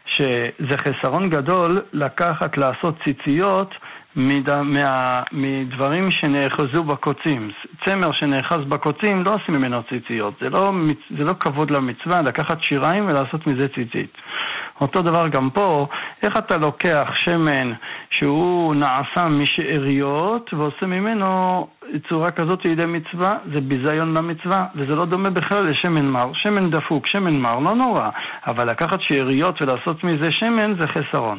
שזה 0.07 0.76
חסרון 0.78 1.30
גדול 1.30 1.82
לקחת, 1.92 2.57
לעשות 2.57 2.94
ציציות 3.05 3.74
מד... 4.16 4.62
מה... 4.62 5.22
מדברים 5.32 6.11
שנאחזו 6.11 6.84
בקוצים. 6.84 7.51
צמר 7.84 8.12
שנאחז 8.12 8.61
בקוצים, 8.68 9.24
לא 9.24 9.34
עושים 9.34 9.55
ממנו 9.55 9.82
ציציות. 9.82 10.34
זה 10.40 10.51
לא, 10.51 10.72
זה 11.18 11.24
לא 11.24 11.32
כבוד 11.40 11.70
למצווה 11.70 12.22
לקחת 12.22 12.62
שיריים 12.62 13.09
ולעשות 13.09 13.47
מזה 13.47 13.68
ציצית. 13.68 14.18
אותו 14.81 15.03
דבר 15.03 15.29
גם 15.29 15.51
פה, 15.51 15.87
איך 16.22 16.37
אתה 16.37 16.57
לוקח 16.57 17.11
שמן 17.14 17.72
שהוא 18.11 18.74
נעשה 18.74 19.29
משאריות 19.29 20.55
ועושה 20.55 20.87
ממנו 20.87 21.66
צורה 22.09 22.31
כזאת 22.31 22.64
לידי 22.64 22.87
מצווה, 22.87 23.39
זה 23.53 23.61
ביזיון 23.61 24.16
למצווה, 24.16 24.66
וזה 24.74 24.95
לא 24.95 25.05
דומה 25.05 25.31
בכלל 25.31 25.68
לשמן 25.68 26.07
מר. 26.07 26.31
שמן 26.35 26.70
דפוק, 26.70 27.07
שמן 27.07 27.37
מר, 27.37 27.59
לא 27.59 27.74
נורא, 27.74 28.09
אבל 28.47 28.70
לקחת 28.70 29.01
שאריות 29.01 29.62
ולעשות 29.62 30.05
מזה 30.05 30.33
שמן 30.33 30.74
זה 30.81 30.87
חסרון. 30.87 31.39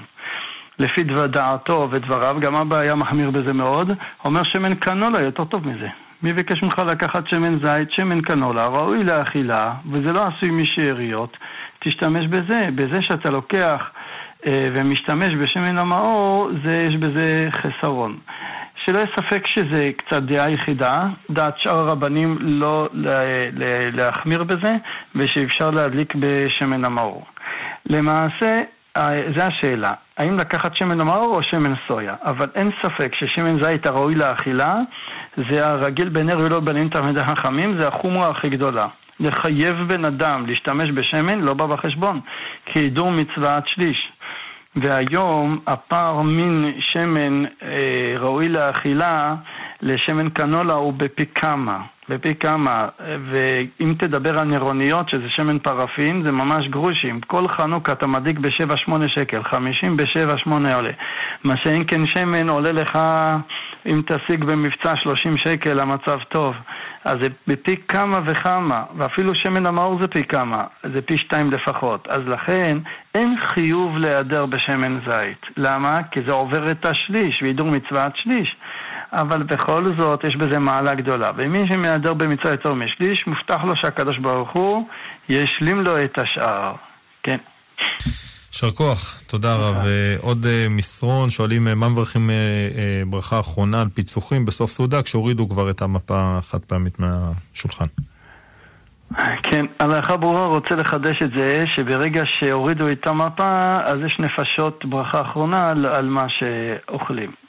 לפי 0.80 1.04
דעתו 1.04 1.88
ודבריו, 1.92 2.38
גם 2.40 2.56
אבא 2.56 2.76
היה 2.76 2.96
מחמיר 2.96 3.30
בזה 3.30 3.54
מאוד, 3.54 3.92
אומר 4.26 4.44
שמן 4.44 4.76
קנולה 4.76 5.22
יותר 5.22 5.46
טוב 5.46 5.68
מזה. 5.68 5.88
מי 6.24 6.34
ביקש 6.34 6.64
ממך 6.64 6.80
לקחת 6.80 7.28
שמן 7.28 7.60
זית, 7.66 7.92
שמן 7.92 8.22
קנולה, 8.22 8.68
ראוי 8.68 9.04
לאכילה, 9.04 9.74
וזה 9.92 10.14
לא 10.14 10.28
עשוי 10.28 10.50
משאריות, 10.50 11.38
תשתמש 11.80 12.28
בזה. 12.28 12.62
בזה 12.76 13.02
שאתה 13.02 13.30
לוקח 13.30 13.92
אה, 14.46 14.70
ומשתמש 14.74 15.34
בשמן 15.42 15.78
המאור, 15.78 16.50
זה, 16.66 16.78
יש 16.78 16.96
בזה 16.96 17.48
חסרון. 17.52 18.18
שלא 18.86 18.98
יהיה 18.98 19.08
ספק 19.16 19.48
שזה 19.48 19.90
קצת 19.98 20.24
דעה 20.24 20.52
יחידה, 20.52 21.08
דעת 21.30 21.60
שאר 21.60 21.78
הרבנים 21.78 22.38
לא 22.42 22.90
להחמיר 23.94 24.44
בזה, 24.44 24.76
ושאפשר 25.16 25.72
להדליק 25.72 26.14
בשמן 26.20 26.86
המאור. 26.86 27.26
למעשה, 27.90 28.62
אה, 28.98 29.20
זו 29.38 29.42
השאלה, 29.44 29.94
האם 30.18 30.40
לקחת 30.40 30.76
שמן 30.76 31.02
המאור 31.02 31.36
או 31.36 31.44
שמן 31.44 31.74
סויה? 31.88 32.16
אבל 32.22 32.48
אין 32.56 32.72
ספק 32.82 33.16
ששמן 33.16 33.64
זית 33.64 33.86
הראוי 33.86 34.16
לאכילה 34.16 34.74
זה 35.50 35.68
הרגיל 35.68 36.10
בנר 36.10 36.40
ולא 36.40 36.60
בנים 36.60 36.90
תלמידי 36.90 37.22
חכמים, 37.22 37.82
זה 37.82 37.88
החומרה 37.88 38.30
הכי 38.30 38.50
גדולה. 38.50 38.88
לחייב 39.20 39.78
בן 39.88 40.06
אדם 40.06 40.46
להשתמש 40.48 40.90
בשמן 40.90 41.40
לא 41.40 41.54
בא 41.54 41.66
בחשבון, 41.66 42.20
כי 42.66 42.80
הידור 42.80 43.12
מצווה 43.12 43.56
עד 43.56 43.68
שליש. 43.68 44.12
והיום 44.76 45.60
הפער 45.68 46.22
מן 46.22 46.72
שמן 46.80 47.46
אה, 47.46 48.16
ראוי 48.20 48.50
לאכילה 48.50 49.36
לשמן 49.82 50.30
קנולה 50.30 50.74
הוא 50.74 50.94
בפי 50.94 51.26
כמה. 51.26 51.82
בפי 52.10 52.36
כמה, 52.36 52.88
ואם 53.32 53.94
תדבר 54.00 54.40
על 54.40 54.48
נירוניות, 54.48 55.10
שזה 55.10 55.30
שמן 55.30 55.60
פרפין, 55.60 56.24
זה 56.24 56.32
ממש 56.32 56.68
גרושים. 56.68 57.22
כל 57.22 57.48
חנוכה 57.48 57.92
אתה 57.92 58.08
מדליק 58.08 58.40
ב-7-8 58.40 59.08
שקל, 59.08 59.44
50 59.44 59.98
ב-7-8 59.98 60.50
עולה. 60.50 60.92
מה 61.44 61.58
שאין 61.58 61.84
כן 61.88 62.08
שמן 62.08 62.50
עולה 62.50 62.72
לך, 62.72 63.00
אם 63.86 64.02
תשיג 64.06 64.44
במבצע 64.44 64.96
30 64.96 65.38
שקל, 65.38 65.80
המצב 65.80 66.20
טוב. 66.30 66.56
אז 67.06 67.18
זה 67.22 67.28
בפי 67.48 67.76
כמה 67.88 68.20
וכמה, 68.26 68.84
ואפילו 68.98 69.36
שמן 69.36 69.66
המאור 69.66 70.02
זה 70.02 70.08
פי 70.08 70.24
כמה, 70.24 70.64
זה 70.94 71.02
פי 71.02 71.18
שתיים 71.18 71.52
לפחות. 71.52 72.08
אז 72.08 72.22
לכן 72.28 72.78
אין 73.16 73.36
חיוב 73.42 73.98
להיעדר 73.98 74.46
בשמן 74.46 75.00
זית. 75.10 75.46
למה? 75.58 76.00
כי 76.12 76.20
זה 76.28 76.34
עובר 76.34 76.72
את 76.72 76.86
השליש, 76.86 77.42
והידור 77.42 77.68
מצוות 77.68 78.12
שליש. 78.16 78.56
אבל 79.14 79.44
בכל 79.44 79.94
זאת 79.98 80.24
יש 80.24 80.36
בזה 80.36 80.60
מעלה 80.60 80.96
גדולה. 80.96 81.32
ומי 81.38 81.68
שמהדר 81.68 82.14
במצווה 82.14 82.52
יותר 82.52 82.74
משליש, 82.74 83.28
מובטח 83.28 83.64
לו 83.64 83.76
שהקדוש 83.76 84.18
ברוך 84.18 84.52
הוא 84.54 84.88
ישלים 85.30 85.82
לו 85.82 86.04
את 86.04 86.20
השאר. 86.20 86.74
כן. 87.24 87.38
יישר 88.54 88.72
כוח, 88.72 89.22
תודה 89.28 89.56
רב. 89.56 89.76
אה, 89.76 90.16
עוד 90.22 90.46
אה, 90.46 90.68
מסרון, 90.70 91.30
שואלים 91.30 91.68
אה, 91.68 91.76
מה 91.76 91.90
מברכים 91.90 92.30
ברכה 93.08 93.40
אחרונה 93.40 93.82
על 93.82 93.88
פיצוחים 93.94 94.46
בסוף 94.46 94.72
סעודה 94.72 95.04
כשהורידו 95.04 95.50
כבר 95.50 95.70
את 95.70 95.82
המפה 95.82 96.38
החד 96.38 96.60
פעמית 96.60 97.00
מהשולחן. 97.00 97.86
כן, 99.44 99.66
הלכה 99.80 100.18
ברורה 100.18 100.46
רוצה 100.46 100.76
לחדש 100.76 101.18
את 101.24 101.30
זה, 101.38 101.64
שברגע 101.68 102.24
שהורידו 102.26 102.92
את 102.92 103.08
המפה, 103.08 103.78
אז 103.84 103.98
יש 104.06 104.20
נפשות 104.20 104.86
ברכה 104.86 105.22
אחרונה 105.22 105.70
על, 105.70 105.86
על 105.86 106.06
מה 106.06 106.26
שאוכלים. 106.30 107.47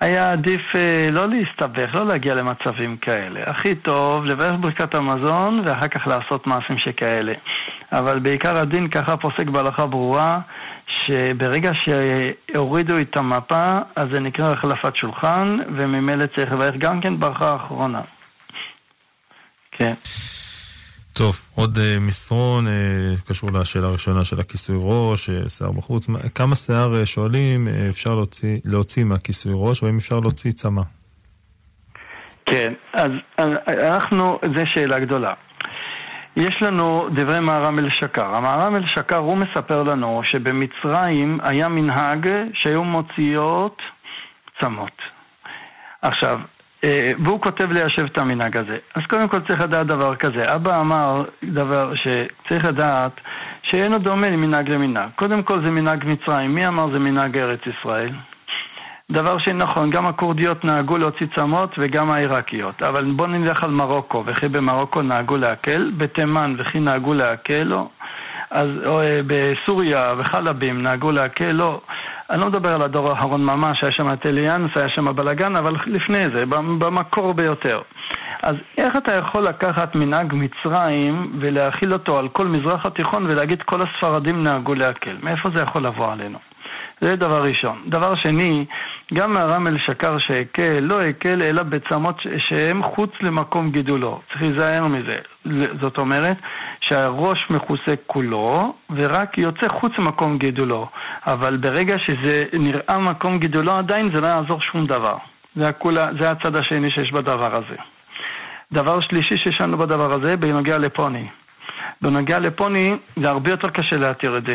היה 0.00 0.32
עדיף 0.32 0.60
אה, 0.74 1.08
לא 1.12 1.28
להסתבך, 1.28 1.94
לא 1.94 2.06
להגיע 2.06 2.34
למצבים 2.34 2.96
כאלה. 2.96 3.40
הכי 3.46 3.74
טוב 3.74 4.24
לברך 4.24 4.54
ברכת 4.60 4.94
המזון 4.94 5.62
ואחר 5.64 5.88
כך 5.88 6.06
לעשות 6.06 6.46
מעשים 6.46 6.78
שכאלה. 6.78 7.32
אבל 7.92 8.18
בעיקר 8.18 8.56
הדין 8.56 8.88
ככה 8.88 9.16
פוסק 9.16 9.46
בהלכה 9.46 9.86
ברורה, 9.86 10.40
שברגע 10.86 11.72
שהורידו 11.74 12.98
את 12.98 13.16
המפה, 13.16 13.78
אז 13.96 14.08
זה 14.12 14.20
נקרא 14.20 14.52
החלפת 14.52 14.96
שולחן, 14.96 15.58
וממילא 15.68 16.26
צריך 16.26 16.52
לברך 16.52 16.74
גם 16.78 17.00
כן 17.00 17.20
ברכה 17.20 17.56
אחרונה. 17.56 18.00
כן. 19.72 19.94
טוב, 21.16 21.34
עוד 21.54 21.76
uh, 21.76 21.80
מסרון, 22.00 22.66
uh, 22.66 23.28
קשור 23.28 23.50
לשאלה 23.52 23.86
הראשונה 23.86 24.24
של 24.24 24.40
הכיסוי 24.40 24.76
ראש, 24.80 25.30
uh, 25.30 25.48
שיער 25.48 25.72
בחוץ. 25.72 26.06
כמה 26.34 26.54
שיער 26.54 27.02
uh, 27.02 27.06
שואלים 27.06 27.66
uh, 27.66 27.90
אפשר 27.90 28.14
להוציא, 28.14 28.58
להוציא 28.64 29.04
מהכיסוי 29.04 29.52
ראש, 29.54 29.82
והאם 29.82 29.96
אפשר 29.96 30.20
להוציא 30.20 30.52
צמא? 30.52 30.82
כן, 32.46 32.72
אז 32.92 33.10
אנחנו, 33.68 34.38
זו 34.56 34.62
שאלה 34.66 34.98
גדולה. 34.98 35.34
יש 36.36 36.62
לנו 36.62 37.08
דברי 37.14 37.40
מהר"ם 37.40 37.78
אל 37.78 37.90
שקר. 37.90 38.34
המהר"ם 38.34 38.76
אל 38.76 38.86
שקר, 38.86 39.16
הוא 39.16 39.36
מספר 39.36 39.82
לנו 39.82 40.20
שבמצרים 40.24 41.38
היה 41.42 41.68
מנהג 41.68 42.28
שהיו 42.54 42.84
מוציאות 42.84 43.82
צמות. 44.60 45.02
עכשיו, 46.02 46.40
והוא 47.24 47.40
כותב 47.40 47.72
ליישב 47.72 48.04
את 48.04 48.18
המנהג 48.18 48.56
הזה. 48.56 48.76
אז 48.94 49.02
קודם 49.08 49.28
כל 49.28 49.40
צריך 49.40 49.60
לדעת 49.60 49.86
דבר 49.86 50.16
כזה. 50.16 50.54
אבא 50.54 50.80
אמר 50.80 51.24
דבר 51.44 51.92
שצריך 51.94 52.64
לדעת 52.64 53.12
שאינו 53.62 53.98
דומה 53.98 54.30
ממנהג 54.30 54.68
למנהג. 54.68 55.08
קודם 55.16 55.42
כל 55.42 55.60
זה 55.64 55.70
מנהג 55.70 56.04
מצרים. 56.06 56.54
מי 56.54 56.68
אמר 56.68 56.90
זה 56.92 56.98
מנהג 56.98 57.38
ארץ 57.38 57.60
ישראל? 57.66 58.10
דבר 59.12 59.38
שנכון, 59.38 59.90
גם 59.90 60.06
הכורדיות 60.06 60.64
נהגו 60.64 60.98
להוציא 60.98 61.26
צמות 61.34 61.74
וגם 61.78 62.10
העיראקיות. 62.10 62.82
אבל 62.82 63.04
בואו 63.04 63.28
נלך 63.28 63.64
על 63.64 63.70
מרוקו, 63.70 64.22
וכי 64.26 64.48
במרוקו 64.48 65.02
נהגו 65.02 65.36
להקל, 65.36 65.90
בתימן 65.96 66.54
וכי 66.58 66.80
נהגו 66.80 67.14
להקל, 67.14 67.62
לא. 67.62 67.88
אז 68.50 68.68
או, 68.86 69.00
אה, 69.00 69.20
בסוריה 69.26 70.14
וחלבים 70.18 70.82
נהגו 70.82 71.12
להקל, 71.12 71.52
לא. 71.52 71.80
אני 72.30 72.40
לא 72.40 72.46
מדבר 72.46 72.74
על 72.74 72.82
הדור 72.82 73.10
האחרון 73.10 73.44
ממש, 73.44 73.82
היה 73.82 73.92
שם 73.92 74.16
טליאנס, 74.16 74.70
היה 74.74 74.88
שם 74.88 75.16
בלאגן, 75.16 75.56
אבל 75.56 75.76
לפני 75.86 76.24
זה, 76.34 76.46
במקור 76.78 77.34
ביותר. 77.34 77.80
אז 78.42 78.56
איך 78.78 78.96
אתה 78.96 79.14
יכול 79.14 79.42
לקחת 79.42 79.94
מנהג 79.94 80.34
מצרים 80.34 81.32
ולהכיל 81.38 81.92
אותו 81.92 82.18
על 82.18 82.28
כל 82.28 82.46
מזרח 82.46 82.86
התיכון 82.86 83.26
ולהגיד 83.26 83.62
כל 83.62 83.82
הספרדים 83.82 84.42
נהגו 84.42 84.74
להקל? 84.74 85.16
מאיפה 85.22 85.50
זה 85.50 85.60
יכול 85.60 85.86
לבוא 85.86 86.12
עלינו? 86.12 86.38
זה 87.00 87.16
דבר 87.16 87.42
ראשון. 87.42 87.82
דבר 87.86 88.14
שני, 88.14 88.64
גם 89.14 89.32
מהרם 89.32 89.66
אל 89.66 89.78
שקר 89.78 90.18
שהקל, 90.18 90.78
לא 90.80 91.02
הקל 91.02 91.42
אלא 91.42 91.62
בצמות 91.62 92.20
שהם 92.38 92.82
חוץ 92.82 93.10
למקום 93.20 93.70
גידולו. 93.70 94.20
צריך 94.28 94.42
להיזהר 94.42 94.86
מזה. 94.86 95.18
זאת 95.80 95.98
אומרת 95.98 96.36
שהראש 96.80 97.46
מכוסה 97.50 97.94
כולו 98.06 98.74
ורק 98.90 99.38
יוצא 99.38 99.68
חוץ 99.68 99.92
למקום 99.98 100.38
גידולו. 100.38 100.88
אבל 101.26 101.56
ברגע 101.56 101.98
שזה 101.98 102.44
נראה 102.52 102.98
מקום 102.98 103.38
גידולו 103.38 103.72
עדיין 103.72 104.10
זה 104.10 104.20
לא 104.20 104.26
יעזור 104.26 104.60
שום 104.60 104.86
דבר. 104.86 105.16
זה, 105.56 105.68
הכולה, 105.68 106.08
זה 106.18 106.30
הצד 106.30 106.56
השני 106.56 106.90
שיש 106.90 107.12
בדבר 107.12 107.54
הזה. 107.56 107.76
דבר 108.72 109.00
שלישי 109.00 109.36
שיש 109.36 109.60
לנו 109.60 109.78
בדבר 109.78 110.12
הזה, 110.12 110.36
בנוגע 110.36 110.78
לפוני. 110.78 111.26
בנוגע 112.02 112.38
לפוני 112.38 112.96
זה 113.22 113.28
הרבה 113.28 113.50
יותר 113.50 113.68
קשה 113.68 113.96
להתיר 113.96 114.36
את 114.36 114.44
זה. 114.44 114.54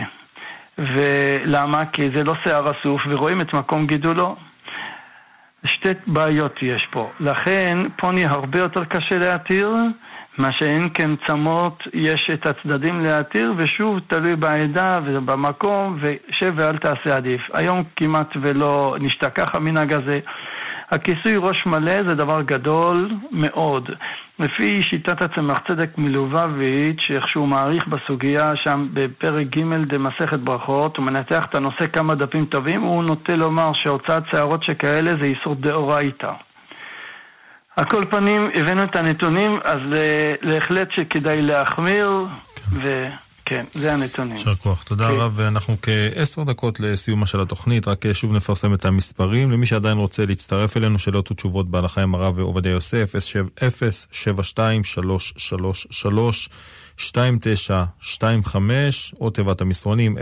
ולמה? 0.77 1.85
כי 1.85 2.09
זה 2.15 2.23
לא 2.23 2.33
שיער 2.43 2.71
אסוף 2.71 3.01
ורואים 3.09 3.41
את 3.41 3.53
מקום 3.53 3.87
גידולו. 3.87 4.35
שתי 5.65 5.89
בעיות 6.07 6.55
יש 6.61 6.87
פה. 6.91 7.09
לכן 7.19 7.77
פוני 7.97 8.25
הרבה 8.25 8.59
יותר 8.59 8.85
קשה 8.85 9.17
להתיר, 9.17 9.75
מה 10.37 10.51
שאין 10.51 10.89
כן 10.93 11.11
צמות 11.27 11.83
יש 11.93 12.29
את 12.33 12.47
הצדדים 12.47 13.01
להתיר, 13.01 13.53
ושוב 13.57 13.99
תלוי 14.07 14.35
בעדה 14.35 14.99
ובמקום, 15.05 15.99
ושב 16.01 16.53
ואל 16.55 16.77
תעשה 16.77 17.15
עדיף. 17.15 17.41
היום 17.53 17.83
כמעט 17.95 18.29
ולא 18.41 18.95
נשתכח 18.99 19.55
המנהג 19.55 19.93
הזה. 19.93 20.19
הכיסוי 20.91 21.35
ראש 21.37 21.65
מלא 21.65 22.03
זה 22.03 22.15
דבר 22.15 22.41
גדול 22.41 23.09
מאוד. 23.31 23.89
לפי 24.39 24.81
שיטת 24.81 25.21
הצמח 25.21 25.57
צדק 25.67 25.97
מלובביץ', 25.97 27.07
איך 27.15 27.29
שהוא 27.29 27.47
מעריך 27.47 27.87
בסוגיה 27.87 28.53
שם 28.55 28.87
בפרק 28.93 29.47
ג' 29.47 29.75
דמסכת 29.87 30.39
ברכות, 30.39 30.97
הוא 30.97 31.05
מנתח 31.05 31.45
את 31.49 31.55
הנושא 31.55 31.87
כמה 31.87 32.15
דפים 32.15 32.45
טובים, 32.45 32.81
הוא 32.81 33.03
נוטה 33.03 33.35
לומר 33.35 33.73
שהוצאת 33.73 34.23
שערות 34.31 34.63
שכאלה 34.63 35.11
זה 35.19 35.25
איסור 35.25 35.55
דאורייתא. 35.55 36.31
על 37.75 37.85
כל 37.85 38.01
פנים, 38.09 38.49
הבאנו 38.55 38.83
את 38.83 38.95
הנתונים, 38.95 39.59
אז 39.63 39.79
להחלט 40.41 40.91
שכדאי 40.91 41.41
להחמיר, 41.41 42.25
ו... 42.73 43.07
כן, 43.51 43.65
זה 43.73 43.93
הנתונים. 43.93 44.31
יישר 44.31 44.55
כוח, 44.55 44.83
תודה 44.83 45.07
כן. 45.07 45.13
רב. 45.15 45.31
ואנחנו 45.35 45.77
כעשר 45.81 46.43
דקות 46.43 46.79
לסיומה 46.79 47.25
של 47.25 47.41
התוכנית, 47.41 47.87
רק 47.87 48.13
שוב 48.13 48.33
נפרסם 48.33 48.73
את 48.73 48.85
המספרים. 48.85 49.51
למי 49.51 49.65
שעדיין 49.65 49.97
רוצה 49.97 50.25
להצטרף 50.25 50.77
אלינו, 50.77 50.99
שאלות 50.99 51.31
ותשובות 51.31 51.69
בהלכה 51.69 52.01
עם 52.01 52.15
הרב 52.15 52.37
ועובדיה 52.37 52.71
יוסף, 52.71 53.15
072-333-2925, 56.97 57.01
או 59.21 59.29
תיבת 59.29 59.61
המסרונים 59.61 60.17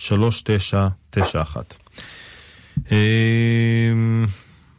055-966-3991. 0.00 2.94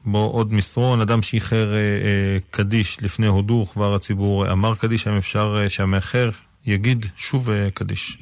בו 0.08 0.32
עוד 0.34 0.54
מסרון, 0.54 1.02
אדם 1.02 1.22
שאיחר 1.22 1.74
אה, 1.74 1.78
אה, 1.78 2.38
קדיש 2.52 3.04
לפני 3.04 3.28
הודו, 3.28 3.66
כבר 3.66 3.96
הציבור 3.96 4.52
אמר 4.52 4.76
קדיש, 4.76 5.08
האם 5.08 5.18
אפשר 5.18 5.58
אה, 5.60 5.70
שהמאחר 5.70 6.30
יגיד 6.66 7.06
שוב 7.18 7.50
אה, 7.50 7.68
קדיש? 7.74 8.18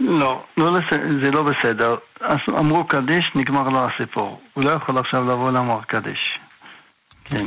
לא, 0.00 0.42
לא 0.56 0.72
לס... 0.72 0.84
זה 1.24 1.30
לא 1.30 1.42
בסדר. 1.42 1.94
אמרו 2.48 2.84
קדיש, 2.86 3.30
נגמר 3.34 3.68
לו 3.68 3.86
הסיפור. 3.86 4.40
הוא 4.54 4.64
לא 4.64 4.70
יכול 4.70 4.98
עכשיו 4.98 5.24
לבוא 5.24 5.50
לאמר 5.50 5.80
קדיש. 5.82 6.38
כן. 7.24 7.44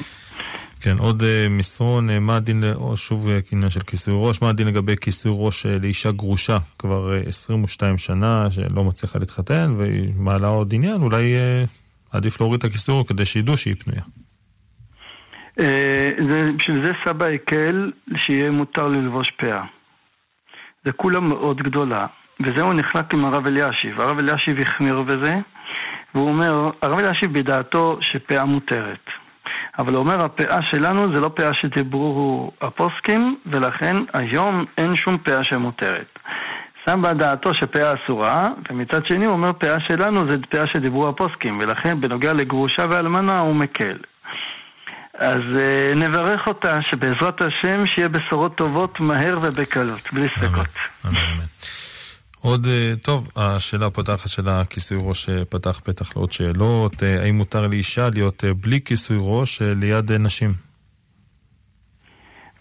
כן, 0.82 0.96
עוד 1.00 1.22
uh, 1.22 1.26
מסרון, 1.50 2.10
uh, 2.10 2.14
מה 2.20 2.36
הדין, 2.36 2.64
שוב 2.96 3.28
עניין 3.52 3.70
של 3.70 3.80
כיסוי 3.80 4.14
ראש, 4.18 4.42
מה 4.42 4.50
הדין 4.50 4.68
לגבי 4.68 4.96
כיסוי 5.02 5.32
ראש 5.36 5.66
לאישה 5.66 6.12
גרושה 6.12 6.58
כבר 6.80 7.12
uh, 7.26 7.30
22 7.30 7.98
שנה, 7.98 8.48
שלא 8.52 8.84
מצליחה 8.84 9.20
להתחתן, 9.20 9.74
והיא 9.78 10.14
מעלה 10.18 10.48
עוד 10.48 10.74
עניין, 10.74 11.02
אולי 11.02 11.34
עדיף 12.12 12.42
להוריד 12.42 12.60
את 12.60 12.64
הכיסור 12.64 13.08
כדי 13.08 13.26
שידעו 13.26 13.58
שהיא 13.58 13.76
פנויה. 13.76 14.02
אה, 15.60 16.12
בשביל 16.58 16.86
זה 16.86 16.92
סבא 17.06 17.26
הקל 17.26 17.92
שיהיה 18.18 18.52
מותר 18.52 18.88
ללבוש 18.88 19.32
פאה. 19.32 19.64
זה 20.84 20.92
כולה 20.92 21.20
מאוד 21.20 21.58
גדולה, 21.58 22.06
וזהו 22.40 22.74
נחלק 22.74 23.14
עם 23.14 23.26
הרב 23.26 23.48
אלישיב. 23.48 24.02
הרב 24.02 24.20
אלישיב 24.20 24.60
החמיר 24.60 25.02
בזה, 25.02 25.34
והוא 26.14 26.28
אומר, 26.28 26.72
הרב 26.82 27.00
אלישיב 27.00 27.40
בדעתו 27.40 27.98
שפאה 28.02 28.46
מותרת. 28.46 29.10
אבל 29.80 29.94
הוא 29.94 30.00
אומר, 30.00 30.26
הפאה 30.26 30.62
שלנו 30.62 31.16
זה 31.16 31.22
לא 31.22 31.32
פאה 31.36 31.54
שדיברו 31.54 32.52
הפוסקים, 32.62 33.38
ולכן 33.46 33.98
היום 34.14 34.66
אין 34.78 34.96
שום 34.96 35.18
פאה 35.18 35.44
שמותרת. 35.44 36.20
שם 36.86 37.02
בדעתו 37.02 37.54
שפאה 37.54 37.94
אסורה, 37.94 38.50
ומצד 38.70 39.06
שני 39.06 39.26
הוא 39.26 39.34
אומר 39.34 39.54
פאה 39.54 39.78
שלנו 39.88 40.32
זה 40.32 40.38
פאה 40.50 40.66
שדיברו 40.74 41.10
הפוסקים, 41.10 41.60
ולכן 41.62 42.02
בנוגע 42.02 42.34
לגרושה 42.34 42.86
ואלמנה 42.90 43.40
הוא 43.40 43.56
מקל. 43.56 43.98
אז 45.14 45.42
uh, 45.56 45.96
נברך 45.96 46.48
אותה 46.48 46.80
שבעזרת 46.82 47.42
השם 47.42 47.86
שיהיה 47.86 48.10
בשורות 48.10 48.56
טובות 48.56 49.00
מהר 49.00 49.38
ובקלות, 49.42 50.00
בלי 50.14 50.28
ספקות. 50.30 50.68
אמן, 51.06 51.16
אמן. 51.16 51.46
עוד, 52.40 52.66
uh, 52.66 53.04
טוב, 53.04 53.28
השאלה 53.36 53.86
הפותחת 53.86 54.30
של 54.30 54.50
הכיסוי 54.50 54.98
ראש 55.02 55.30
פתח 55.50 55.80
פתח 55.84 56.16
לעוד 56.16 56.32
שאלות. 56.32 57.04
האם 57.24 57.36
מותר 57.38 57.68
לאישה 57.68 58.10
להיות 58.14 58.44
בלי 58.62 58.80
כיסוי 58.86 59.18
ראש 59.20 59.62
ליד 59.62 60.12
נשים? 60.12 60.54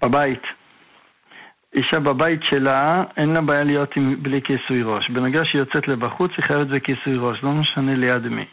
בבית. 0.02 0.59
אישה 1.74 2.00
בבית 2.00 2.40
שלה, 2.44 3.04
אין 3.16 3.30
לה 3.30 3.40
בעיה 3.40 3.64
להיות 3.64 3.90
עם, 3.96 4.22
בלי 4.22 4.40
כיסוי 4.42 4.82
ראש. 4.82 5.10
בנוגע 5.10 5.44
שהיא 5.44 5.60
יוצאת 5.60 5.88
לבחוץ, 5.88 6.30
היא 6.36 6.44
חייבת 6.44 6.66
בכיסוי 6.66 7.16
ראש, 7.16 7.38
לא 7.42 7.52
משנה 7.52 7.94
ליד 7.94 8.28
מי. 8.28 8.44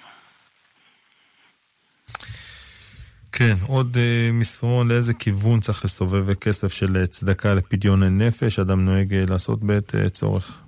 כן, 3.31 3.55
עוד 3.67 3.95
uh, 3.95 4.33
מסרון, 4.33 4.87
לאיזה 4.87 5.13
כיוון 5.13 5.59
צריך 5.59 5.85
לסובב 5.85 6.33
כסף 6.33 6.73
של 6.73 6.97
אה, 6.97 7.05
צדקה 7.05 7.53
לפדיון 7.53 8.03
הנפש, 8.03 8.59
אדם 8.59 8.85
נוהג 8.85 9.13
uh, 9.13 9.31
לעשות 9.31 9.63
בעת 9.63 9.91
uh, 9.95 10.09
צורך? 10.09 10.63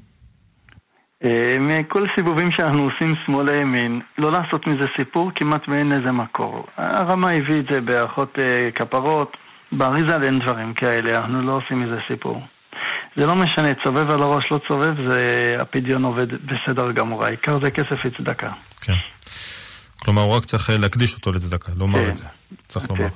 Uh, 1.24 1.28
מכל 1.60 2.04
סיבובים 2.16 2.52
שאנחנו 2.52 2.84
עושים 2.84 3.16
שמאל 3.26 3.52
לימין, 3.52 4.02
לא 4.18 4.32
לעשות 4.32 4.68
מזה 4.68 4.86
סיפור, 5.00 5.32
כמעט 5.36 5.70
ואין 5.70 5.89
לזה 5.89 6.12
מקור. 6.12 6.68
הרמה 6.78 7.32
הביא 7.32 7.60
את 7.60 7.66
זה 7.72 7.82
באחות 7.82 8.36
uh, 8.38 8.72
כפרות, 8.76 9.38
באריזה 9.72 10.17
אין 10.24 10.39
דברים 10.39 10.74
כאלה, 10.74 11.17
אנחנו 11.17 11.41
לא 11.41 11.51
עושים 11.51 11.80
מזה 11.80 11.97
סיפור. 12.07 12.41
זה 13.15 13.26
לא 13.26 13.36
משנה, 13.36 13.74
צובב 13.84 14.09
על 14.09 14.22
הראש, 14.22 14.51
לא 14.51 14.59
צובב, 14.67 14.93
זה 15.07 15.55
הפדיון 15.59 16.03
עובד 16.03 16.28
בסדר 16.45 16.91
גמור, 16.91 17.26
העיקר 17.26 17.59
זה 17.59 17.72
כסף 17.72 18.05
לצדקה. 18.05 18.51
כן. 18.82 18.93
כלומר, 20.03 20.22
הוא 20.22 20.36
רק 20.36 20.45
צריך 20.45 20.70
אה, 20.70 20.78
להקדיש 20.78 21.15
אותו 21.15 21.32
לצדקה, 21.32 21.72
לומר 21.78 21.99
כן. 21.99 22.09
את 22.09 22.17
זה. 22.17 22.26
צריך 22.67 22.89
לומר. 22.89 23.07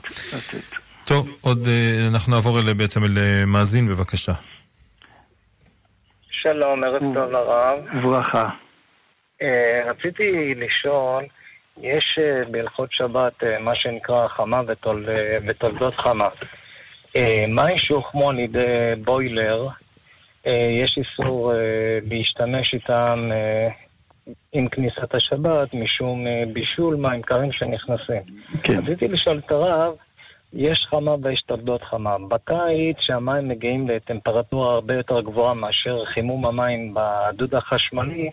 טוב, 1.06 1.28
עוד 1.42 1.68
אה, 1.68 2.08
אנחנו 2.14 2.34
נעבור 2.34 2.60
אל, 2.60 2.74
בעצם 2.74 3.04
אל 3.04 3.18
אה, 3.18 3.46
מאזין, 3.46 3.88
בבקשה. 3.88 4.34
שלום, 6.32 6.84
ערב 6.84 7.00
טוב 7.00 7.32
לרב. 7.32 7.80
ברכה. 8.04 8.50
רציתי 9.90 10.54
לשאול, 10.56 11.24
יש 11.82 12.20
בהלכות 12.52 12.92
שבת 12.92 13.44
מה 13.60 13.76
שנקרא 13.76 14.28
חמה 14.28 14.62
ותולדות 15.48 15.96
חמה. 15.96 16.28
מים 17.48 17.78
שהוחמו 17.78 18.30
על 18.30 18.40
ידי 18.40 18.94
בוילר, 19.04 19.68
יש 20.46 20.98
איסור 20.98 21.54
להשתמש 22.10 22.74
איתם 22.74 23.30
עם 24.54 24.68
כניסת 24.68 25.16
השבת, 25.16 25.74
משום 25.74 26.28
אה, 26.28 26.44
בישול 26.54 26.96
מים 26.96 27.22
קרים 27.22 27.52
שנכנסים. 27.52 28.22
כן. 28.64 28.78
רציתי 28.78 29.08
לשאול 29.08 29.42
את 29.46 29.52
הרב, 29.52 29.94
יש 30.54 30.86
חמה 30.90 31.16
ויש 31.24 31.42
תולדות 31.42 31.84
חמה. 31.84 32.18
בקיץ, 32.28 32.98
שהמים 33.00 33.48
מגיעים 33.48 33.88
לטמפרטורה 33.88 34.74
הרבה 34.74 34.94
יותר 34.94 35.22
גבוהה 35.22 35.54
מאשר 35.54 36.06
חימום 36.06 36.46
המים 36.46 36.94
בדוד 36.94 37.56
החשמלי, 37.56 38.30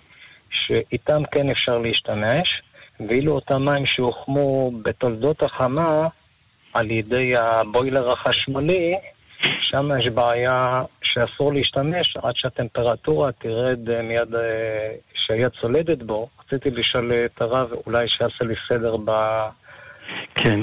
שאיתם 0.50 1.22
כן 1.32 1.50
אפשר 1.50 1.78
להשתמש, 1.78 2.62
ואילו 3.08 3.32
אותם 3.32 3.64
מים 3.64 3.86
שהוחמו 3.86 4.72
בתולדות 4.82 5.42
החמה 5.42 6.08
על 6.74 6.90
ידי 6.90 7.36
הבוילר 7.36 8.10
החשמלי, 8.12 8.94
שם 9.60 9.90
יש 9.98 10.08
בעיה 10.08 10.82
שאסור 11.02 11.52
להשתמש 11.52 12.16
עד 12.22 12.36
שהטמפרטורה 12.36 13.32
תרד 13.32 13.90
אה, 13.90 14.02
מיד 14.02 14.34
אה, 14.34 14.40
שהיד 15.14 15.48
צולדת 15.60 16.02
בו. 16.02 16.28
רציתי 16.46 16.70
לשאול 16.70 17.12
את 17.24 17.42
הרב, 17.42 17.68
אולי 17.86 18.08
שיעשה 18.08 18.44
לי 18.44 18.54
סדר 18.68 18.96
ב... 19.04 19.10
כן. 20.34 20.60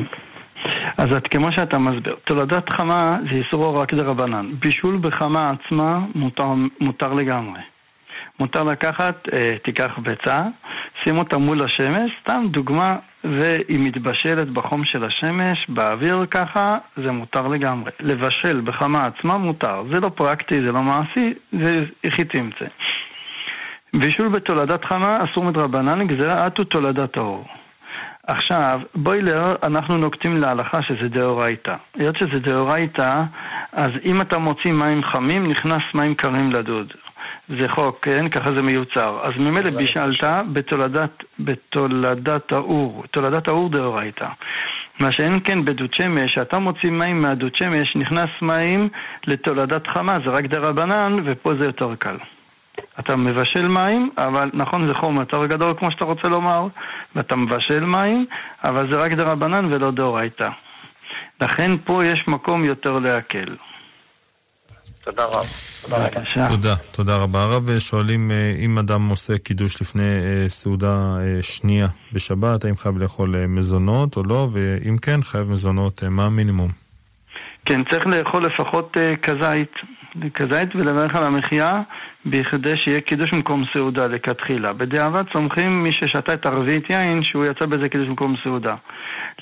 אז 0.98 1.18
את, 1.18 1.28
כמו 1.28 1.52
שאתה 1.52 1.78
מסביר, 1.78 2.16
תולדת 2.24 2.70
חמה 2.70 3.18
זה 3.30 3.36
איסור 3.36 3.82
רק 3.82 3.94
דרבנן. 3.94 4.52
בישול 4.60 4.98
בחמה 5.02 5.52
עצמה 5.52 6.00
מותר, 6.16 6.54
מותר 6.80 7.14
לגמרי. 7.14 7.62
מותר 8.40 8.64
לקחת, 8.64 9.16
אה, 9.34 9.58
תיקח 9.64 9.92
ביצה, 9.98 10.42
שים 11.08 11.18
אותה 11.18 11.38
מול 11.38 11.64
השמש, 11.64 12.12
סתם 12.22 12.44
דוגמה, 12.52 12.96
והיא 13.24 13.80
מתבשלת 13.80 14.50
בחום 14.50 14.84
של 14.84 15.04
השמש, 15.04 15.66
באוויר 15.70 16.26
ככה, 16.32 16.78
זה 16.98 17.12
מותר 17.12 17.48
לגמרי. 17.48 17.92
לבשל 18.00 18.62
בחמה 18.62 19.06
עצמה 19.06 19.38
מותר. 19.38 19.84
זה 19.94 20.00
לא 20.00 20.10
פרקטי, 20.10 20.60
זה 20.60 20.72
לא 20.72 20.82
מעשי, 20.82 21.34
זה 21.62 21.86
הכי 22.04 22.24
תמצא. 22.24 22.66
בישול 23.96 24.28
בתולדת 24.28 24.86
חמה 24.86 25.18
אסור 25.24 25.44
מדרבנן, 25.44 26.08
גזירה 26.08 26.48
אטו 26.48 26.64
תולדת 26.64 27.18
האור. 27.18 27.46
עכשיו, 28.28 28.82
בוילר, 28.96 29.56
אנחנו 29.64 29.98
נוקטים 29.98 30.38
להלכה 30.38 30.84
שזה 30.84 31.10
דאורייתא. 31.10 31.76
היות 31.96 32.16
שזה 32.18 32.40
דאורייתא, 32.40 33.24
אז 33.72 33.92
אם 34.06 34.22
אתה 34.22 34.38
מוציא 34.38 34.72
מים 34.72 35.04
חמים, 35.04 35.48
נכנס 35.48 35.82
מים 35.94 36.16
קרים 36.16 36.50
לדוד. 36.52 36.94
זה 37.48 37.70
חוק, 37.70 38.00
כן? 38.02 38.30
ככה 38.30 38.54
זה 38.54 38.62
מיוצר. 38.62 39.20
אז 39.24 39.34
ממילא 39.38 39.70
בישלת 39.70 40.24
בתולדת, 40.54 41.24
בתולדת 41.40 42.52
האור, 42.52 43.04
תולדת 43.12 43.48
האור 43.48 43.70
דאורייתא. 43.70 44.28
מה 45.00 45.12
שאין 45.12 45.40
כן 45.44 45.66
בדוד 45.66 45.94
שמש, 45.94 46.32
כשאתה 46.32 46.60
מוציא 46.60 46.90
מים 46.90 47.22
מהדוד 47.22 47.56
שמש, 47.56 47.96
נכנס 47.96 48.30
מים 48.42 48.90
לתולדת 49.28 49.88
חמה, 49.88 50.18
זה 50.26 50.30
רק 50.30 50.46
דרבנן, 50.46 51.16
ופה 51.24 51.54
זה 51.60 51.66
יותר 51.66 51.96
קל. 52.00 52.18
אתה 53.00 53.16
מבשל 53.16 53.68
מים, 53.68 54.10
אבל 54.18 54.50
נכון 54.54 54.88
זה 54.88 54.94
חום 54.94 55.20
יותר 55.20 55.46
גדול 55.46 55.74
כמו 55.80 55.92
שאתה 55.92 56.06
רוצה 56.06 56.28
לומר, 56.28 56.68
ואתה 57.16 57.36
מבשל 57.36 57.86
מים, 57.86 58.26
אבל 58.64 58.92
זה 58.92 58.98
רק 58.98 59.12
דרבנן 59.12 59.74
ולא 59.74 59.92
דאורייתא. 59.92 60.50
לכן 61.42 61.72
פה 61.84 62.06
יש 62.06 62.28
מקום 62.28 62.64
יותר 62.64 63.00
להקל. 63.00 63.56
תודה 65.08 65.26
רב. 65.26 65.46
תודה, 66.50 66.76
תודה 66.92 67.18
רבה. 67.18 67.44
הרב 67.44 67.80
שואלים 67.80 68.32
אה, 68.32 68.56
אם 68.60 68.78
אדם 68.78 69.10
עושה 69.10 69.38
קידוש 69.38 69.82
לפני 69.82 70.04
אה, 70.04 70.50
סעודה 70.50 71.18
אה, 71.20 71.42
שנייה 71.42 71.88
בשבת, 72.14 72.66
האם 72.66 72.78
חייב 72.78 72.98
לאכול 72.98 73.46
מזונות 73.48 74.18
או 74.18 74.24
לא, 74.24 74.48
ואם 74.52 74.98
כן, 74.98 75.22
חייב 75.22 75.50
מזונות, 75.50 76.04
מה 76.04 76.26
המינימום? 76.26 76.70
כן, 77.66 77.84
צריך 77.92 78.08
לאכול 78.08 78.46
לפחות 78.46 78.98
כזית. 79.22 79.72
כזית 80.34 80.76
ולברך 80.76 81.16
על 81.16 81.24
המחיה 81.24 81.82
בכדי 82.26 82.78
שיהיה 82.78 83.02
קידוש 83.02 83.32
במקום 83.32 83.64
סעודה 83.74 84.08
לכתחילה. 84.08 84.74
בדיעבד 84.74 85.24
סומכים 85.34 85.84
מי 85.84 85.92
ששתה 85.92 86.34
את 86.34 86.46
ערבית 86.46 86.90
יין 86.90 87.24
שהוא 87.24 87.46
יצא 87.46 87.66
בזה 87.66 87.90
קידוש 87.90 88.08
במקום 88.08 88.36
סעודה. 88.44 88.76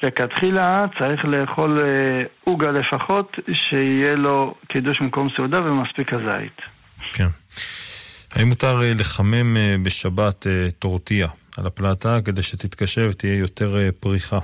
לכתחילה 0.03 0.85
צריך 0.99 1.25
לאכול 1.25 1.79
אה, 1.79 2.23
עוגה 2.43 2.71
לפחות 2.71 3.37
שיהיה 3.53 4.15
לו 4.15 4.55
קידוש 4.67 5.01
במקום 5.01 5.27
סעודה 5.35 5.63
ומספיק 5.63 6.13
הזית. 6.13 6.61
כן. 7.13 7.27
האם 8.35 8.47
מותר 8.47 8.81
אה, 8.81 8.91
לחמם 8.99 9.57
אה, 9.57 9.75
בשבת 9.83 10.47
טורטיה 10.79 11.27
על 11.57 11.65
הפלטה 11.67 12.19
כדי 12.25 12.43
שתתקשר 12.43 13.07
ותהיה 13.11 13.37
יותר 13.37 13.77
פריחה? 13.99 14.39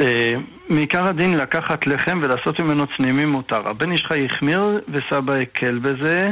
אה, 0.00 0.32
מעיקר 0.68 1.06
הדין 1.06 1.36
לקחת 1.36 1.86
לחם 1.86 2.20
ולעשות 2.22 2.60
ממנו 2.60 2.84
צנימים 2.96 3.28
מותר. 3.28 3.68
הבן 3.68 3.92
איש 3.92 4.04
חי 4.08 4.24
החמיר 4.26 4.80
וסבא 4.88 5.34
הקל 5.34 5.78
בזה. 5.78 6.30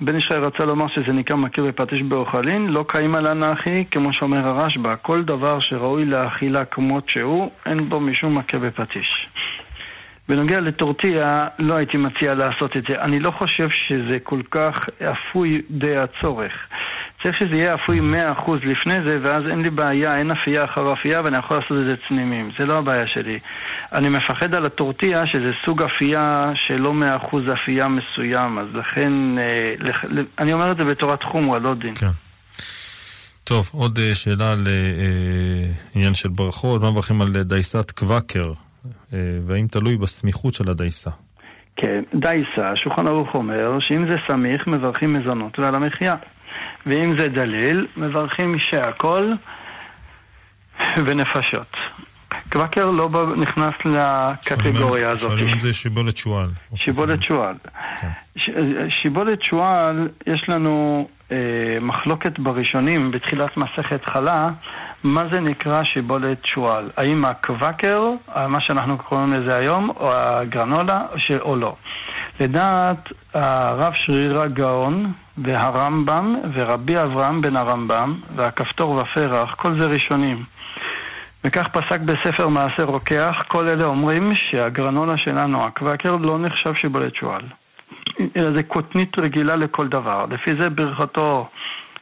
בן 0.00 0.14
איש 0.14 0.26
חי 0.28 0.34
רצה 0.34 0.64
לומר 0.64 0.88
שזה 0.88 1.12
נקרא 1.12 1.36
מכיר 1.36 1.64
בפטיש 1.64 2.02
באוכלין, 2.02 2.66
לא 2.66 2.84
קיים 2.88 3.14
על 3.14 3.26
הנחי, 3.26 3.84
כמו 3.90 4.12
שאומר 4.12 4.48
הרשב"א, 4.48 4.94
כל 5.02 5.22
דבר 5.22 5.60
שראוי 5.60 6.04
לאכילה 6.04 6.64
כמות 6.64 7.08
שהוא, 7.08 7.50
אין 7.66 7.78
בו 7.78 8.00
משום 8.00 8.38
מכה 8.38 8.58
בפטיש. 8.58 9.28
בנוגע 10.28 10.60
לטורטיה, 10.60 11.46
לא 11.58 11.74
הייתי 11.74 11.96
מציע 11.96 12.34
לעשות 12.34 12.76
את 12.76 12.82
זה. 12.82 13.02
אני 13.02 13.20
לא 13.20 13.30
חושב 13.30 13.70
שזה 13.70 14.18
כל 14.22 14.40
כך 14.50 14.88
אפוי 15.02 15.62
די 15.70 15.96
הצורך. 15.96 16.52
צריך 17.22 17.36
שזה 17.38 17.54
יהיה 17.54 17.74
אפוי 17.74 18.00
100% 18.00 18.50
לפני 18.66 19.02
זה, 19.02 19.18
ואז 19.22 19.42
אין 19.50 19.62
לי 19.62 19.70
בעיה, 19.70 20.18
אין 20.18 20.30
אפייה 20.30 20.64
אחר 20.64 20.92
אפייה, 20.92 21.20
ואני 21.24 21.38
יכול 21.38 21.56
לעשות 21.56 21.72
את 21.72 21.84
זה 21.84 21.94
צנימים. 22.08 22.50
זה 22.58 22.66
לא 22.66 22.78
הבעיה 22.78 23.06
שלי. 23.06 23.38
אני 23.92 24.08
מפחד 24.08 24.54
על 24.54 24.66
הטורטיה, 24.66 25.26
שזה 25.26 25.50
סוג 25.64 25.82
אפייה 25.82 26.52
שלא 26.54 26.94
100% 27.32 27.36
אפייה 27.52 27.88
מסוים, 27.88 28.58
אז 28.58 28.74
לכן, 28.74 29.38
אה, 29.38 29.74
לח, 29.78 30.04
אני 30.38 30.52
אומר 30.52 30.72
את 30.72 30.76
זה 30.76 30.84
בתורת 30.84 31.22
חומרה, 31.22 31.58
לא 31.58 31.74
דין. 31.74 31.94
כן. 31.94 32.10
טוב, 33.44 33.70
עוד 33.72 33.98
אה, 33.98 34.14
שאלה 34.14 34.52
על 34.52 34.66
אה, 34.66 35.72
עניין 35.94 36.14
של 36.14 36.28
ברכות. 36.28 36.82
מה 36.82 36.90
מברכים 36.90 37.22
על 37.22 37.42
דייסת 37.42 37.90
קוואקר? 37.90 38.52
והאם 39.42 39.66
תלוי 39.66 39.96
בסמיכות 39.96 40.54
של 40.54 40.70
הדייסה? 40.70 41.10
כן, 41.76 42.02
דייסה, 42.14 42.76
שולחן 42.76 43.06
ערוך 43.06 43.34
אומר 43.34 43.78
שאם 43.80 44.10
זה 44.10 44.16
סמיך, 44.28 44.66
מברכים 44.66 45.12
מזונות 45.12 45.58
ועל 45.58 45.74
המחיה. 45.74 46.14
ואם 46.86 47.18
זה 47.18 47.28
דליל, 47.28 47.86
מברכים 47.96 48.58
שהכל 48.58 49.32
ונפשות. 51.06 51.76
קוואקר 52.52 52.90
לא 52.90 53.08
נכנס 53.36 53.74
לקטגוריה 53.84 55.10
הזאת. 55.10 55.30
שואלים 55.30 55.54
את 55.54 55.60
זה 55.60 55.72
שיבולת 55.72 56.16
שועל. 56.16 56.48
שיבולת 56.74 57.22
שועל. 57.22 57.54
כן. 57.96 58.08
שיבולת 58.88 59.42
שועל, 59.42 60.08
יש 60.26 60.48
לנו 60.48 61.08
אה, 61.32 61.36
מחלוקת 61.80 62.38
בראשונים, 62.38 63.10
בתחילת 63.10 63.56
מסכת 63.56 64.04
חלה, 64.04 64.50
מה 65.04 65.24
זה 65.32 65.40
נקרא 65.40 65.84
שיבולת 65.84 66.46
שועל? 66.46 66.90
האם 66.96 67.24
הקוואקר, 67.24 68.10
מה 68.48 68.60
שאנחנו 68.60 68.98
קוראים 68.98 69.32
לזה 69.32 69.56
היום, 69.56 69.90
או 69.90 70.12
הגרנולה, 70.12 71.02
או 71.40 71.56
לא? 71.56 71.76
לדעת 72.40 73.12
הרב 73.34 73.92
שרירה 73.94 74.48
גאון 74.48 75.12
והרמב"ם 75.44 76.36
ורבי 76.52 77.02
אברהם 77.02 77.40
בן 77.40 77.56
הרמב"ם 77.56 78.14
והכפתור 78.36 78.90
ופרח, 78.90 79.54
כל 79.54 79.74
זה 79.80 79.86
ראשונים. 79.86 80.44
וכך 81.44 81.68
פסק 81.68 82.00
בספר 82.00 82.48
מעשה 82.48 82.84
רוקח, 82.84 83.36
כל 83.48 83.68
אלה 83.68 83.84
אומרים 83.84 84.34
שהגרנולה 84.34 85.16
שלנו, 85.16 85.64
הקוואקר, 85.64 86.16
לא 86.16 86.38
נחשב 86.38 86.74
שיבולת 86.74 87.14
שועל. 87.14 87.42
אלא 88.36 88.56
זה 88.56 88.62
קוטנית 88.62 89.18
רגילה 89.18 89.56
לכל 89.56 89.88
דבר. 89.88 90.24
לפי 90.30 90.50
זה 90.60 90.70
ברכתו 90.70 91.48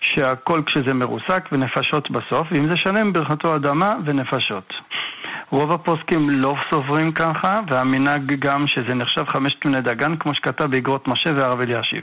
שהכל 0.01 0.63
כשזה 0.67 0.95
מרוסק 0.95 1.49
ונפשות 1.53 2.11
בסוף, 2.11 2.47
ואם 2.51 2.69
זה 2.69 2.77
שלם 2.77 3.13
ברכתו 3.13 3.57
אדמה 3.57 3.95
ונפשות. 4.05 4.73
רוב 5.51 5.73
הפוסקים 5.73 6.31
לא 6.31 6.55
סוברים 6.71 7.13
ככה, 7.13 7.61
והמנהג 7.71 8.35
גם 8.39 8.67
שזה 8.67 8.95
נחשב 8.95 9.25
חמשת 9.29 9.67
בני 9.67 9.81
דגן, 9.81 10.17
כמו 10.17 10.35
שכתב 10.35 10.65
באגרות 10.65 11.09
משה 11.09 11.31
והרב 11.37 11.61
אלישיב. 11.61 12.03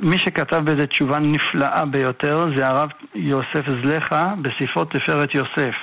מי 0.00 0.18
שכתב 0.18 0.56
בזה 0.56 0.86
תשובה 0.86 1.18
נפלאה 1.18 1.84
ביותר 1.84 2.46
זה 2.56 2.66
הרב 2.66 2.88
יוסף 3.14 3.64
זלחה 3.82 4.34
בספרו 4.42 4.84
תפארת 4.84 5.34
יוסף. 5.34 5.74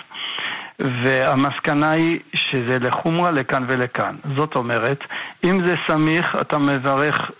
והמסקנה 0.79 1.91
היא 1.91 2.19
שזה 2.33 2.79
לחומרה 2.79 3.31
לכאן 3.31 3.65
ולכאן. 3.67 4.15
זאת 4.35 4.55
אומרת, 4.55 4.99
אם 5.43 5.67
זה 5.67 5.75
סמיך, 5.87 6.35
אתה 6.41 6.57
מברך 6.57 7.31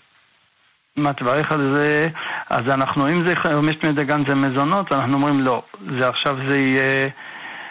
מה 0.96 1.12
תברך 1.12 1.52
על 1.52 1.74
זה, 1.74 2.08
אז 2.50 2.62
אנחנו, 2.68 3.08
אם 3.08 3.26
זה 3.26 3.34
בני 3.82 3.92
דגן 3.92 4.22
זה 4.28 4.34
מזונות, 4.34 4.92
אנחנו 4.92 5.14
אומרים 5.14 5.40
לא, 5.40 5.62
זה 5.80 6.08
עכשיו 6.08 6.36
זה 6.48 6.60
יהיה 6.60 7.08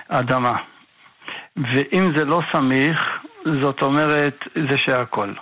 אדמה. 0.10 0.56
ואם 1.58 2.12
זה 2.16 2.26
לא 2.26 2.41
סמיך, 2.52 3.26
זאת 3.62 3.82
אומרת, 3.82 4.47
זה 4.70 4.78
שהכל. 4.78 5.34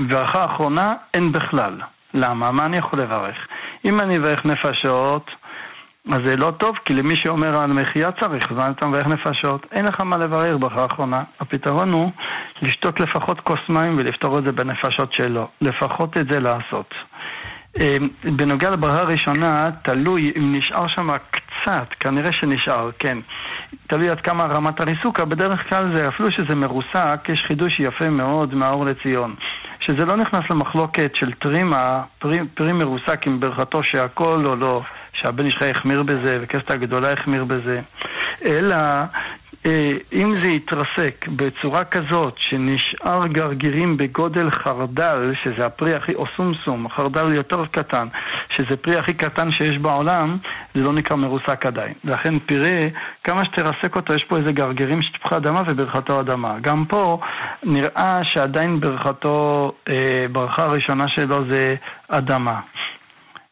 ברכה 0.00 0.44
אחרונה, 0.44 0.94
אין 1.14 1.32
בכלל. 1.32 1.80
למה? 2.16 2.50
מה 2.50 2.66
אני 2.66 2.76
יכול 2.76 3.00
לברך? 3.00 3.46
אם 3.84 4.00
אני 4.00 4.16
אברך 4.16 4.46
נפשות, 4.46 5.30
אז 6.12 6.20
זה 6.24 6.36
לא 6.36 6.50
טוב, 6.50 6.76
כי 6.84 6.94
למי 6.94 7.16
שאומר 7.16 7.56
על 7.56 7.72
מחיה 7.72 8.12
צריך, 8.12 8.52
אז 8.52 8.58
אתה 8.70 8.86
מברך 8.86 9.06
נפשות. 9.06 9.66
אין 9.72 9.84
לך 9.84 10.00
מה 10.00 10.18
לברר 10.18 10.56
ברכה 10.56 10.86
אחרונה. 10.86 11.22
הפתרון 11.40 11.92
הוא 11.92 12.10
לשתות 12.62 13.00
לפחות 13.00 13.40
כוס 13.40 13.60
מים 13.68 13.98
ולפתור 13.98 14.38
את 14.38 14.44
זה 14.44 14.52
בנפשות 14.52 15.12
שלו. 15.12 15.48
לפחות 15.60 16.16
את 16.16 16.26
זה 16.30 16.40
לעשות. 16.40 16.94
אמ, 17.80 18.08
בנוגע 18.36 18.70
לברכה 18.70 19.00
הראשונה, 19.00 19.70
תלוי 19.82 20.32
אם 20.36 20.54
נשאר 20.56 20.88
שם 20.88 21.08
קצת, 21.30 21.86
כנראה 22.00 22.32
שנשאר, 22.32 22.90
כן. 22.98 23.18
תלוי 23.86 24.10
עד 24.10 24.20
כמה 24.20 24.44
רמת 24.44 24.80
הריסוק, 24.80 25.20
אבל 25.20 25.30
בדרך 25.30 25.68
כלל 25.68 25.92
זה, 25.94 26.08
אפילו 26.08 26.32
שזה 26.32 26.54
מרוסק, 26.54 27.28
יש 27.28 27.42
חידוש 27.42 27.80
יפה 27.80 28.10
מאוד 28.10 28.54
מהאור 28.54 28.84
לציון. 28.84 29.34
שזה 29.80 30.04
לא 30.04 30.16
נכנס 30.16 30.50
למחלוקת 30.50 31.10
של 31.14 31.32
טרימה, 31.32 32.02
פרי, 32.18 32.40
פרי 32.54 32.72
מרוסק 32.72 33.26
עם 33.26 33.40
ברכתו 33.40 33.82
שהכל 33.82 34.46
או 34.46 34.56
לא, 34.56 34.82
שהבן 35.12 35.46
אישך 35.46 35.62
החמיר 35.62 36.02
בזה 36.02 36.38
וכסת 36.40 36.70
הגדולה 36.70 37.12
החמיר 37.12 37.44
בזה, 37.44 37.80
אלא 38.44 38.74
אה, 38.74 39.04
אם 40.12 40.34
זה 40.34 40.48
יתרסק 40.48 41.26
בצורה 41.28 41.84
כזאת 41.84 42.34
שנשאר 42.38 43.26
גרגירים 43.26 43.96
בגודל 43.96 44.50
חרדל, 44.50 45.32
שזה 45.44 45.66
הפרי 45.66 45.94
הכי, 45.94 46.14
או 46.14 46.24
סומסום, 46.36 46.88
חרדל 46.88 47.32
יותר 47.34 47.66
קטן, 47.66 48.06
שזה 48.50 48.76
פרי 48.76 48.96
הכי 48.96 49.14
קטן 49.14 49.50
שיש 49.50 49.78
בעולם, 49.78 50.36
זה 50.74 50.80
לא 50.80 50.92
נקרא 50.92 51.16
מרוסק 51.16 51.66
עדיין. 51.66 51.92
לכן 52.04 52.38
פירה, 52.38 52.86
כמה 53.24 53.44
שתרסק 53.44 53.96
אותו, 53.96 54.14
יש 54.14 54.24
פה 54.24 54.36
איזה 54.36 54.52
גרגירים 54.52 55.02
שטפחי 55.02 55.36
אדמה 55.36 55.62
וברכתו 55.66 56.20
אדמה. 56.20 56.56
גם 56.60 56.84
פה 56.88 57.20
נראה 57.62 58.20
שעדיין 58.24 58.80
ברכתו, 58.80 59.72
אה, 59.88 60.26
ברכה 60.32 60.64
הראשונה 60.64 61.08
שלו 61.08 61.44
זה 61.50 61.74
אדמה. 62.08 62.60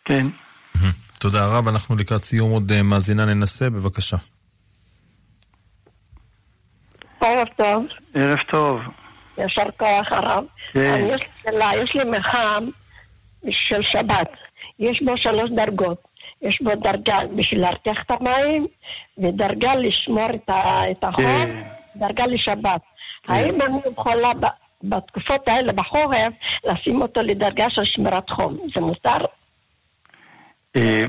כן. 0.04 0.26
תודה 1.20 1.46
רב, 1.46 1.68
אנחנו 1.68 1.96
לקראת 1.96 2.22
סיום 2.22 2.50
עוד 2.50 2.72
אה, 2.72 2.82
מאזינה 2.82 3.24
ננסה, 3.24 3.70
בבקשה. 3.70 4.16
ערב 7.24 7.48
טוב. 7.56 7.84
ערב 8.14 8.38
טוב. 8.50 8.80
ישר 9.38 9.70
כוח 9.76 10.12
הרב. 10.12 10.44
כן. 10.72 11.06
יש, 11.08 11.20
לה, 11.52 11.70
יש 11.82 11.94
לי 11.94 12.10
מחם 12.10 12.64
של 13.50 13.82
שבת. 13.82 14.30
יש 14.78 15.02
בו 15.02 15.16
שלוש 15.16 15.50
דרגות. 15.50 15.98
יש 16.42 16.62
בו 16.62 16.70
דרגה 16.74 17.18
בשביל 17.36 17.60
להרתיח 17.60 17.98
את 18.06 18.10
המים, 18.10 18.66
ודרגה 19.18 19.74
לשמור 19.74 20.26
את, 20.34 21.04
החום, 21.04 21.24
כן. 21.24 21.62
דרגה 21.96 22.26
לשבת. 22.26 22.80
האם 23.28 23.60
אני 23.60 23.78
יכולה 23.92 24.30
בתקופות 24.82 25.48
האלה 25.48 25.72
בחורף 25.72 26.32
לשים 26.64 27.02
אותו 27.02 27.22
לדרגה 27.22 27.66
של 27.70 27.84
שמירת 27.84 28.30
חום? 28.30 28.58
זה 28.74 28.80
מותר? 28.80 29.16
אה, 30.76 31.04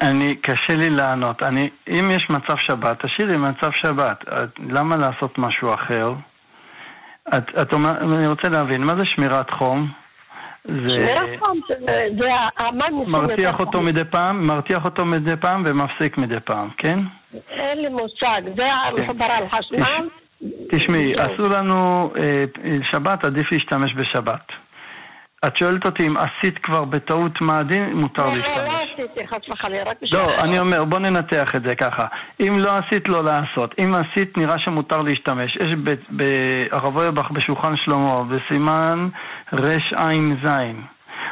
אני, 0.00 0.36
קשה 0.36 0.76
לי 0.76 0.90
לענות. 0.90 1.42
אני, 1.42 1.68
אם 1.88 2.10
יש 2.10 2.30
מצב 2.30 2.56
שבת, 2.56 3.04
תשאירי 3.04 3.36
מצב 3.36 3.70
שבת. 3.74 4.24
את- 4.28 4.58
למה 4.68 4.96
לעשות 4.96 5.38
משהו 5.38 5.74
אחר? 5.74 6.12
את, 7.36 7.58
את 7.62 7.72
אומר, 7.72 7.90
אני 8.16 8.26
רוצה 8.26 8.48
להבין, 8.48 8.84
מה 8.84 8.94
זה 8.96 9.04
שמירת 9.06 9.50
חום? 9.50 9.88
זה 10.64 10.88
שמירת 10.88 11.28
חום 11.38 11.60
זה, 11.68 11.74
נושאים 12.92 13.12
מרתיח 13.12 13.60
אותו. 13.60 13.80
מדי 13.80 14.04
פעם, 14.04 14.46
מרתיח 14.46 14.84
אותו 14.84 15.04
מדי 15.04 15.36
פעם 15.36 15.62
ומפסיק 15.66 16.18
מדי 16.18 16.40
פעם, 16.44 16.68
כן? 16.76 16.98
אין 17.50 17.78
לי 17.82 17.88
מושג, 17.88 18.40
זה 18.56 18.64
מחובר 19.02 19.26
על 19.30 19.44
חשמל. 19.48 20.08
תשמעי. 20.70 21.12
אסור 21.14 21.48
לנו, 21.48 22.12
אה, 22.18 22.44
שבת 22.90 23.24
עדיף 23.24 23.52
להשתמש 23.52 23.94
בשבת. 23.94 24.52
את 25.46 25.56
שואלת 25.56 25.86
אותי 25.86 26.06
אם 26.06 26.16
עשית 26.16 26.58
כבר 26.58 26.84
בטעות 26.84 27.40
מאדים, 27.40 27.96
מותר 27.96 28.26
לא, 28.26 28.32
לא 28.32 28.38
להשתמש. 28.38 28.74
עשיתי 28.98 29.26
חס 29.26 29.48
וחלילה, 29.52 29.82
רק 29.90 29.96
בשביל... 30.02 30.20
לא, 30.20 30.26
אני 30.42 30.58
אומר, 30.58 30.84
בוא 30.84 30.98
ננתח 30.98 31.56
את 31.56 31.62
זה 31.62 31.74
ככה. 31.74 32.06
אם 32.40 32.58
לא 32.58 32.72
עשית, 32.76 33.08
לא 33.08 33.24
לעשות. 33.24 33.74
אם 33.78 33.94
עשית, 33.94 34.38
נראה 34.38 34.58
שמותר 34.58 35.02
להשתמש. 35.02 35.56
יש 35.56 35.70
ב- 35.84 35.94
ברב 36.10 36.96
אוירבך 36.96 37.30
בשולחן 37.30 37.76
שלמה, 37.76 38.22
בסימן 38.22 39.08
רע"ז. 39.60 40.48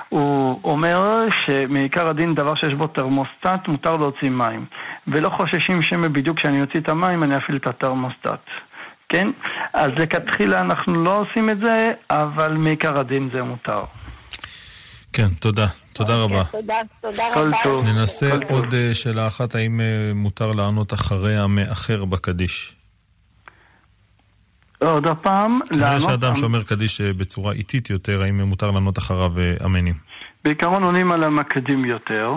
הוא 0.08 0.60
אומר 0.64 1.24
שמעיקר 1.46 2.08
הדין 2.08 2.34
דבר 2.34 2.54
שיש 2.54 2.74
בו 2.74 2.86
תרמוסטט, 2.86 3.68
מותר 3.68 3.96
להוציא 3.96 4.30
מים. 4.30 4.64
ולא 5.08 5.28
חוששים 5.28 5.82
שמא 5.82 6.08
בדיוק 6.08 6.36
כשאני 6.36 6.60
אוציא 6.62 6.80
את 6.80 6.88
המים 6.88 7.22
אני 7.22 7.36
אפעיל 7.36 7.56
את 7.56 7.66
התרמוסטט. 7.66 8.28
כן? 9.08 9.28
אז 9.72 9.90
לכתחילה 9.96 10.60
אנחנו 10.60 11.04
לא 11.04 11.18
עושים 11.18 11.50
את 11.50 11.58
זה, 11.58 11.92
אבל 12.10 12.54
מעיקר 12.56 12.98
הדין 12.98 13.28
זה 13.32 13.42
מותר. 13.42 13.82
כן, 15.14 15.28
תודה. 15.40 15.66
תודה 15.92 16.16
רבה. 16.16 16.44
תודה, 16.44 16.74
תודה 17.00 17.24
רבה. 17.36 17.92
ננסה. 17.92 18.30
עוד 18.48 18.74
אה, 18.74 18.94
שאלה 18.94 19.26
אחת, 19.26 19.54
האם 19.54 19.80
אה, 19.80 19.86
מותר 20.14 20.50
לענות 20.52 20.92
אחרי 20.92 21.36
המאחר 21.36 22.04
בקדיש? 22.04 22.74
עוד 24.78 25.06
הפעם, 25.06 25.60
כנראה 25.68 25.88
לענות- 25.88 26.02
שאדם 26.10 26.34
שאומר 26.34 26.62
קדיש 26.62 27.00
אה, 27.00 27.12
בצורה 27.12 27.52
איטית 27.52 27.90
יותר, 27.90 28.22
האם 28.22 28.40
מותר 28.40 28.70
לענות 28.70 28.98
אחריו 28.98 29.32
אמנים? 29.64 29.94
בעיקרון 30.44 30.82
עונים 30.84 31.12
על 31.12 31.22
המקדים 31.24 31.84
יותר. 31.84 32.32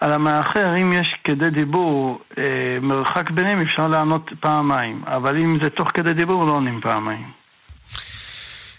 על 0.00 0.12
המאחר, 0.12 0.76
אם 0.82 0.92
יש 0.92 1.08
כדי 1.24 1.50
דיבור, 1.50 2.20
אה, 2.38 2.44
מרחק 2.82 3.30
ביניהם, 3.30 3.60
אפשר 3.60 3.88
לענות 3.88 4.30
פעמיים. 4.40 5.02
אבל 5.06 5.36
אם 5.36 5.58
זה 5.62 5.70
תוך 5.70 5.88
כדי 5.94 6.12
דיבור, 6.12 6.46
לא 6.46 6.52
עונים 6.52 6.80
פעמיים. 6.82 7.26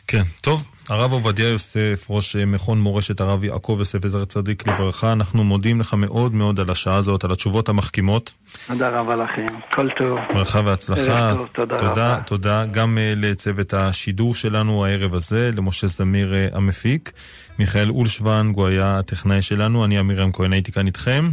כן, 0.07 0.23
טוב. 0.41 0.78
הרב 0.89 1.11
עובדיה 1.11 1.49
יוסף, 1.49 2.07
ראש 2.09 2.35
אה, 2.35 2.45
מכון 2.45 2.81
מורשת 2.81 3.21
הרב 3.21 3.43
יעקב 3.43 3.75
יוסף 3.79 4.05
עזר 4.05 4.25
צדיק 4.25 4.67
לברכה, 4.67 5.11
אנחנו 5.11 5.43
מודים 5.43 5.79
לך 5.79 5.93
מאוד 5.93 6.33
מאוד 6.33 6.59
על 6.59 6.69
השעה 6.69 6.95
הזאת, 6.95 7.23
על 7.23 7.31
התשובות 7.31 7.69
המחכימות. 7.69 8.33
תודה 8.67 8.89
רבה 8.89 9.15
לכם. 9.15 9.45
כל 9.73 9.89
טוב. 9.97 10.19
ברכה 10.33 10.61
והצלחה. 10.65 11.33
טוב, 11.37 11.49
תודה 11.53 11.77
תודה, 11.79 12.13
רבה. 12.13 12.23
תודה 12.25 12.65
גם 12.65 12.97
אה, 12.97 13.13
לצוות 13.15 13.73
השידור 13.73 14.33
שלנו 14.33 14.85
הערב 14.85 15.13
הזה, 15.13 15.49
למשה 15.57 15.87
זמיר 15.87 16.33
אה, 16.33 16.47
המפיק, 16.53 17.11
מיכאל 17.59 17.89
אולשוונג, 17.89 18.55
הוא 18.55 18.67
היה 18.67 18.99
הטכנאי 18.99 19.41
שלנו, 19.41 19.85
אני 19.85 19.99
אמירם 19.99 20.31
כהן, 20.31 20.53
הייתי 20.53 20.71
כאן 20.71 20.87
איתכם. 20.87 21.29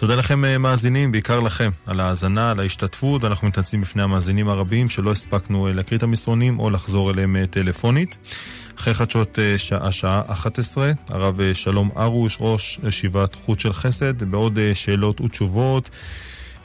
תודה 0.00 0.16
לכם 0.16 0.44
אה, 0.44 0.58
מאזינים, 0.58 1.12
בעיקר 1.12 1.40
לכם, 1.40 1.70
על 1.86 2.00
ההאזנה, 2.00 2.50
על 2.50 2.60
ההשתתפות, 2.60 3.24
ואנחנו 3.24 3.48
מתנצלים 3.48 3.82
בפני 3.82 4.02
המאזינים 4.02 4.48
הרבים 4.48 4.88
שלא 4.88 5.10
הספקנו 5.10 5.66
אה, 5.66 5.72
להקריא 5.72 5.98
את 5.98 6.02
המסרונים 6.02 6.58
או 6.58 6.70
לחזור 6.70 7.10
אליהם 7.10 7.36
אה, 7.36 7.46
טלפונית. 7.46 8.18
אחרי 8.78 8.94
חדשות 8.94 9.38
שעה, 9.56 9.92
שעה 9.92 10.22
11, 10.26 10.92
הרב 11.08 11.40
שלום 11.52 11.90
ארוש, 11.96 12.36
ראש 12.40 12.80
ישיבת 12.88 13.34
חוט 13.34 13.58
של 13.58 13.72
חסד, 13.72 14.24
בעוד 14.24 14.58
שאלות 14.74 15.20
ותשובות. 15.20 15.90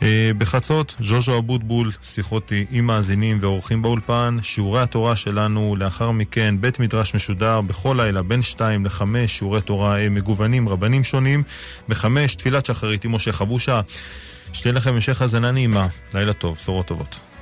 אה, 0.01 0.31
בחצות, 0.37 0.95
ז'וז'ו 0.99 1.37
אבוטבול, 1.37 1.91
שיחות 2.03 2.51
עם 2.71 2.87
מאזינים 2.87 3.37
ואורחים 3.41 3.81
באולפן, 3.81 4.37
שיעורי 4.41 4.81
התורה 4.81 5.15
שלנו, 5.15 5.75
לאחר 5.77 6.11
מכן 6.11 6.55
בית 6.59 6.79
מדרש 6.79 7.15
משודר 7.15 7.61
בכל 7.61 7.95
לילה 7.99 8.21
בין 8.21 8.41
2 8.41 8.85
ל-5, 8.85 9.01
שיעורי 9.27 9.61
תורה 9.61 9.99
אה, 9.99 10.09
מגוונים, 10.09 10.69
רבנים 10.69 11.03
שונים, 11.03 11.43
בחמש, 11.89 12.35
תפילת 12.35 12.65
שחרית 12.65 13.05
עם 13.05 13.15
משה 13.15 13.31
חבושה. 13.31 13.81
שתהיה 14.53 14.73
לכם 14.73 14.93
המשך 14.93 15.21
האזנה 15.21 15.51
נעימה, 15.51 15.87
לילה 16.13 16.33
טוב, 16.33 16.55
בשורות 16.55 16.85
טובות. 16.85 17.34